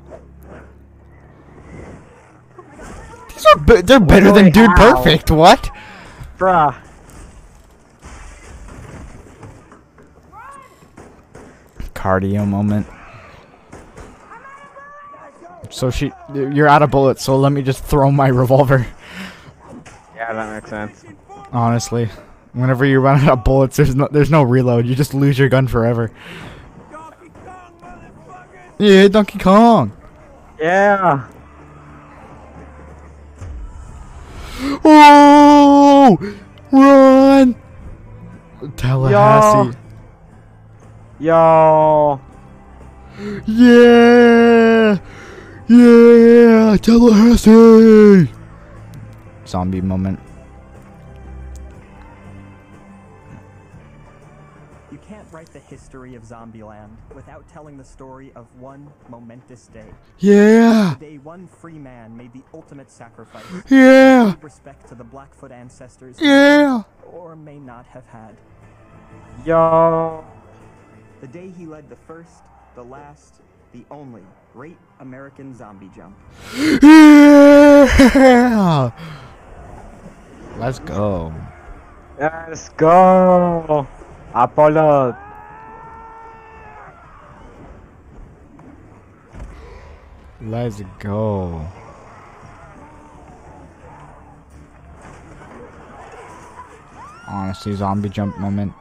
[3.29, 4.95] These are be- they're better than Dude how?
[4.95, 5.29] Perfect.
[5.29, 5.69] What?
[6.37, 6.75] Bruh.
[12.03, 12.85] Cardio moment.
[15.69, 17.23] So she, you're out of bullets.
[17.23, 18.85] So let me just throw my revolver.
[20.15, 21.05] Yeah, that makes sense.
[21.51, 22.09] Honestly,
[22.53, 24.85] Whenever you run out of bullets, there's no there's no reload.
[24.85, 26.11] You just lose your gun forever.
[28.77, 29.91] Yeah, Donkey Kong.
[30.59, 31.27] Yeah.
[34.85, 36.17] Oh,
[36.71, 37.55] run!
[38.77, 39.69] Tallahassee.
[39.69, 39.82] Yo.
[41.23, 42.19] Yeah,
[45.69, 48.29] yeah, Tallahassee.
[49.47, 50.19] Zombie moment.
[54.91, 59.93] You can't write the history of Zombieland without telling the story of one momentous day.
[60.19, 60.95] Yeah.
[60.99, 63.45] The day one free man made the ultimate sacrifice.
[63.69, 64.31] Yeah.
[64.31, 66.17] Deep respect to the Blackfoot ancestors.
[66.19, 66.83] Yeah.
[67.09, 68.35] Or may not have had.
[69.45, 70.25] Yo.
[71.23, 72.43] The day he led the first,
[72.75, 73.35] the last,
[73.71, 76.17] the only great American zombie jump.
[76.83, 78.91] Yeah.
[80.57, 81.33] Let's go.
[82.19, 83.87] Let's go.
[84.33, 85.15] Apollo.
[90.41, 91.65] Let's go.
[97.29, 98.73] Honestly, zombie jump moment.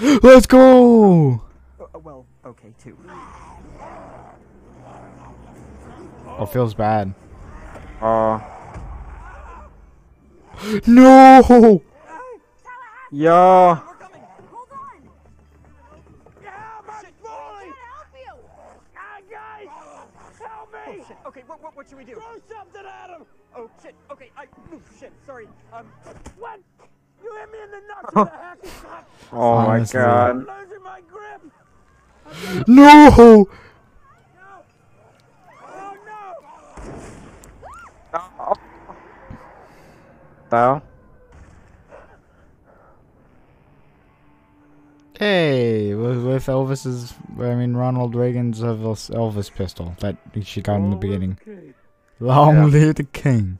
[0.00, 1.42] Let's go.
[1.80, 2.96] Uh, uh, well, okay, too.
[6.38, 7.14] Oh, feels bad.
[8.02, 8.42] Oh.
[10.86, 11.82] No.
[13.10, 13.80] Yo.
[20.88, 21.16] Oh shit.
[21.26, 22.14] Okay, what, what, what should we do?
[22.14, 23.26] Throw something at him.
[23.56, 23.94] Oh shit.
[24.10, 24.46] Okay, I.
[24.72, 25.12] Oh shit.
[25.26, 25.48] Sorry.
[25.72, 25.86] Um.
[26.38, 26.60] What?
[27.22, 28.30] You hit me in the nuts with a
[28.66, 29.04] hacky sack.
[29.32, 30.30] Oh my god.
[30.30, 32.68] I'm losing my grip.
[32.68, 33.48] No.
[38.18, 38.54] Oh no.
[40.48, 40.82] Though.
[45.18, 50.90] Hey, with, with Elvis's, I mean Ronald Reagan's Elvis, Elvis pistol that she got in
[50.90, 51.38] the beginning.
[52.20, 52.64] Long Yeah.
[52.66, 53.58] live the king.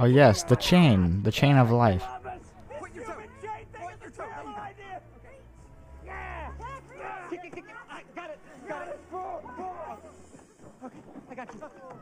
[0.00, 2.06] Oh yes, the chain, the chain of life.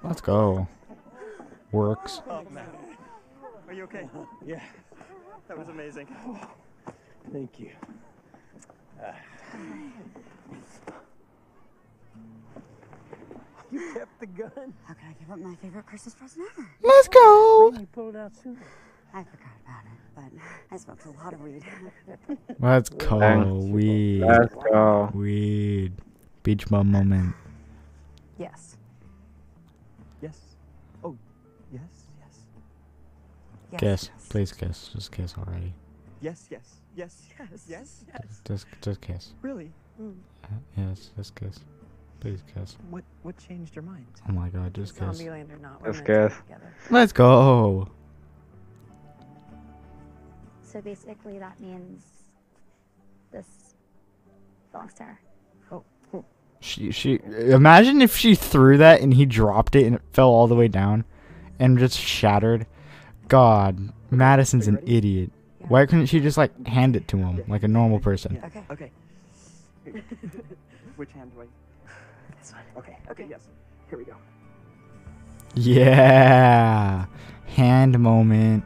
[0.05, 0.68] Let's go.
[1.73, 2.20] Works.
[2.28, 2.68] Oh man.
[3.66, 4.06] Are you okay?
[4.44, 4.60] Yeah.
[5.48, 6.06] That was amazing.
[7.32, 7.70] Thank you.
[9.02, 9.12] Uh,
[13.76, 14.72] You kept the gun.
[14.86, 16.66] How could I give up my favorite Christmas present ever?
[16.82, 17.74] Let's go.
[17.78, 18.58] You pulled out sooner.
[19.12, 21.62] I forgot about it, but I smoked a lot of weed.
[22.58, 23.54] Let's go.
[23.70, 24.22] Weed.
[24.22, 25.10] Let's go.
[25.12, 25.92] Weed.
[26.42, 27.34] Beach bum moment.
[28.38, 28.78] Yes.
[30.22, 30.40] Yes.
[31.04, 31.14] Oh,
[31.70, 31.82] yes,
[32.18, 32.38] yes.
[33.72, 34.10] Yes, Kiss.
[34.30, 34.88] Please kiss.
[34.94, 35.74] Just kiss already.
[36.22, 38.40] Yes, yes, yes, yes, yes, yes.
[38.46, 39.34] Just, just kiss.
[39.42, 39.70] Really?
[40.00, 40.14] Mm.
[40.44, 40.48] Uh,
[40.78, 41.60] yes, just kiss.
[42.20, 42.76] Please kiss.
[42.90, 44.06] What what changed your mind?
[44.28, 45.20] Oh my god, just kiss.
[45.20, 46.38] Zombieland or not, we're Let's meant to be kiss.
[46.43, 46.74] together.
[46.90, 47.88] Let's go.
[50.62, 52.05] So basically, that means
[53.32, 53.74] this
[54.72, 55.20] belongs to her.
[55.70, 55.84] Oh.
[56.60, 57.20] She, she.
[57.38, 60.68] Imagine if she threw that and he dropped it and it fell all the way
[60.68, 61.05] down,
[61.59, 62.66] and just shattered.
[63.28, 65.30] God, Madison's an idiot.
[65.68, 68.40] Why couldn't she just like hand it to him like a normal person?
[68.44, 68.64] Okay.
[68.70, 68.90] Okay.
[70.97, 71.47] Which hand do I?
[72.38, 72.62] This one.
[72.76, 72.96] Okay.
[73.10, 73.26] Okay.
[73.28, 73.48] Yes.
[73.88, 74.14] Here we go.
[75.54, 77.06] Yeah,
[77.46, 78.64] hand moment.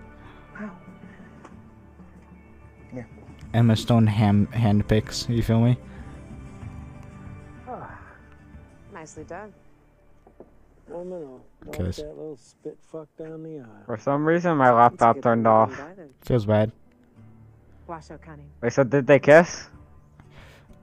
[2.92, 3.06] Here.
[3.54, 5.28] Emma Stone ham hand picks.
[5.28, 5.78] You feel me?
[7.68, 7.96] Ah.
[8.92, 9.52] Nicely done.
[10.88, 11.96] One minute.
[11.96, 13.82] That little spit fuck down the aisle.
[13.86, 15.80] For some reason, my laptop turned off.
[16.22, 16.72] Feels bad.
[17.88, 18.50] Washo cunning.
[18.60, 19.68] Wait, so did they kiss?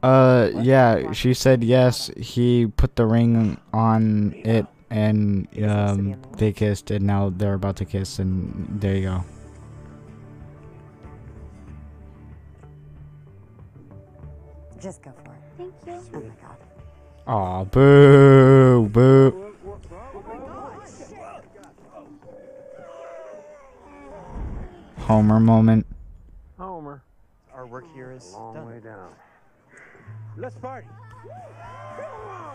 [0.04, 1.12] Uh, yeah.
[1.12, 2.12] She said yes.
[2.18, 7.86] He put the ring on it, and um, they kissed, and now they're about to
[7.86, 9.24] kiss, and there you go.
[14.80, 15.74] Just go for it.
[15.86, 16.14] Thank you.
[16.14, 16.58] Oh my god.
[17.28, 19.44] Aw, boo, boo.
[25.00, 25.86] Homer moment.
[26.58, 27.02] Homer.
[27.54, 28.68] Our work here is Long done.
[28.68, 29.10] way down.
[30.40, 30.88] Let's party.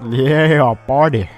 [0.09, 1.29] Yeah, party.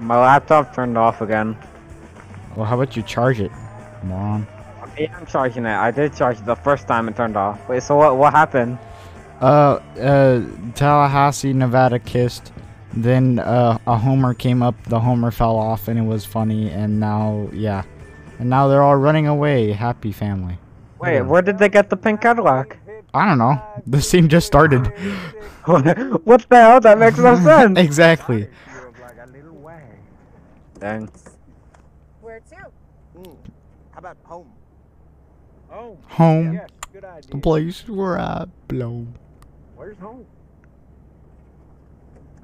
[0.00, 1.54] My laptop turned off again.
[2.56, 3.50] Well, how about you charge it,
[4.02, 4.46] moron?
[4.98, 5.74] Yeah, I'm charging it.
[5.74, 7.68] I did charge it the first time it turned off.
[7.68, 8.16] Wait, so what?
[8.16, 8.78] What happened?
[9.42, 10.42] Uh, uh,
[10.74, 12.50] Tallahassee, Nevada kissed.
[12.94, 14.74] Then uh, a Homer came up.
[14.84, 16.70] The Homer fell off, and it was funny.
[16.70, 17.84] And now, yeah,
[18.38, 19.72] and now they're all running away.
[19.72, 20.56] Happy family.
[20.98, 22.78] Wait, where did they get the pink Cadillac?
[23.14, 23.60] I don't know.
[23.86, 24.86] The scene just started.
[25.66, 25.84] what
[26.48, 26.80] the hell?
[26.80, 27.78] That makes no sense.
[27.78, 28.48] exactly.
[30.80, 31.08] Dang.
[32.20, 32.56] Where to?
[33.18, 33.36] Mm.
[33.92, 34.50] How about home?
[35.68, 35.98] Home.
[36.08, 36.52] Home.
[36.54, 37.30] Yes, good idea.
[37.30, 39.14] The place where I belong.
[39.76, 40.26] Where's home?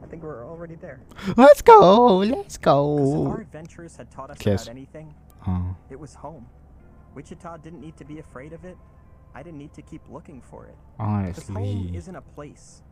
[0.03, 1.01] I think we're already there.
[1.37, 2.19] Let's go.
[2.19, 3.27] Let's 'Cause if go.
[3.29, 4.63] our adventures had taught us Kiss.
[4.65, 5.15] about anything,
[5.47, 5.75] Oh.
[5.91, 6.47] it was home.
[7.15, 8.77] Wichita didn't need to be afraid of it.
[9.35, 10.77] I didn't need to keep looking for it.
[10.99, 11.07] 'Cause
[11.49, 11.97] home Honestly.
[11.97, 12.83] isn't a place.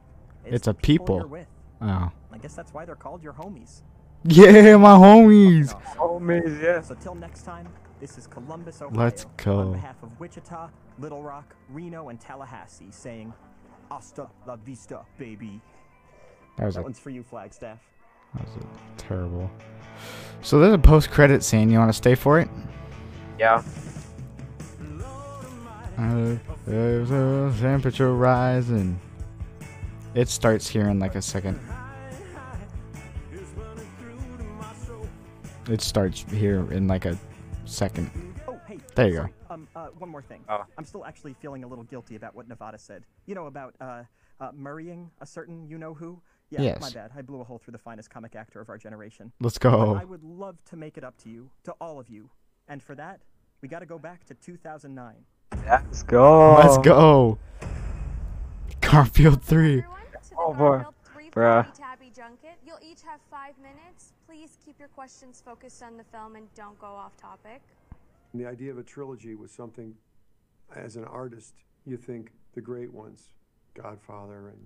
[0.45, 1.17] It's the a people.
[1.19, 1.49] you're with.
[1.81, 2.11] Oh.
[2.33, 3.83] I guess that's why they're called your homies.
[4.25, 5.75] Yeah, my homies.
[5.97, 6.81] Homies, yeah.
[6.81, 7.69] So till next time,
[8.01, 8.99] this is Columbus, Ohio.
[8.99, 9.59] Let's go.
[9.59, 13.33] On behalf of Wichita, Little Rock, Reno, and Tallahassee, saying,
[13.91, 15.61] "Hasta la vista, baby."
[16.57, 17.79] That was that a- one's for you, Flagstaff.
[18.35, 19.51] That was a terrible.
[20.43, 21.71] So there's a post-credit scene.
[21.71, 22.49] You want to stay for it?
[23.39, 23.63] Yeah.
[25.99, 26.37] Uh,
[26.67, 28.99] there's a temperature rising.
[30.15, 31.59] It starts here in like a second.
[35.69, 37.19] It starts here in like a
[37.65, 38.11] second.
[38.47, 38.79] Oh, hey.
[38.95, 39.55] There you sorry, go.
[39.55, 40.45] Um, uh, one more thing.
[40.49, 40.65] Oh.
[40.79, 43.05] I'm still actually feeling a little guilty about what Nevada said.
[43.27, 44.03] You know about uh,
[44.41, 46.21] uh, murraying a certain you know who.
[46.51, 46.93] Yeah, my Yes.
[46.93, 47.11] bad.
[47.17, 49.33] I blew a hole through the finest comic actor of our generation.
[49.41, 49.95] Let's But go.
[49.97, 52.31] I would love to make it up to you, to all of you,
[52.69, 53.21] and for that,
[53.61, 55.15] we got to go back to 2009.
[55.67, 56.55] Let's go.
[56.59, 57.39] Let's go.
[58.81, 59.83] Garfield 3.
[60.39, 60.85] Oh, boy.
[61.33, 61.67] Bruh.
[61.75, 62.57] Tabby Junket.
[62.65, 64.13] You'll each have five minutes.
[64.29, 67.61] Please keep your questions focused on the film and don't go off topic.
[68.33, 69.93] And the idea of a trilogy was something,
[70.75, 73.31] as an artist, you think the great ones,
[73.75, 74.61] Godfather and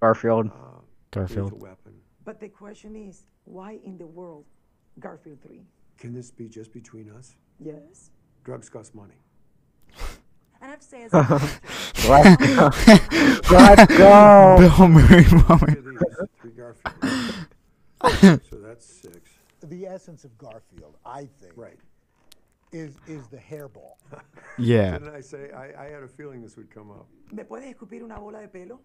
[0.00, 0.46] Garfield.
[0.46, 0.80] Uh,
[1.10, 1.60] Garfield.
[1.60, 1.94] Weapon.
[2.24, 4.44] But the question is, why in the world
[5.00, 5.60] Garfield 3?
[5.98, 7.34] Can this be just between us?
[7.58, 8.10] Yes.
[8.44, 9.14] Drugs cost money.
[10.60, 11.12] And I've said
[12.08, 12.70] Let's go.
[13.54, 14.56] Let's go.
[14.78, 15.78] Bill Murray moment.
[18.50, 19.30] So that's six.
[19.62, 21.78] The essence of Garfield, I think, Right.
[22.72, 23.96] is is the hairball.
[24.58, 24.92] Yeah.
[24.98, 27.06] Didn't I say I, I had a feeling this would come up?
[27.30, 28.80] ¿Me puedes escupir una bola de pelo?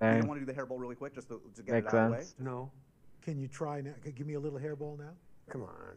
[0.00, 0.20] You Dang.
[0.20, 2.04] don't want to do the hairball really quick just to, to get Makes it out
[2.04, 2.24] of the way?
[2.38, 2.70] No.
[3.22, 3.92] Can you try now?
[4.02, 5.12] Can, give me a little hairball now.
[5.50, 5.96] Come on.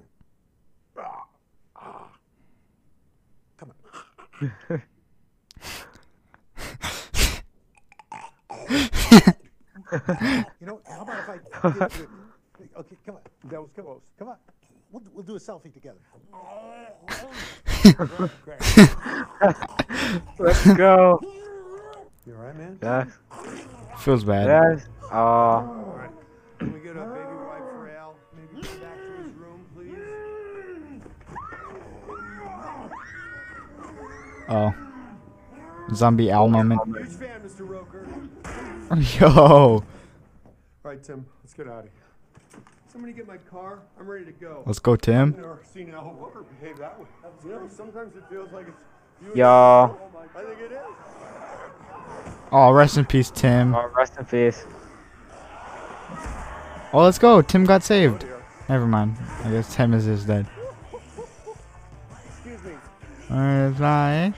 [0.98, 1.24] Ah.
[3.58, 4.82] Come on.
[10.60, 11.38] you know, how about if I
[11.90, 13.22] give you, okay, come on.
[13.50, 14.02] That was close.
[14.18, 14.38] Come on.
[14.92, 16.00] We'll, we'll do a selfie together.
[20.40, 21.20] Let's go.
[22.26, 22.80] You alright, man?
[22.82, 23.08] Yes.
[24.00, 24.48] Feels bad.
[24.48, 24.88] Yes.
[25.12, 25.18] Oh.
[25.18, 26.12] Alright.
[26.60, 27.21] Can we get a baby
[34.52, 34.76] Oh.
[35.94, 36.82] Zombie owl moment.
[37.14, 37.42] Fan,
[39.20, 39.82] Yo.
[40.84, 41.92] Alright, Tim, let's get out of here.
[42.92, 43.80] Somebody get my car.
[43.98, 44.64] I'm ready to go.
[44.66, 45.30] Let's go, Tim.
[45.30, 47.06] I've never seen Al Roker behave that way.
[47.46, 48.84] You know, sometimes it feels like it's
[49.22, 49.98] you and Yo.
[50.36, 50.80] I think it is.
[52.52, 53.74] Oh, rest in peace, Tim.
[53.74, 54.66] Oh, rest in peace.
[56.92, 57.42] Oh, let's go.
[57.42, 58.26] Tim got saved.
[58.68, 59.16] Never mind.
[59.46, 60.46] I guess Tim is is dead.
[63.32, 63.86] Excuse me.
[63.86, 64.34] Alright.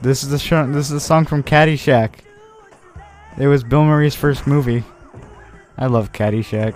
[0.00, 0.66] This is the show.
[0.66, 2.12] This is the song from Caddyshack.
[3.38, 4.82] It was Bill Murray's first movie.
[5.76, 6.74] I love Caddyshack.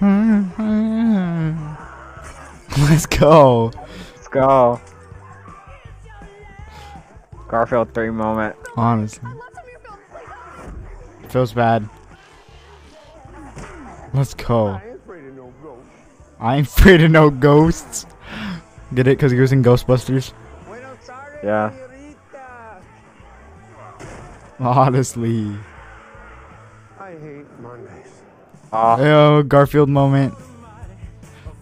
[2.78, 3.70] Let's go.
[4.16, 4.80] Let's go.
[7.48, 8.56] Garfield 3 moment.
[8.76, 9.28] Honestly.
[11.28, 11.88] Feels bad.
[14.14, 14.80] Let's go.
[16.40, 18.06] I ain't afraid of no ghosts.
[18.94, 19.16] Get it?
[19.16, 20.32] Because he was in Ghostbusters?
[21.42, 21.72] Yeah.
[24.60, 25.56] Honestly.
[27.00, 28.22] I hate Mondays.
[28.72, 29.02] Oh.
[29.02, 30.34] Yo, Garfield moment.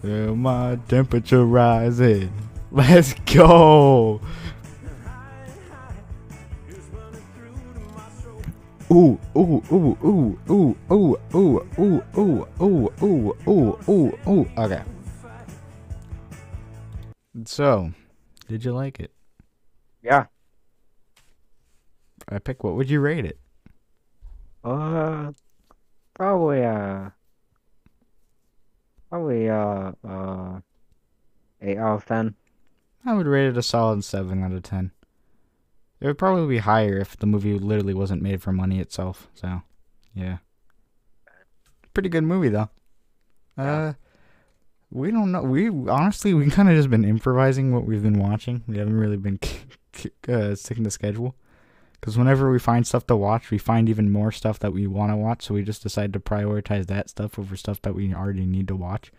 [0.01, 2.31] Feel my temperature rising.
[2.71, 4.21] Let's go.
[8.91, 14.49] Ooh, ooh, ooh, ooh, ooh, ooh, ooh, ooh, ooh, ooh, ooh, ooh, ooh, ooh.
[14.57, 14.83] Okay.
[17.45, 17.93] So,
[18.47, 19.11] did you like it?
[20.01, 20.25] Yeah.
[22.29, 22.63] I pick.
[22.63, 23.39] What would you rate it?
[24.63, 25.31] Uh,
[26.13, 27.09] probably uh,
[29.09, 30.59] probably uh uh
[31.63, 32.35] Eight out of ten.
[33.05, 34.91] I would rate it a solid seven out of ten.
[35.99, 39.27] It would probably be higher if the movie literally wasn't made for money itself.
[39.35, 39.61] So,
[40.15, 40.37] yeah,
[41.93, 42.69] pretty good movie though.
[43.55, 43.93] Uh,
[44.91, 45.41] we don't know.
[45.41, 48.63] We honestly we kind of just been improvising what we've been watching.
[48.67, 49.39] We haven't really been
[50.29, 51.35] uh, sticking to schedule.
[51.99, 55.11] Because whenever we find stuff to watch, we find even more stuff that we want
[55.11, 55.43] to watch.
[55.43, 58.75] So we just decide to prioritize that stuff over stuff that we already need to
[58.75, 59.11] watch.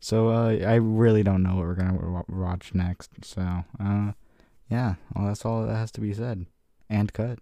[0.00, 3.10] So uh, I really don't know what we're gonna wa- watch next.
[3.22, 4.12] So uh,
[4.68, 6.46] yeah, well that's all that has to be said
[6.88, 7.38] and cut.